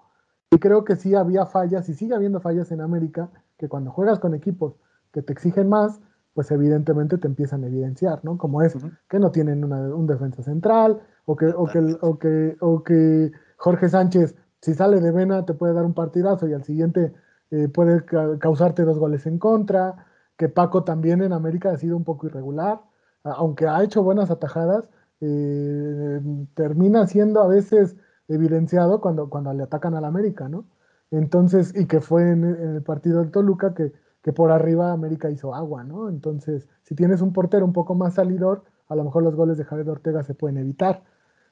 Y 0.52 0.60
creo 0.60 0.84
que 0.84 0.96
sí 0.96 1.16
había 1.16 1.48
fallas 1.48 1.90
y 1.90 1.96
sigue 1.96 2.14
habiendo 2.14 2.40
fallas 2.40 2.72
en 2.72 2.82
América, 2.82 3.32
que 3.58 3.68
cuando 3.68 3.90
juegas 3.90 4.20
con 4.20 4.36
equipos 4.36 4.76
que 5.12 5.24
te 5.24 5.34
exigen 5.34 5.70
más, 5.70 6.00
pues 6.36 6.52
evidentemente 6.52 7.18
te 7.18 7.26
empiezan 7.26 7.64
a 7.64 7.68
evidenciar, 7.68 8.24
¿no? 8.24 8.38
Como 8.38 8.62
es 8.62 8.78
que 9.10 9.18
no 9.18 9.32
tienen 9.32 9.64
un 9.64 10.06
defensa 10.06 10.44
central, 10.44 11.02
o 11.26 11.36
que, 11.36 11.48
o 11.48 11.66
que, 11.66 11.98
o, 12.02 12.20
que, 12.20 12.58
o 12.60 12.84
que 12.84 13.32
Jorge 13.58 13.90
Sánchez, 13.90 14.36
si 14.62 14.74
sale 14.74 15.00
de 15.00 15.12
vena, 15.12 15.46
te 15.46 15.54
puede 15.54 15.74
dar 15.74 15.86
un 15.86 15.94
partidazo 15.94 16.48
y 16.48 16.54
al 16.54 16.64
siguiente 16.64 17.14
eh, 17.52 17.68
puede 17.70 18.04
causarte 18.40 18.84
dos 18.84 19.00
goles 19.00 19.26
en 19.26 19.40
contra, 19.40 20.06
que 20.38 20.50
Paco 20.50 20.84
también 20.84 21.22
en 21.22 21.34
América 21.34 21.72
ha 21.72 21.78
sido 21.78 21.98
un 21.98 22.04
poco 22.04 22.28
irregular, 22.28 22.82
aunque 23.24 23.68
ha 23.68 23.84
hecho 23.84 24.04
buenas 24.04 24.32
atajadas, 24.32 24.90
eh, 25.22 26.22
termina 26.54 27.08
siendo 27.08 27.42
a 27.42 27.48
veces 27.48 27.96
evidenciado 28.28 29.02
cuando, 29.02 29.30
cuando 29.30 29.54
le 29.54 29.64
atacan 29.64 29.96
al 29.96 30.06
América, 30.06 30.50
¿no? 30.50 30.66
Entonces, 31.12 31.74
y 31.76 31.86
que 31.88 32.02
fue 32.02 32.30
en, 32.30 32.44
el 32.44 32.84
partido 32.84 33.20
del 33.20 33.32
Toluca 33.32 33.74
que, 33.74 33.94
que, 34.22 34.34
por 34.34 34.52
arriba 34.52 34.92
América 34.92 35.30
hizo 35.30 35.56
agua, 35.56 35.84
¿no? 35.84 36.10
Entonces, 36.10 36.68
si 36.84 36.96
tienes 36.96 37.22
un 37.22 37.34
portero 37.34 37.66
un 37.66 37.74
poco 37.74 37.96
más 37.96 38.16
salidor, 38.16 38.64
a 38.90 38.96
lo 38.96 39.04
mejor 39.06 39.24
los 39.24 39.36
goles 39.36 39.58
de 39.58 39.64
Javier 39.64 39.90
Ortega 39.90 40.24
se 40.24 40.34
pueden 40.34 40.58
evitar. 40.58 41.04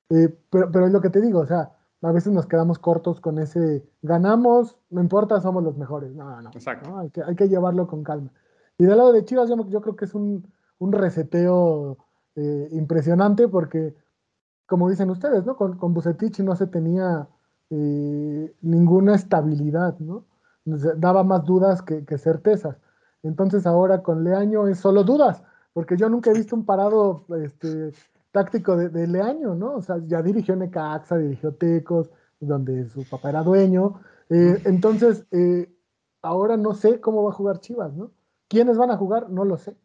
Eh, 0.10 0.38
pero, 0.50 0.72
pero 0.72 0.86
es 0.88 0.92
lo 0.92 1.02
que 1.02 1.10
te 1.10 1.22
digo, 1.22 1.40
o 1.40 1.46
sea, 1.46 1.72
a 2.02 2.12
veces 2.12 2.32
nos 2.34 2.46
quedamos 2.46 2.80
cortos 2.80 3.20
con 3.20 3.40
ese 3.40 3.84
ganamos, 4.02 4.78
no 4.90 5.02
importa, 5.02 5.42
somos 5.42 5.64
los 5.64 5.78
mejores. 5.78 6.14
No, 6.14 6.42
no, 6.42 6.50
Exacto. 6.52 6.98
Hay, 6.98 7.10
que, 7.10 7.24
hay 7.24 7.36
que 7.36 7.48
llevarlo 7.48 7.88
con 7.88 8.04
calma. 8.04 8.32
Y 8.78 8.86
del 8.86 8.98
lado 8.98 9.14
de 9.14 9.26
Chivas, 9.26 9.50
yo, 9.50 9.68
yo 9.70 9.82
creo 9.82 9.96
que 9.96 10.06
es 10.06 10.14
un, 10.14 10.52
un 10.80 10.92
reseteo 10.92 11.98
eh, 12.36 12.70
impresionante 12.72 13.48
porque, 13.48 13.96
como 14.66 14.90
dicen 14.90 15.10
ustedes, 15.10 15.46
¿no? 15.46 15.56
Con, 15.56 15.78
con 15.78 15.94
Bucetich 15.94 16.40
no 16.40 16.56
se 16.56 16.68
tenía 16.68 17.28
eh, 17.70 18.56
ninguna 18.62 19.16
estabilidad, 19.16 19.98
¿no? 20.00 20.26
Daba 20.66 21.24
más 21.24 21.44
dudas 21.46 21.82
que, 21.82 22.18
certezas. 22.18 22.78
Entonces 23.24 23.66
ahora 23.66 24.04
con 24.04 24.24
Leaño 24.24 24.68
es 24.68 24.80
solo 24.80 25.04
dudas, 25.04 25.44
porque 25.74 25.96
yo 25.98 26.10
nunca 26.10 26.32
he 26.32 26.34
visto 26.34 26.56
un 26.56 26.66
parado 26.66 27.26
este, 27.44 27.92
táctico 28.36 28.76
de, 28.76 29.08
Leaño, 29.08 29.56
¿no? 29.56 29.76
O 29.76 29.82
sea, 29.82 29.96
ya 30.06 30.22
dirigió 30.22 30.58
Necaxa, 30.58 31.18
dirigió 31.18 31.54
Tecos, 31.54 32.12
donde 32.42 32.86
su 32.90 33.08
papá 33.10 33.30
era 33.30 33.44
dueño. 33.44 34.02
Eh, 34.30 34.62
entonces, 34.66 35.26
ahora 36.22 36.58
no 36.58 36.74
sé 36.74 37.00
cómo 37.00 37.24
va 37.24 37.30
a 37.30 37.34
jugar 37.34 37.62
Chivas, 37.62 37.94
¿no? 37.94 38.12
¿Quiénes 38.50 38.78
van 38.78 38.92
a 38.92 38.98
jugar? 38.98 39.30
No 39.30 39.46
lo 39.46 39.58
sé. 39.58 39.78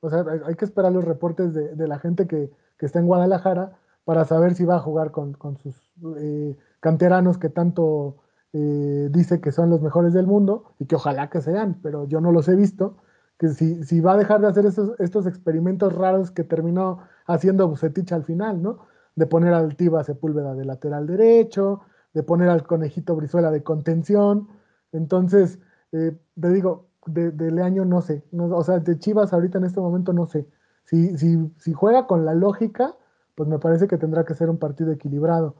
O 0.00 0.08
sea, 0.08 0.24
hay, 0.46 0.54
que 0.54 0.64
esperar 0.64 0.92
los 0.92 1.04
reportes 1.04 1.52
de, 1.52 1.88
la 1.88 1.98
gente 1.98 2.26
que, 2.26 2.50
está 2.78 2.98
en 2.98 3.06
Guadalajara 3.06 3.76
para 4.04 4.24
saber 4.24 4.54
si 4.54 4.64
va 4.64 4.76
a 4.76 4.80
jugar 4.80 5.10
con, 5.10 5.36
sus 5.58 5.92
eh, 6.16 6.56
canteranos 6.80 7.36
que 7.36 7.50
tanto 7.50 8.16
eh, 8.52 9.08
dice 9.10 9.40
que 9.40 9.52
son 9.52 9.68
los 9.68 9.82
mejores 9.82 10.14
del 10.14 10.26
mundo 10.26 10.72
y 10.78 10.86
que 10.86 10.94
ojalá 10.94 11.28
que 11.28 11.42
sean, 11.42 11.80
pero 11.82 12.06
yo 12.06 12.20
no 12.20 12.32
los 12.32 12.48
he 12.48 12.54
visto. 12.54 12.96
Que 13.38 13.48
si, 13.48 13.84
si 13.84 14.00
va 14.00 14.14
a 14.14 14.16
dejar 14.16 14.40
de 14.40 14.48
hacer 14.48 14.66
estos 14.66 15.26
experimentos 15.26 15.92
raros 15.92 16.30
que 16.30 16.44
terminó 16.44 17.00
haciendo 17.26 17.68
Bucetich 17.68 18.12
al 18.12 18.24
final, 18.24 18.62
¿no? 18.62 18.80
De 19.14 19.26
poner 19.26 19.54
al 19.54 19.76
Tiba 19.76 20.02
Sepúlveda 20.04 20.54
de 20.54 20.64
lateral 20.64 21.06
derecho, 21.06 21.80
de 22.14 22.22
poner 22.22 22.48
al 22.48 22.64
conejito 22.64 23.14
Brizuela 23.14 23.50
de 23.50 23.62
contención. 23.62 24.48
Entonces, 24.92 25.60
eh, 25.92 26.16
te 26.40 26.50
digo, 26.50 26.88
de, 27.06 27.30
de 27.30 27.50
Leaño 27.50 27.84
no 27.84 28.02
sé. 28.02 28.24
o 28.32 28.64
sea, 28.64 28.78
de 28.78 28.98
Chivas 28.98 29.32
ahorita 29.32 29.58
en 29.58 29.64
este 29.64 29.80
momento 29.80 30.12
no 30.12 30.26
sé. 30.26 30.46
Si, 30.84 31.16
si, 31.18 31.52
si 31.58 31.72
juega 31.72 32.06
con 32.06 32.24
la 32.24 32.34
lógica, 32.34 32.96
pues 33.34 33.48
me 33.48 33.58
parece 33.58 33.86
que 33.86 33.98
tendrá 33.98 34.24
que 34.24 34.34
ser 34.34 34.50
un 34.50 34.58
partido 34.58 34.90
equilibrado. 34.92 35.54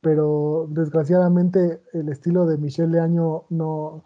Pero 0.00 0.66
desgraciadamente 0.70 1.82
el 1.92 2.08
estilo 2.08 2.46
de 2.46 2.58
Michel 2.58 2.92
Leaño 2.92 3.44
no, 3.50 4.04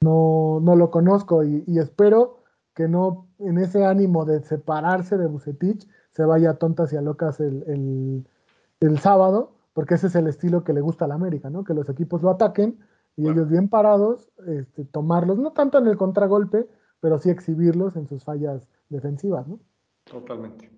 no, 0.00 0.60
no 0.60 0.76
lo 0.76 0.90
conozco 0.90 1.44
y, 1.44 1.62
espero 1.78 2.38
que 2.74 2.88
no 2.88 3.28
en 3.38 3.58
ese 3.58 3.84
ánimo 3.84 4.24
de 4.24 4.42
separarse 4.42 5.16
de 5.16 5.26
Bucetich 5.26 5.88
se 6.12 6.24
vaya 6.24 6.54
tontas 6.54 6.92
y 6.92 6.96
a 6.96 7.00
locas 7.00 7.40
el, 7.40 8.24
el, 8.80 8.98
sábado, 8.98 9.52
porque 9.72 9.94
ese 9.94 10.08
es 10.08 10.14
el 10.14 10.26
estilo 10.26 10.62
que 10.62 10.72
le 10.72 10.80
gusta 10.80 11.06
a 11.06 11.08
la 11.08 11.14
América, 11.14 11.50
¿no? 11.50 11.64
Que 11.64 11.74
los 11.74 11.88
equipos 11.88 12.22
lo 12.22 12.30
ataquen 12.30 12.78
y 13.16 13.28
ellos 13.28 13.48
bien 13.48 13.68
parados, 13.68 14.28
este, 14.46 14.84
tomarlos, 14.84 15.38
no 15.38 15.52
tanto 15.52 15.78
en 15.78 15.86
el 15.86 15.96
contragolpe, 15.96 16.68
pero 17.00 17.18
sí 17.18 17.30
exhibirlos 17.30 17.96
en 17.96 18.06
sus 18.06 18.24
fallas 18.24 18.68
defensivas, 18.88 19.46
¿no? 19.46 19.58
Totalmente. 20.04 20.70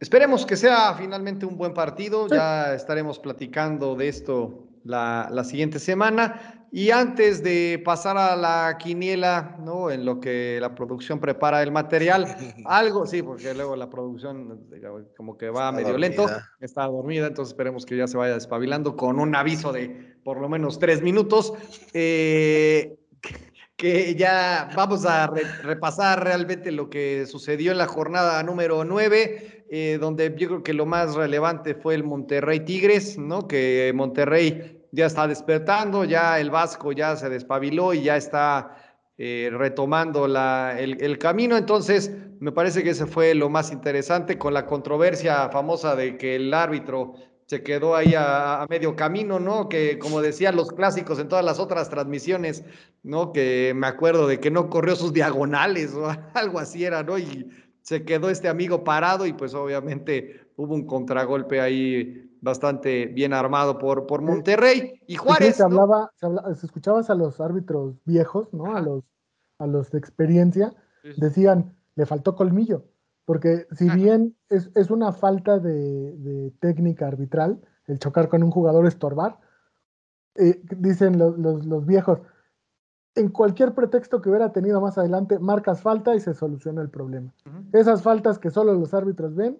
Esperemos 0.00 0.46
que 0.46 0.56
sea 0.56 0.94
finalmente 0.94 1.46
un 1.46 1.56
buen 1.56 1.74
partido, 1.74 2.28
ya 2.28 2.74
estaremos 2.74 3.18
platicando 3.18 3.96
de 3.96 4.08
esto 4.08 4.68
la, 4.84 5.28
la, 5.30 5.44
siguiente 5.44 5.78
semana. 5.78 6.63
Y 6.76 6.90
antes 6.90 7.40
de 7.44 7.80
pasar 7.84 8.18
a 8.18 8.34
la 8.34 8.78
quiniela, 8.80 9.54
¿no? 9.60 9.92
En 9.92 10.04
lo 10.04 10.18
que 10.18 10.58
la 10.60 10.74
producción 10.74 11.20
prepara 11.20 11.62
el 11.62 11.70
material, 11.70 12.26
algo, 12.64 13.06
sí, 13.06 13.22
porque 13.22 13.54
luego 13.54 13.76
la 13.76 13.88
producción 13.88 14.60
como 15.16 15.38
que 15.38 15.50
va 15.50 15.70
medio 15.70 15.96
lento, 15.96 16.26
está 16.58 16.86
dormida, 16.86 17.28
entonces 17.28 17.52
esperemos 17.52 17.86
que 17.86 17.96
ya 17.96 18.08
se 18.08 18.16
vaya 18.16 18.34
despabilando 18.34 18.96
con 18.96 19.20
un 19.20 19.36
aviso 19.36 19.72
de 19.72 20.16
por 20.24 20.40
lo 20.40 20.48
menos 20.48 20.80
tres 20.80 21.00
minutos. 21.00 21.52
Eh, 21.92 22.98
que 23.76 24.16
ya 24.16 24.68
vamos 24.74 25.06
a 25.06 25.28
repasar 25.62 26.24
realmente 26.24 26.72
lo 26.72 26.90
que 26.90 27.26
sucedió 27.26 27.70
en 27.70 27.78
la 27.78 27.86
jornada 27.86 28.42
número 28.42 28.84
9, 28.84 29.66
eh, 29.70 29.98
donde 30.00 30.34
yo 30.36 30.48
creo 30.48 30.62
que 30.64 30.74
lo 30.74 30.86
más 30.86 31.14
relevante 31.14 31.76
fue 31.76 31.94
el 31.94 32.02
Monterrey 32.02 32.60
Tigres, 32.60 33.16
¿no? 33.16 33.46
Que 33.46 33.92
Monterrey 33.94 34.83
ya 34.94 35.06
está 35.06 35.26
despertando, 35.26 36.04
ya 36.04 36.38
el 36.38 36.50
Vasco 36.50 36.92
ya 36.92 37.16
se 37.16 37.28
despabiló 37.28 37.92
y 37.92 38.02
ya 38.02 38.16
está 38.16 38.76
eh, 39.18 39.50
retomando 39.52 40.28
la, 40.28 40.76
el, 40.78 41.18
camino. 41.18 41.56
Entonces, 41.56 42.12
me 42.38 42.52
parece 42.52 42.84
que 42.84 42.90
ese 42.90 43.06
fue 43.06 43.34
lo 43.34 43.50
más 43.50 43.72
interesante 43.72 44.38
con 44.38 44.54
la 44.54 44.66
controversia 44.66 45.48
famosa 45.50 45.96
de 45.96 46.16
que 46.16 46.36
el 46.36 46.54
árbitro 46.54 47.14
se 47.46 47.62
quedó 47.62 47.96
ahí 47.96 48.14
a, 48.16 48.64
medio 48.70 48.94
camino, 48.94 49.40
¿no? 49.40 49.68
Que 49.68 49.98
como 49.98 50.22
decían 50.22 50.56
los 50.56 50.70
clásicos 50.70 51.18
en 51.18 51.28
todas 51.28 51.44
las 51.44 51.58
otras 51.58 51.90
transmisiones, 51.90 52.64
¿no? 53.02 53.32
Que 53.32 53.72
me 53.74 53.88
acuerdo 53.88 54.28
de 54.28 54.38
que 54.38 54.50
no 54.50 54.70
corrió 54.70 54.94
sus 54.94 55.12
diagonales 55.12 55.92
o 55.94 56.08
algo 56.34 56.60
así 56.60 56.84
era, 56.84 57.02
¿no? 57.02 57.18
Y 57.18 57.50
se 57.82 58.04
quedó 58.04 58.30
este 58.30 58.48
amigo 58.48 58.84
parado 58.84 59.26
y 59.26 59.32
pues 59.32 59.54
obviamente 59.54 60.40
hubo 60.56 60.74
un 60.74 60.86
contragolpe 60.86 61.60
ahí 61.60 62.30
bastante 62.44 63.06
bien 63.06 63.32
armado 63.32 63.78
por, 63.78 64.06
por 64.06 64.20
Monterrey 64.20 65.00
y 65.06 65.16
Juárez. 65.16 65.56
Se, 65.56 65.62
hablaba, 65.62 66.12
se, 66.14 66.66
escuchabas 66.66 67.08
a 67.08 67.14
los 67.14 67.40
árbitros 67.40 67.96
viejos, 68.04 68.52
¿no? 68.52 68.76
A 68.76 68.80
los, 68.80 69.02
a 69.58 69.66
los 69.66 69.90
de 69.90 69.98
experiencia, 69.98 70.74
decían, 71.16 71.74
le 71.96 72.04
faltó 72.04 72.36
colmillo, 72.36 72.84
porque 73.24 73.66
si 73.72 73.88
bien 73.88 74.36
es, 74.50 74.70
es, 74.74 74.90
una 74.90 75.12
falta 75.12 75.58
de, 75.58 76.52
técnica 76.60 77.08
arbitral, 77.08 77.60
el 77.86 77.98
chocar 77.98 78.28
con 78.28 78.42
un 78.42 78.50
jugador 78.50 78.86
estorbar, 78.86 79.38
eh, 80.34 80.60
dicen 80.76 81.18
los, 81.18 81.38
los, 81.38 81.86
viejos, 81.86 82.20
en 83.14 83.30
cualquier 83.30 83.74
pretexto 83.74 84.20
que 84.20 84.28
hubiera 84.28 84.52
tenido 84.52 84.82
más 84.82 84.98
adelante, 84.98 85.38
marcas 85.38 85.80
falta 85.80 86.14
y 86.14 86.20
se 86.20 86.34
soluciona 86.34 86.82
el 86.82 86.90
problema. 86.90 87.32
Esas 87.72 88.02
faltas 88.02 88.38
que 88.38 88.50
solo 88.50 88.74
los 88.74 88.92
árbitros 88.92 89.34
ven, 89.34 89.58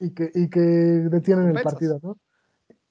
y, 0.00 0.14
que, 0.14 0.30
y 0.34 0.48
que 0.48 0.60
detienen 0.60 1.56
el 1.56 1.62
partido, 1.62 2.00
¿no? 2.02 2.18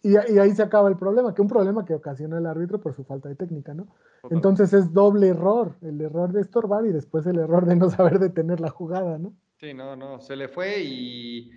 Y, 0.05 0.18
ahí 0.18 0.53
se 0.53 0.61
acaba 0.61 0.89
el 0.89 0.97
problema, 0.97 1.34
que 1.34 1.41
un 1.41 1.47
problema 1.47 1.86
que 1.86 1.93
ocasiona 1.93 2.38
el 2.38 2.45
árbitro 2.45 2.82
por 2.82 2.93
su 2.93 3.05
falta 3.05 3.30
de 3.30 3.36
técnica, 3.36 3.74
¿no? 3.74 3.88
Entonces 4.30 4.74
es 4.74 4.91
doble 4.91 5.30
error, 5.30 5.78
el 5.82 6.01
error 6.01 6.34
de 6.34 6.41
estorbar 6.41 6.86
y 6.86 6.91
después 6.91 7.26
el 7.26 7.39
error 7.39 7.66
de 7.66 7.78
no 7.78 7.89
saber 7.89 8.20
detener 8.20 8.59
la 8.59 8.70
jugada, 8.70 9.18
¿no? 9.18 9.34
Sí, 9.61 9.74
no, 9.74 9.95
no, 9.95 10.20
se 10.20 10.36
le 10.36 10.49
fue 10.49 10.82
y 10.82 11.51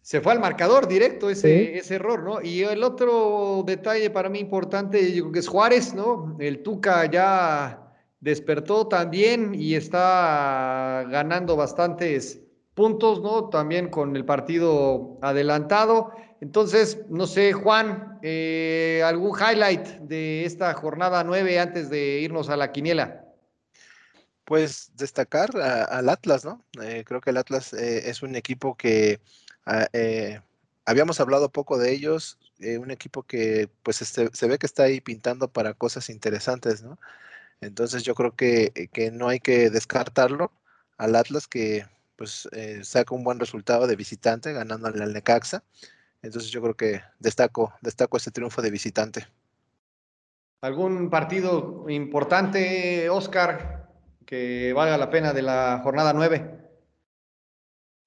se 0.00 0.22
fue 0.22 0.32
al 0.32 0.40
marcador 0.40 0.88
directo 0.88 1.28
ese, 1.28 1.76
ese 1.76 1.96
error, 1.96 2.22
¿no? 2.22 2.40
Y 2.40 2.62
el 2.62 2.82
otro 2.84 3.64
detalle 3.66 4.08
para 4.08 4.30
mí 4.30 4.38
importante, 4.38 5.12
yo 5.12 5.24
creo 5.24 5.32
que 5.32 5.38
es 5.40 5.48
Juárez, 5.48 5.94
¿no? 5.94 6.38
El 6.40 6.62
Tuca 6.62 7.04
ya 7.04 7.92
despertó 8.18 8.88
también 8.88 9.54
y 9.54 9.74
está 9.74 11.04
ganando 11.10 11.54
bastantes 11.54 12.42
puntos, 12.80 13.20
¿no? 13.20 13.50
También 13.50 13.90
con 13.90 14.16
el 14.16 14.24
partido 14.24 15.18
adelantado. 15.20 16.12
Entonces, 16.40 17.00
no 17.10 17.26
sé, 17.26 17.52
Juan, 17.52 18.18
eh, 18.22 19.02
¿algún 19.04 19.36
highlight 19.38 19.86
de 19.98 20.46
esta 20.46 20.72
jornada 20.72 21.22
nueve 21.22 21.58
antes 21.60 21.90
de 21.90 22.20
irnos 22.20 22.48
a 22.48 22.56
la 22.56 22.72
quiniela? 22.72 23.26
Pues 24.46 24.92
destacar 24.96 25.50
al 25.60 26.08
Atlas, 26.08 26.46
¿no? 26.46 26.64
Eh, 26.82 27.04
creo 27.06 27.20
que 27.20 27.28
el 27.28 27.36
Atlas 27.36 27.74
eh, 27.74 28.08
es 28.08 28.22
un 28.22 28.34
equipo 28.34 28.74
que 28.74 29.20
ah, 29.66 29.86
habíamos 30.86 31.20
hablado 31.20 31.50
poco 31.50 31.76
de 31.76 31.92
ellos, 31.92 32.38
eh, 32.60 32.78
un 32.78 32.90
equipo 32.90 33.22
que 33.22 33.68
pues 33.82 34.00
este, 34.00 34.30
se 34.32 34.48
ve 34.48 34.58
que 34.58 34.66
está 34.66 34.84
ahí 34.84 35.02
pintando 35.02 35.48
para 35.52 35.74
cosas 35.74 36.08
interesantes, 36.08 36.82
¿no? 36.82 36.98
Entonces 37.60 38.02
yo 38.04 38.14
creo 38.14 38.34
que, 38.34 38.72
eh, 38.74 38.88
que 38.88 39.10
no 39.10 39.28
hay 39.28 39.40
que 39.40 39.68
descartarlo 39.68 40.50
al 40.96 41.16
Atlas 41.16 41.46
que 41.46 41.86
pues 42.20 42.46
eh, 42.52 42.84
saca 42.84 43.14
un 43.14 43.24
buen 43.24 43.40
resultado 43.40 43.86
de 43.86 43.96
visitante 43.96 44.52
ganando 44.52 44.88
al 44.88 45.12
Necaxa. 45.14 45.64
Entonces 46.20 46.50
yo 46.50 46.60
creo 46.60 46.74
que 46.74 47.00
destaco, 47.18 47.72
destaco 47.80 48.18
este 48.18 48.30
triunfo 48.30 48.60
de 48.60 48.70
visitante. 48.70 49.26
¿Algún 50.60 51.08
partido 51.08 51.88
importante, 51.88 53.08
Oscar, 53.08 53.88
que 54.26 54.74
valga 54.74 54.98
la 54.98 55.08
pena 55.08 55.32
de 55.32 55.40
la 55.40 55.80
jornada 55.82 56.12
9? 56.12 56.60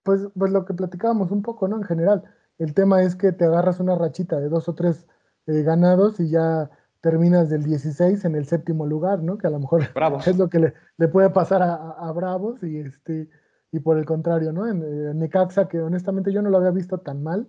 Pues, 0.03 0.27
pues 0.37 0.51
lo 0.51 0.63
que 0.65 0.75
platicábamos 0.75 1.31
un 1.31 1.41
poco, 1.41 1.67
¿no? 1.67 1.77
En 1.77 1.83
general, 1.83 2.21
el 2.59 2.75
tema 2.75 3.01
es 3.01 3.15
que 3.15 3.31
te 3.31 3.45
agarras 3.45 3.79
una 3.79 3.95
rachita 3.95 4.39
de 4.39 4.47
dos 4.47 4.69
o 4.69 4.75
tres 4.75 5.07
eh, 5.47 5.63
ganados 5.63 6.19
y 6.19 6.29
ya 6.29 6.69
terminas 7.01 7.49
del 7.49 7.63
16 7.63 8.25
en 8.25 8.35
el 8.35 8.45
séptimo 8.45 8.85
lugar, 8.85 9.23
¿no? 9.23 9.39
Que 9.39 9.47
a 9.47 9.49
lo 9.49 9.57
mejor 9.57 9.81
es 10.27 10.37
lo 10.37 10.49
que 10.49 10.59
le, 10.99 11.07
puede 11.07 11.31
pasar 11.31 11.63
a, 11.63 12.11
Bravos 12.11 12.61
y 12.61 12.77
este 12.77 13.27
y 13.73 13.79
por 13.79 13.97
el 13.97 14.05
contrario, 14.05 14.53
¿no? 14.53 14.67
En, 14.67 15.17
Necaxa, 15.17 15.67
que 15.67 15.81
honestamente 15.81 16.31
yo 16.31 16.43
no 16.43 16.51
lo 16.51 16.57
había 16.57 16.69
visto 16.69 16.99
tan 16.99 17.23
mal, 17.23 17.47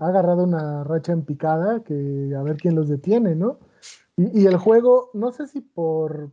ha 0.00 0.06
agarrado 0.06 0.44
una 0.44 0.82
racha 0.84 1.12
en 1.12 1.22
picada 1.22 1.80
que 1.84 2.34
a 2.34 2.42
ver 2.42 2.56
quién 2.56 2.74
los 2.74 2.88
detiene, 2.88 3.34
¿no? 3.34 3.58
Y, 4.16 4.46
el 4.46 4.56
juego, 4.56 5.10
no 5.12 5.32
sé 5.32 5.46
si 5.46 5.60
por 5.60 6.30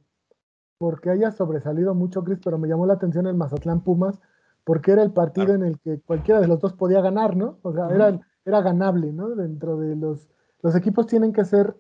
porque 0.78 1.10
haya 1.10 1.32
sobresalido 1.32 1.94
mucho, 1.94 2.24
Chris, 2.24 2.40
pero 2.44 2.58
me 2.58 2.70
llamó 2.70 2.86
la 2.86 2.94
atención 2.94 3.28
el 3.28 3.36
Mazatlán 3.36 3.82
Pumas, 3.82 4.20
porque 4.64 4.94
era 4.94 5.04
el 5.04 5.12
partido 5.12 5.54
en 5.54 5.64
el 5.64 5.78
que 5.80 6.00
cualquiera 6.00 6.40
de 6.40 6.48
los 6.48 6.62
dos 6.62 6.74
podía 6.74 7.02
ganar, 7.02 7.36
¿no? 7.36 7.60
O 7.64 7.74
sea, 7.74 7.90
era, 7.90 8.20
era 8.46 8.62
ganable, 8.62 9.12
¿no? 9.12 9.30
Dentro 9.30 9.78
de 9.78 9.96
los... 9.98 10.30
Los 10.62 10.76
equipos 10.76 11.08
tienen 11.08 11.34
que 11.34 11.44
ser 11.44 11.76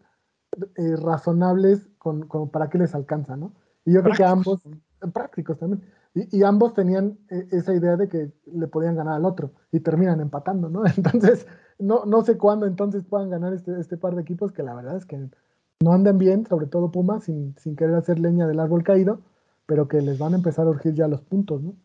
eh, 0.76 0.96
razonables 0.98 1.88
con, 1.98 2.28
para 2.50 2.70
qué 2.70 2.78
les 2.78 2.94
alcanza, 2.94 3.38
¿no? 3.38 3.54
Y 3.86 3.94
yo 3.94 4.04
creo 4.04 4.16
que 4.16 4.26
ambos, 4.26 4.62
prácticos 5.14 5.58
también, 5.58 5.82
y, 6.16 6.44
ambos 6.44 6.74
tenían 6.74 7.18
eh, 7.30 7.48
esa 7.52 7.74
idea 7.74 7.96
de 7.96 8.08
que 8.08 8.32
le 8.54 8.68
podían 8.68 8.96
ganar 8.96 9.16
al 9.16 9.26
otro 9.26 9.52
y 9.72 9.80
terminan 9.80 10.22
empatando, 10.22 10.70
¿no? 10.70 10.84
Entonces, 10.98 11.48
no, 11.80 12.06
no 12.06 12.24
sé 12.24 12.38
cuándo 12.38 12.68
entonces 12.68 13.04
puedan 13.04 13.30
ganar 13.30 13.54
este, 13.54 13.80
este 13.80 13.98
par 13.98 14.16
de 14.16 14.22
equipos 14.22 14.52
que 14.52 14.64
la 14.64 14.76
verdad 14.76 14.96
es 14.96 15.06
que 15.06 15.18
no 15.84 15.92
andan 15.92 16.18
bien, 16.18 16.46
sobre 16.46 16.68
todo 16.68 16.92
Pumas, 16.92 17.26
sin, 17.26 17.56
sin 17.58 17.76
querer 17.76 17.96
hacer 17.96 18.20
leña 18.20 18.48
del 18.48 18.60
árbol 18.60 18.84
caído, 18.84 19.22
pero 19.66 19.88
que 19.88 20.02
les 20.02 20.20
van 20.20 20.34
a 20.34 20.38
empezar 20.38 20.68
a 20.68 20.70
urgir 20.70 20.94
ya 20.94 21.08
los 21.08 21.22
puntos, 21.22 21.62
¿no? 21.62 21.76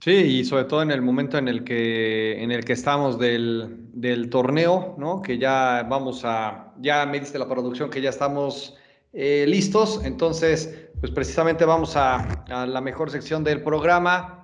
Sí, 0.00 0.12
y 0.12 0.44
sobre 0.44 0.64
todo 0.64 0.82
en 0.82 0.90
el 0.90 1.02
momento 1.02 1.38
en 1.38 1.48
el 1.48 1.64
que, 1.64 2.42
en 2.42 2.50
el 2.50 2.64
que 2.64 2.72
estamos 2.72 3.18
del, 3.18 3.88
del, 3.92 4.30
torneo, 4.30 4.94
¿no? 4.98 5.22
Que 5.22 5.38
ya 5.38 5.86
vamos 5.88 6.22
a, 6.24 6.72
ya 6.80 7.04
me 7.06 7.20
diste 7.20 7.38
la 7.38 7.48
producción 7.48 7.90
que 7.90 8.00
ya 8.00 8.10
estamos 8.10 8.76
eh, 9.12 9.44
listos, 9.48 10.00
entonces, 10.04 10.88
pues 11.00 11.12
precisamente 11.12 11.64
vamos 11.64 11.96
a, 11.96 12.44
a 12.48 12.66
la 12.66 12.80
mejor 12.80 13.10
sección 13.10 13.44
del 13.44 13.62
programa 13.62 14.42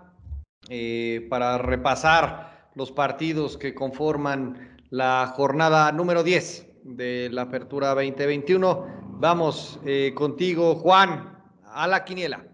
eh, 0.68 1.26
para 1.30 1.56
repasar 1.56 2.70
los 2.74 2.92
partidos 2.92 3.56
que 3.56 3.74
conforman 3.74 4.76
la 4.90 5.32
jornada 5.34 5.90
número 5.92 6.22
10 6.22 6.66
de 6.84 7.28
la 7.32 7.42
Apertura 7.42 7.94
2021. 7.94 9.16
Vamos 9.20 9.80
eh, 9.86 10.12
contigo, 10.14 10.74
Juan, 10.76 11.42
a 11.64 11.86
la 11.86 12.04
quiniela. 12.04 12.46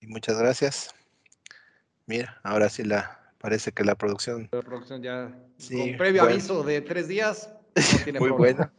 Y 0.00 0.06
muchas 0.06 0.38
gracias. 0.38 0.94
Mira, 2.06 2.40
ahora 2.42 2.68
sí 2.68 2.82
la 2.82 3.32
parece 3.38 3.72
que 3.72 3.84
la 3.84 3.94
producción. 3.94 4.48
La 4.52 4.62
producción 4.62 5.02
ya 5.02 5.30
con 5.68 5.96
previo 5.96 6.22
aviso 6.22 6.62
de 6.62 6.80
tres 6.80 7.08
días. 7.08 7.52
Muy 8.18 8.30
buena. 8.30 8.72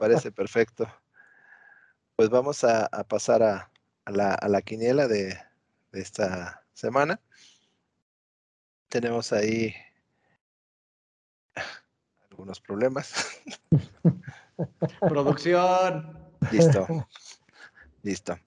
parece 0.00 0.30
perfecto. 0.32 0.86
Pues 2.16 2.30
vamos 2.30 2.62
a, 2.64 2.88
pasar 3.08 3.42
a, 3.42 3.72
la, 4.06 4.34
a, 4.34 4.48
la, 4.48 4.62
quiniela 4.62 5.08
de, 5.08 5.36
de 5.90 6.00
esta 6.00 6.64
semana. 6.72 7.20
Tenemos 8.88 9.32
ahí 9.32 9.74
algunos 12.30 12.60
problemas. 12.60 13.40
Producción. 15.00 16.18
Listo. 16.50 17.08
Listo. 18.02 18.38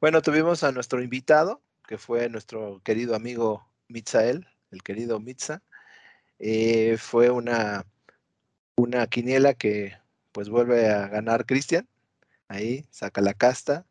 Bueno, 0.00 0.22
tuvimos 0.22 0.64
a 0.64 0.72
nuestro 0.72 1.02
invitado, 1.02 1.62
que 1.86 1.98
fue 1.98 2.28
nuestro 2.28 2.80
querido 2.82 3.14
amigo 3.14 3.68
Mitzael, 3.88 4.48
el 4.70 4.82
querido 4.82 5.20
Mitza. 5.20 5.62
Eh, 6.38 6.96
fue 6.98 7.30
una, 7.30 7.84
una 8.82 9.06
quiniela 9.06 9.54
que 9.54 9.94
pues 10.32 10.48
vuelve 10.48 10.90
a 10.90 11.08
ganar 11.08 11.46
Cristian. 11.46 11.88
Ahí 12.48 12.84
saca 12.90 13.20
la 13.20 13.34
casta 13.34 13.86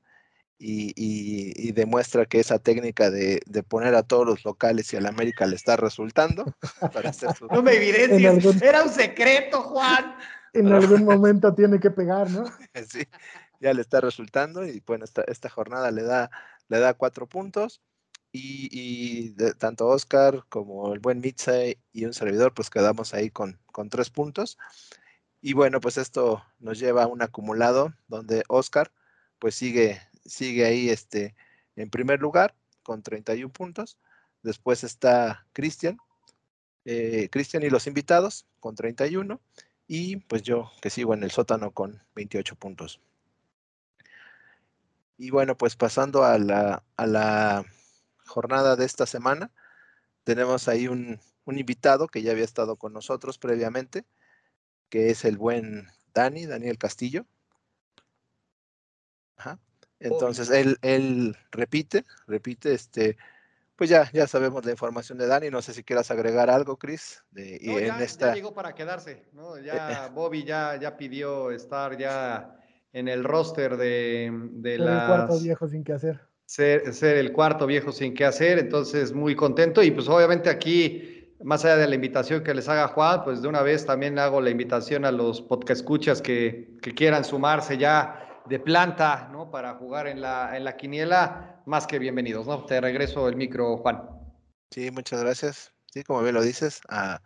y, 0.63 1.71
demuestra 1.71 2.25
que 2.25 2.39
esa 2.39 2.59
técnica 2.59 3.09
de, 3.09 3.41
poner 3.67 3.95
a 3.95 4.03
todos 4.03 4.25
los 4.25 4.45
locales 4.45 4.91
y 4.93 4.97
a 4.97 5.01
la 5.01 5.09
América 5.09 5.45
le 5.45 5.55
está 5.55 5.75
resultando. 5.77 6.45
No 7.51 7.63
me 7.63 7.73
evidencies, 7.73 8.61
era 8.61 8.83
un 8.83 8.89
secreto, 8.89 9.61
Juan. 9.63 10.15
En 10.53 10.71
algún 10.71 11.05
momento 11.05 11.53
tiene 11.55 11.79
que 11.79 11.89
pegar, 11.89 12.29
¿no? 12.29 12.43
Sí, 12.87 13.07
ya 13.59 13.73
le 13.73 13.81
está 13.81 14.01
resultando 14.01 14.65
y 14.65 14.83
bueno, 14.85 15.05
esta, 15.05 15.23
esta 15.27 15.49
jornada 15.49 15.91
le 15.91 16.03
da, 16.03 16.29
le 16.67 16.79
da 16.79 16.93
cuatro 16.93 17.27
puntos 17.27 17.81
y, 18.31 19.31
tanto 19.59 19.87
Oscar 19.87 20.45
como 20.49 20.93
el 20.93 20.99
buen 20.99 21.19
Mitza 21.19 21.53
y 21.91 22.05
un 22.05 22.13
servidor 22.13 22.53
pues 22.53 22.69
quedamos 22.69 23.13
ahí 23.13 23.29
con, 23.29 23.59
con 23.71 23.89
tres 23.89 24.09
puntos. 24.09 24.57
Y 25.41 25.53
bueno, 25.53 25.81
pues 25.81 25.97
esto 25.97 26.43
nos 26.59 26.79
lleva 26.79 27.03
a 27.03 27.07
un 27.07 27.21
acumulado 27.21 27.93
donde 28.07 28.43
Oscar 28.47 28.91
pues 29.39 29.55
sigue 29.55 29.99
sigue 30.25 30.65
ahí 30.65 30.89
este, 30.89 31.35
en 31.75 31.89
primer 31.89 32.19
lugar 32.19 32.55
con 32.83 33.03
31 33.03 33.51
puntos. 33.51 33.97
Después 34.43 34.83
está 34.83 35.45
Cristian, 35.53 35.97
eh, 36.85 37.29
Cristian 37.31 37.63
y 37.63 37.69
los 37.69 37.87
invitados 37.87 38.45
con 38.59 38.75
31. 38.75 39.39
Y 39.87 40.17
pues 40.17 40.43
yo 40.43 40.71
que 40.81 40.89
sigo 40.89 41.13
en 41.13 41.23
el 41.23 41.31
sótano 41.31 41.71
con 41.71 42.01
28 42.15 42.55
puntos. 42.55 43.01
Y 45.17 45.29
bueno, 45.29 45.55
pues 45.57 45.75
pasando 45.75 46.23
a 46.23 46.39
la, 46.39 46.83
a 46.95 47.05
la 47.05 47.65
jornada 48.31 48.75
de 48.75 48.85
esta 48.85 49.05
semana, 49.05 49.51
tenemos 50.23 50.67
ahí 50.67 50.87
un, 50.87 51.19
un 51.45 51.57
invitado 51.59 52.07
que 52.07 52.21
ya 52.21 52.31
había 52.31 52.45
estado 52.45 52.77
con 52.77 52.93
nosotros 52.93 53.37
previamente, 53.37 54.05
que 54.89 55.09
es 55.11 55.25
el 55.25 55.37
buen 55.37 55.87
Dani, 56.13 56.45
Daniel 56.45 56.77
Castillo. 56.77 57.25
Ajá. 59.37 59.59
Entonces 59.99 60.49
él, 60.49 60.77
él 60.81 61.37
repite, 61.51 62.05
repite, 62.25 62.73
este, 62.73 63.17
pues 63.75 63.89
ya, 63.89 64.09
ya 64.11 64.27
sabemos 64.27 64.65
la 64.65 64.71
información 64.71 65.17
de 65.17 65.27
Dani. 65.27 65.49
No 65.49 65.61
sé 65.61 65.73
si 65.73 65.83
quieras 65.83 66.09
agregar 66.09 66.49
algo, 66.49 66.77
Chris. 66.77 67.23
De, 67.31 67.59
no, 67.63 67.79
ya, 67.79 67.95
en 67.97 68.01
esta... 68.01 68.33
llegó 68.33 68.53
para 68.53 68.73
quedarse, 68.73 69.27
¿no? 69.33 69.59
Ya 69.59 70.09
Bobby 70.13 70.43
ya, 70.43 70.75
ya 70.77 70.97
pidió 70.97 71.51
estar 71.51 71.97
ya 71.97 72.57
en 72.93 73.07
el 73.07 73.23
roster 73.23 73.77
de, 73.77 74.31
de 74.53 74.75
el 74.75 74.83
cuarto 74.83 75.39
viejo 75.39 75.67
sin 75.67 75.83
qué 75.83 75.93
hacer. 75.93 76.30
Ser, 76.51 76.83
el 77.01 77.31
cuarto 77.31 77.65
viejo 77.65 77.93
sin 77.93 78.13
qué 78.13 78.25
hacer, 78.25 78.59
entonces 78.59 79.13
muy 79.13 79.37
contento. 79.37 79.81
Y 79.81 79.91
pues 79.91 80.09
obviamente 80.09 80.49
aquí, 80.49 81.33
más 81.41 81.63
allá 81.63 81.77
de 81.77 81.87
la 81.87 81.95
invitación 81.95 82.43
que 82.43 82.53
les 82.53 82.67
haga 82.67 82.89
Juan, 82.89 83.23
pues 83.23 83.41
de 83.41 83.47
una 83.47 83.61
vez 83.61 83.85
también 83.85 84.19
hago 84.19 84.41
la 84.41 84.49
invitación 84.49 85.05
a 85.05 85.13
los 85.13 85.41
podcast 85.41 85.79
escuchas 85.79 86.21
que, 86.21 86.77
que 86.81 86.93
quieran 86.93 87.23
sumarse 87.23 87.77
ya 87.77 88.43
de 88.49 88.59
planta, 88.59 89.29
¿no? 89.31 89.49
Para 89.49 89.75
jugar 89.75 90.07
en 90.07 90.19
la, 90.19 90.57
en 90.57 90.65
la 90.65 90.75
quiniela, 90.75 91.61
más 91.65 91.87
que 91.87 91.99
bienvenidos, 91.99 92.45
¿no? 92.45 92.65
Te 92.65 92.81
regreso 92.81 93.29
el 93.29 93.37
micro, 93.37 93.77
Juan. 93.77 94.01
Sí, 94.71 94.91
muchas 94.91 95.21
gracias. 95.21 95.71
Sí, 95.85 96.03
como 96.03 96.21
bien 96.21 96.35
lo 96.35 96.41
dices, 96.41 96.81
a 96.89 97.21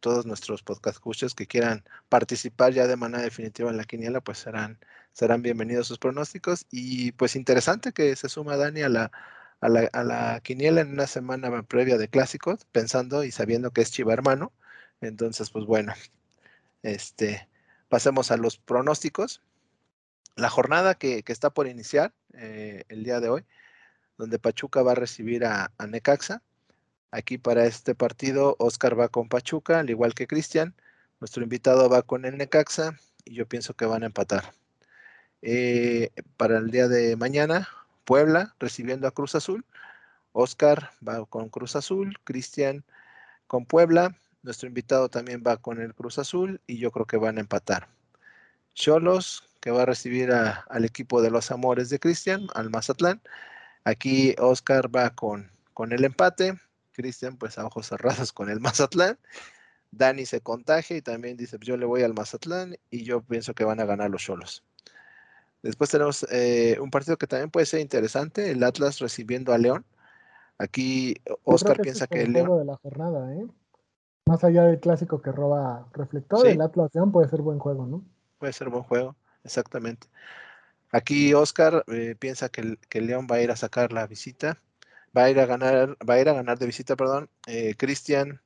todos 0.00 0.26
nuestros 0.26 0.64
podcast 0.64 0.96
escuchos 0.96 1.36
que 1.36 1.46
quieran 1.46 1.84
participar 2.08 2.72
ya 2.72 2.88
de 2.88 2.96
manera 2.96 3.22
definitiva 3.22 3.70
en 3.70 3.76
la 3.76 3.84
quiniela, 3.84 4.20
pues 4.20 4.38
serán, 4.38 4.80
serán 5.14 5.42
bienvenidos 5.42 5.88
sus 5.88 5.98
pronósticos. 5.98 6.66
Y 6.70 7.12
pues 7.12 7.36
interesante 7.36 7.92
que 7.92 8.14
se 8.16 8.28
suma 8.28 8.56
Dani 8.58 8.82
a 8.82 8.90
la, 8.90 9.12
a 9.60 9.68
la, 9.70 9.88
a 9.92 10.04
la 10.04 10.40
quiniela 10.42 10.82
en 10.82 10.92
una 10.92 11.06
semana 11.06 11.62
previa 11.62 11.96
de 11.98 12.08
clásicos, 12.08 12.66
pensando 12.72 13.24
y 13.24 13.30
sabiendo 13.30 13.70
que 13.72 13.80
es 13.82 13.90
Chiva 13.90 14.12
hermano. 14.12 14.52
Entonces, 15.00 15.50
pues 15.50 15.64
bueno, 15.64 15.94
este, 16.82 17.48
pasemos 17.88 18.30
a 18.30 18.36
los 18.36 18.58
pronósticos 18.58 19.42
la 20.36 20.50
jornada 20.50 20.94
que, 20.94 21.22
está 21.26 21.50
por 21.50 21.66
iniciar 21.66 22.12
eh, 22.32 22.84
el 22.88 23.04
día 23.04 23.20
de 23.20 23.28
hoy, 23.28 23.44
donde 24.18 24.38
Pachuca 24.38 24.82
va 24.82 24.92
a 24.92 24.96
recibir 24.96 25.44
a, 25.44 25.70
Necaxa. 25.86 26.42
Aquí 27.10 27.38
para 27.38 27.66
este 27.66 27.94
partido, 27.94 28.56
Oscar 28.58 28.98
va 28.98 29.08
con 29.08 29.28
Pachuca, 29.28 29.78
al 29.80 29.90
igual 29.90 30.14
que 30.14 30.26
Cristian. 30.26 30.74
Nuestro 31.20 31.42
invitado 31.44 31.88
va 31.88 32.02
con 32.02 32.24
el 32.24 32.36
Necaxa 32.36 32.96
y 33.24 33.34
yo 33.34 33.46
pienso 33.46 33.74
que 33.74 33.86
van 33.86 34.02
a 34.02 34.06
empatar. 34.06 34.52
Eh, 35.46 36.10
para 36.38 36.58
el 36.58 36.70
día 36.70 36.88
de 36.88 37.16
mañana, 37.16 37.68
Puebla 38.04 38.54
recibiendo 38.58 39.06
a 39.06 39.10
Cruz 39.10 39.34
Azul. 39.34 39.64
Oscar 40.32 40.90
va 41.06 41.24
con 41.26 41.48
Cruz 41.50 41.76
Azul, 41.76 42.18
Cristian 42.24 42.84
con 43.46 43.66
Puebla, 43.66 44.16
Nuestro 44.44 44.68
invitado 44.68 45.08
también 45.08 45.42
va 45.44 45.56
con 45.56 45.80
el 45.80 45.94
Cruz 45.94 46.18
Azul 46.18 46.60
y 46.66 46.76
yo 46.76 46.90
creo 46.90 47.06
que 47.06 47.16
van 47.16 47.38
a 47.38 47.40
empatar. 47.40 47.88
Cholos, 48.74 49.42
que 49.60 49.70
va 49.70 49.82
a 49.82 49.86
recibir 49.86 50.30
al 50.32 50.84
equipo 50.84 51.22
de 51.22 51.30
los 51.30 51.50
Amores 51.50 51.88
de 51.88 51.98
Cristian, 51.98 52.46
al 52.54 52.68
Mazatlán. 52.68 53.22
Aquí 53.84 54.34
Oscar 54.38 54.94
va 54.94 55.08
con, 55.14 55.50
con 55.72 55.92
el 55.92 56.04
empate. 56.04 56.58
Cristian, 56.92 57.38
pues 57.38 57.56
a 57.56 57.64
ojos 57.64 57.86
cerrados 57.88 58.34
con 58.34 58.50
el 58.50 58.60
Mazatlán. 58.60 59.18
Dani 59.92 60.26
se 60.26 60.42
contagia 60.42 60.98
y 60.98 61.02
también 61.02 61.38
dice, 61.38 61.56
yo 61.60 61.78
le 61.78 61.86
voy 61.86 62.02
al 62.02 62.12
Mazatlán 62.12 62.76
y 62.90 63.02
yo 63.04 63.22
pienso 63.22 63.54
que 63.54 63.64
van 63.64 63.80
a 63.80 63.86
ganar 63.86 64.10
los 64.10 64.22
Cholos. 64.22 64.62
Después 65.64 65.88
tenemos 65.88 66.26
eh, 66.30 66.76
un 66.78 66.90
partido 66.90 67.16
que 67.16 67.26
también 67.26 67.50
puede 67.50 67.64
ser 67.64 67.80
interesante, 67.80 68.50
el 68.50 68.62
Atlas 68.62 68.98
recibiendo 68.98 69.54
a 69.54 69.56
León. 69.56 69.86
Aquí 70.58 71.16
Oscar 71.42 71.80
piensa 71.80 72.06
que 72.06 72.20
el 72.20 72.34
León... 72.34 72.58
de 72.58 72.66
la 72.66 72.76
jornada, 72.76 73.34
¿eh? 73.34 73.46
Más 74.26 74.44
allá 74.44 74.64
del 74.64 74.78
clásico 74.78 75.22
que 75.22 75.32
roba 75.32 75.88
reflector, 75.94 76.46
el 76.46 76.60
Atlas 76.60 76.90
León 76.92 77.12
puede 77.12 77.30
ser 77.30 77.40
buen 77.40 77.58
juego, 77.58 77.86
¿no? 77.86 78.04
Puede 78.38 78.52
ser 78.52 78.68
buen 78.68 78.82
juego, 78.82 79.16
exactamente. 79.42 80.06
Aquí 80.92 81.32
Oscar 81.32 81.82
eh, 81.88 82.14
piensa 82.18 82.50
que, 82.50 82.76
que 82.90 83.00
León 83.00 83.26
va 83.30 83.36
a 83.36 83.40
ir 83.40 83.50
a 83.50 83.56
sacar 83.56 83.90
la 83.90 84.06
visita, 84.06 84.60
va 85.16 85.24
a 85.24 85.30
ir 85.30 85.40
a 85.40 85.46
ganar, 85.46 85.96
va 86.08 86.14
a 86.14 86.20
ir 86.20 86.28
a 86.28 86.34
ganar 86.34 86.58
de 86.58 86.66
visita, 86.66 86.94
perdón. 86.94 87.30
Eh, 87.46 87.74
Cristian 87.78 88.42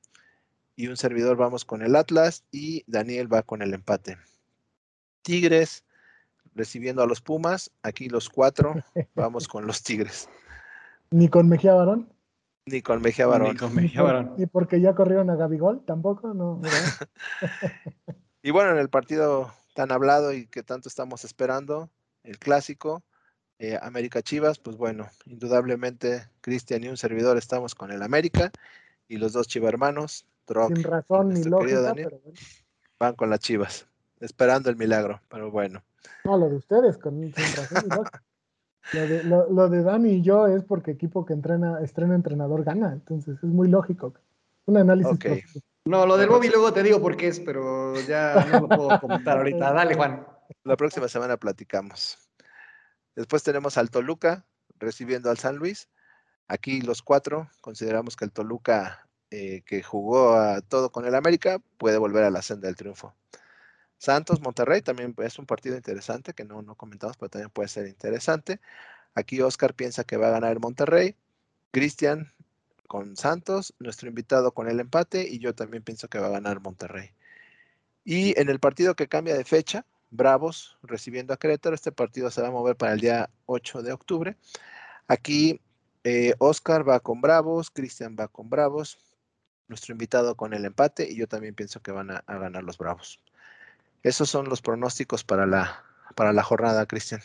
y 0.77 0.87
un 0.87 0.97
servidor 0.97 1.37
vamos 1.37 1.65
con 1.65 1.83
el 1.83 1.97
Atlas 1.97 2.45
y 2.53 2.85
Daniel 2.87 3.33
va 3.33 3.43
con 3.43 3.61
el 3.61 3.75
empate. 3.75 4.19
Tigres 5.23 5.85
recibiendo 6.59 7.03
a 7.03 7.07
los 7.07 7.23
Pumas, 7.23 7.71
aquí 7.83 8.09
los 8.09 8.29
cuatro 8.29 8.75
vamos 9.15 9.49
con 9.49 9.67
los 9.67 9.83
Tigres. 9.83 10.29
¿Ni 11.11 11.29
con 11.29 11.49
Mejía 11.49 11.73
Barón? 11.73 12.13
Ni 12.67 12.83
con 12.83 13.01
Mejía 13.01 13.27
Barón. 13.27 13.53
Ni 13.53 13.57
con 13.57 13.75
Mejía 13.75 14.03
Barón. 14.03 14.35
¿Y 14.37 14.45
porque 14.45 14.81
ya 14.81 14.95
corrieron 14.95 15.31
a 15.31 15.37
Gabigol? 15.37 15.83
Tampoco, 15.87 16.35
no. 16.35 16.61
y 18.43 18.51
bueno, 18.51 18.73
en 18.73 18.79
el 18.79 18.91
partido 18.91 19.51
tan 19.75 19.91
hablado 19.91 20.35
y 20.35 20.47
que 20.47 20.63
tanto 20.63 20.89
estamos 20.89 21.25
esperando, 21.25 21.89
el 22.25 22.39
clásico, 22.39 23.03
eh, 23.59 23.79
América 23.81 24.21
Chivas, 24.21 24.59
pues 24.59 24.77
bueno, 24.77 25.09
indudablemente 25.25 26.29
Cristian 26.43 26.85
y 26.85 26.89
un 26.89 26.99
servidor 26.99 27.39
estamos 27.39 27.75
con 27.75 27.91
el 27.91 28.03
América 28.03 28.51
y 29.09 29.17
los 29.17 29.33
dos 29.33 29.49
chivermanos 29.49 30.27
sin 30.69 30.83
razón 30.83 31.29
ni 31.31 31.45
lógica, 31.45 31.95
van 32.99 33.15
con 33.15 33.31
las 33.31 33.41
Chivas, 33.41 33.87
esperando 34.21 34.71
el 34.71 34.77
milagro, 34.77 35.21
pero 35.29 35.51
bueno. 35.51 35.83
No, 36.25 36.39
lo 36.39 36.49
de 36.49 36.57
ustedes, 36.57 36.99
con 36.99 37.21
sin 37.21 37.33
razón 37.33 37.85
ni 37.85 37.97
lógica. 37.97 38.23
Lo 38.91 39.69
de, 39.69 39.83
Dani 39.83 40.13
y 40.13 40.23
yo 40.23 40.47
es 40.47 40.65
porque 40.65 40.93
equipo 40.93 41.27
que 41.27 41.35
entrena, 41.35 41.79
estrena 41.83 42.15
entrenador 42.15 42.65
gana, 42.65 42.93
entonces 42.95 43.37
es 43.37 43.51
muy 43.51 43.69
lógico. 43.69 44.15
Un 44.65 44.79
análisis. 44.79 45.19
No, 45.85 46.07
lo 46.07 46.17
del 46.17 46.31
Bobby 46.31 46.49
luego 46.49 46.73
te 46.73 46.83
digo 46.83 46.99
por 46.99 47.15
qué 47.15 47.29
es, 47.29 47.39
pero 47.39 48.01
ya 48.01 48.47
no 48.51 48.61
lo 48.61 48.69
puedo 48.69 48.99
comentar 48.99 49.37
ahorita. 49.37 49.75
Dale, 49.75 49.95
Juan. 49.95 50.27
La 50.65 50.77
próxima 50.79 51.07
semana 51.07 51.37
platicamos. 51.37 52.31
Después 53.15 53.43
tenemos 53.43 53.77
al 53.77 53.91
Toluca 53.91 54.47
recibiendo 54.79 55.29
al 55.29 55.37
San 55.37 55.57
Luis. 55.57 55.91
Aquí 56.47 56.81
los 56.81 57.03
cuatro 57.03 57.51
consideramos 57.61 58.17
que 58.17 58.25
el 58.25 58.33
Toluca 58.33 59.09
eh, 59.31 59.63
que 59.67 59.83
jugó 59.83 60.35
a 60.37 60.63
todo 60.63 60.91
con 60.91 61.05
el 61.05 61.15
América, 61.15 61.61
puede 61.77 61.99
volver 61.99 62.25
a 62.25 62.31
la 62.31 62.41
senda 62.41 62.67
del 62.67 62.77
triunfo. 62.77 63.15
Santos, 63.99 64.41
Monterrey 64.41 64.81
también 64.83 65.15
es 65.19 65.39
un 65.39 65.47
partido 65.47 65.77
interesante 65.77 66.33
que 66.33 66.45
no, 66.45 66.63
no 66.63 66.75
comentamos, 66.77 67.17
pero 67.17 67.31
también 67.31 67.51
puede 67.51 67.69
ser 67.69 67.87
interesante. 67.87 68.61
Aquí 69.15 69.41
Oscar 69.41 69.75
piensa 69.75 70.05
que 70.05 70.17
va 70.17 70.29
a 70.29 70.33
ganar 70.33 70.53
el 70.53 70.61
Monterrey. 70.61 71.17
Cristian 71.71 72.33
con 72.87 73.17
Santos, 73.17 73.75
nuestro 73.79 74.09
invitado 74.09 74.53
con 74.53 74.69
el 74.69 74.81
empate 74.81 75.29
y 75.29 75.39
yo 75.39 75.55
también 75.55 75.83
pienso 75.83 76.09
que 76.09 76.19
va 76.19 76.29
a 76.29 76.31
ganar 76.31 76.61
Monterrey. 76.61 77.11
Y 78.05 78.39
en 78.41 78.49
el 78.49 78.61
partido 78.61 78.97
que 78.97 79.09
cambia 79.09 79.37
de 79.37 79.45
fecha, 79.45 79.85
Bravos 80.11 80.79
recibiendo 80.83 81.35
a 81.35 81.37
Querétaro, 81.37 81.75
este 81.75 81.93
partido 81.93 82.31
se 82.31 82.41
va 82.41 82.49
a 82.49 82.51
mover 82.53 82.77
para 82.77 82.95
el 82.95 83.01
día 83.01 83.29
8 83.47 83.83
de 83.83 83.93
octubre. 83.93 84.37
Aquí 85.07 85.61
eh, 86.05 86.35
Oscar 86.39 86.89
va 86.89 87.01
con 87.01 87.21
Bravos, 87.21 87.71
Cristian 87.71 88.17
va 88.19 88.29
con 88.29 88.49
Bravos, 88.49 88.99
nuestro 89.69 89.93
invitado 89.93 90.35
con 90.37 90.55
el 90.55 90.65
empate 90.65 91.07
y 91.11 91.17
yo 91.17 91.29
también 91.29 91.55
pienso 91.55 91.81
que 91.81 91.93
van 91.93 92.11
a, 92.11 92.23
ganar 92.27 92.65
los 92.65 92.79
Bravos. 92.79 93.21
Esos 94.03 94.31
son 94.31 94.49
los 94.49 94.63
pronósticos 94.63 95.25
para 95.25 95.47
la, 95.47 95.85
para 96.15 96.33
la 96.33 96.43
jornada, 96.43 96.87
Cristian. 96.87 97.21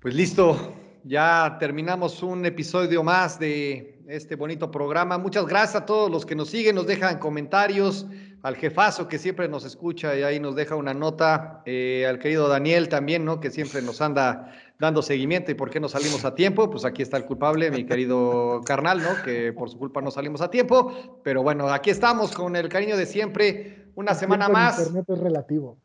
Pues 0.00 0.14
listo, 0.14 0.74
ya 1.04 1.56
terminamos 1.58 2.22
un 2.22 2.44
episodio 2.46 3.02
más 3.02 3.38
de 3.38 4.02
este 4.06 4.36
bonito 4.36 4.70
programa. 4.70 5.18
Muchas 5.18 5.46
gracias 5.46 5.82
a 5.82 5.86
todos 5.86 6.10
los 6.10 6.26
que 6.26 6.34
nos 6.34 6.50
siguen, 6.50 6.74
nos 6.74 6.86
dejan 6.86 7.18
comentarios, 7.18 8.06
al 8.42 8.56
jefazo 8.56 9.08
que 9.08 9.18
siempre 9.18 9.48
nos 9.48 9.64
escucha 9.64 10.14
y 10.16 10.22
ahí 10.22 10.38
nos 10.38 10.54
deja 10.54 10.76
una 10.76 10.92
nota, 10.92 11.62
eh, 11.64 12.06
al 12.06 12.18
querido 12.18 12.48
Daniel 12.48 12.90
también, 12.90 13.24
¿no? 13.24 13.40
Que 13.40 13.50
siempre 13.50 13.80
nos 13.80 14.02
anda 14.02 14.52
dando 14.78 15.02
seguimiento 15.02 15.50
y 15.50 15.54
por 15.54 15.70
qué 15.70 15.80
no 15.80 15.88
salimos 15.88 16.24
a 16.24 16.34
tiempo. 16.34 16.70
Pues 16.70 16.84
aquí 16.84 17.02
está 17.02 17.16
el 17.16 17.24
culpable, 17.24 17.70
mi 17.70 17.86
querido 17.86 18.60
carnal, 18.66 19.02
¿no? 19.02 19.22
Que 19.24 19.52
por 19.52 19.70
su 19.70 19.78
culpa 19.78 20.00
no 20.00 20.10
salimos 20.10 20.40
a 20.40 20.50
tiempo. 20.50 21.20
Pero 21.22 21.42
bueno, 21.42 21.68
aquí 21.68 21.90
estamos 21.90 22.32
con 22.32 22.56
el 22.56 22.68
cariño 22.68 22.96
de 22.96 23.06
siempre, 23.06 23.86
una 23.94 24.14
semana 24.14 24.48
más. 24.48 24.78
Internet 24.78 25.04
es 25.08 25.18
relativo. 25.18 25.78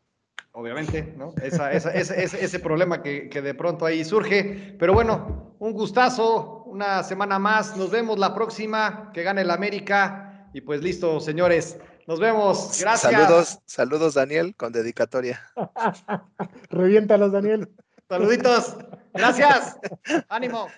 Obviamente, 0.52 1.14
¿no? 1.16 1.32
ese, 1.40 2.58
problema 2.58 3.02
que, 3.02 3.28
que 3.28 3.40
de 3.40 3.54
pronto 3.54 3.86
ahí 3.86 4.04
surge. 4.04 4.74
Pero 4.80 4.92
bueno, 4.92 5.54
un 5.60 5.72
gustazo, 5.72 6.64
una 6.64 7.04
semana 7.04 7.38
más. 7.38 7.76
Nos 7.76 7.90
vemos 7.90 8.18
la 8.18 8.34
próxima, 8.34 9.12
que 9.14 9.22
gane 9.22 9.42
el 9.42 9.50
América. 9.50 10.48
Y 10.52 10.62
pues 10.62 10.82
listo, 10.82 11.20
señores. 11.20 11.78
Nos 12.10 12.18
vemos. 12.18 12.78
Gracias. 12.80 13.12
Saludos, 13.12 13.58
saludos, 13.66 14.14
Daniel, 14.14 14.56
con 14.56 14.72
dedicatoria. 14.72 15.40
Reviéntalos, 16.70 17.30
Daniel. 17.30 17.68
Saluditos. 18.10 18.76
Gracias. 19.14 19.78
Ánimo. 20.28 20.68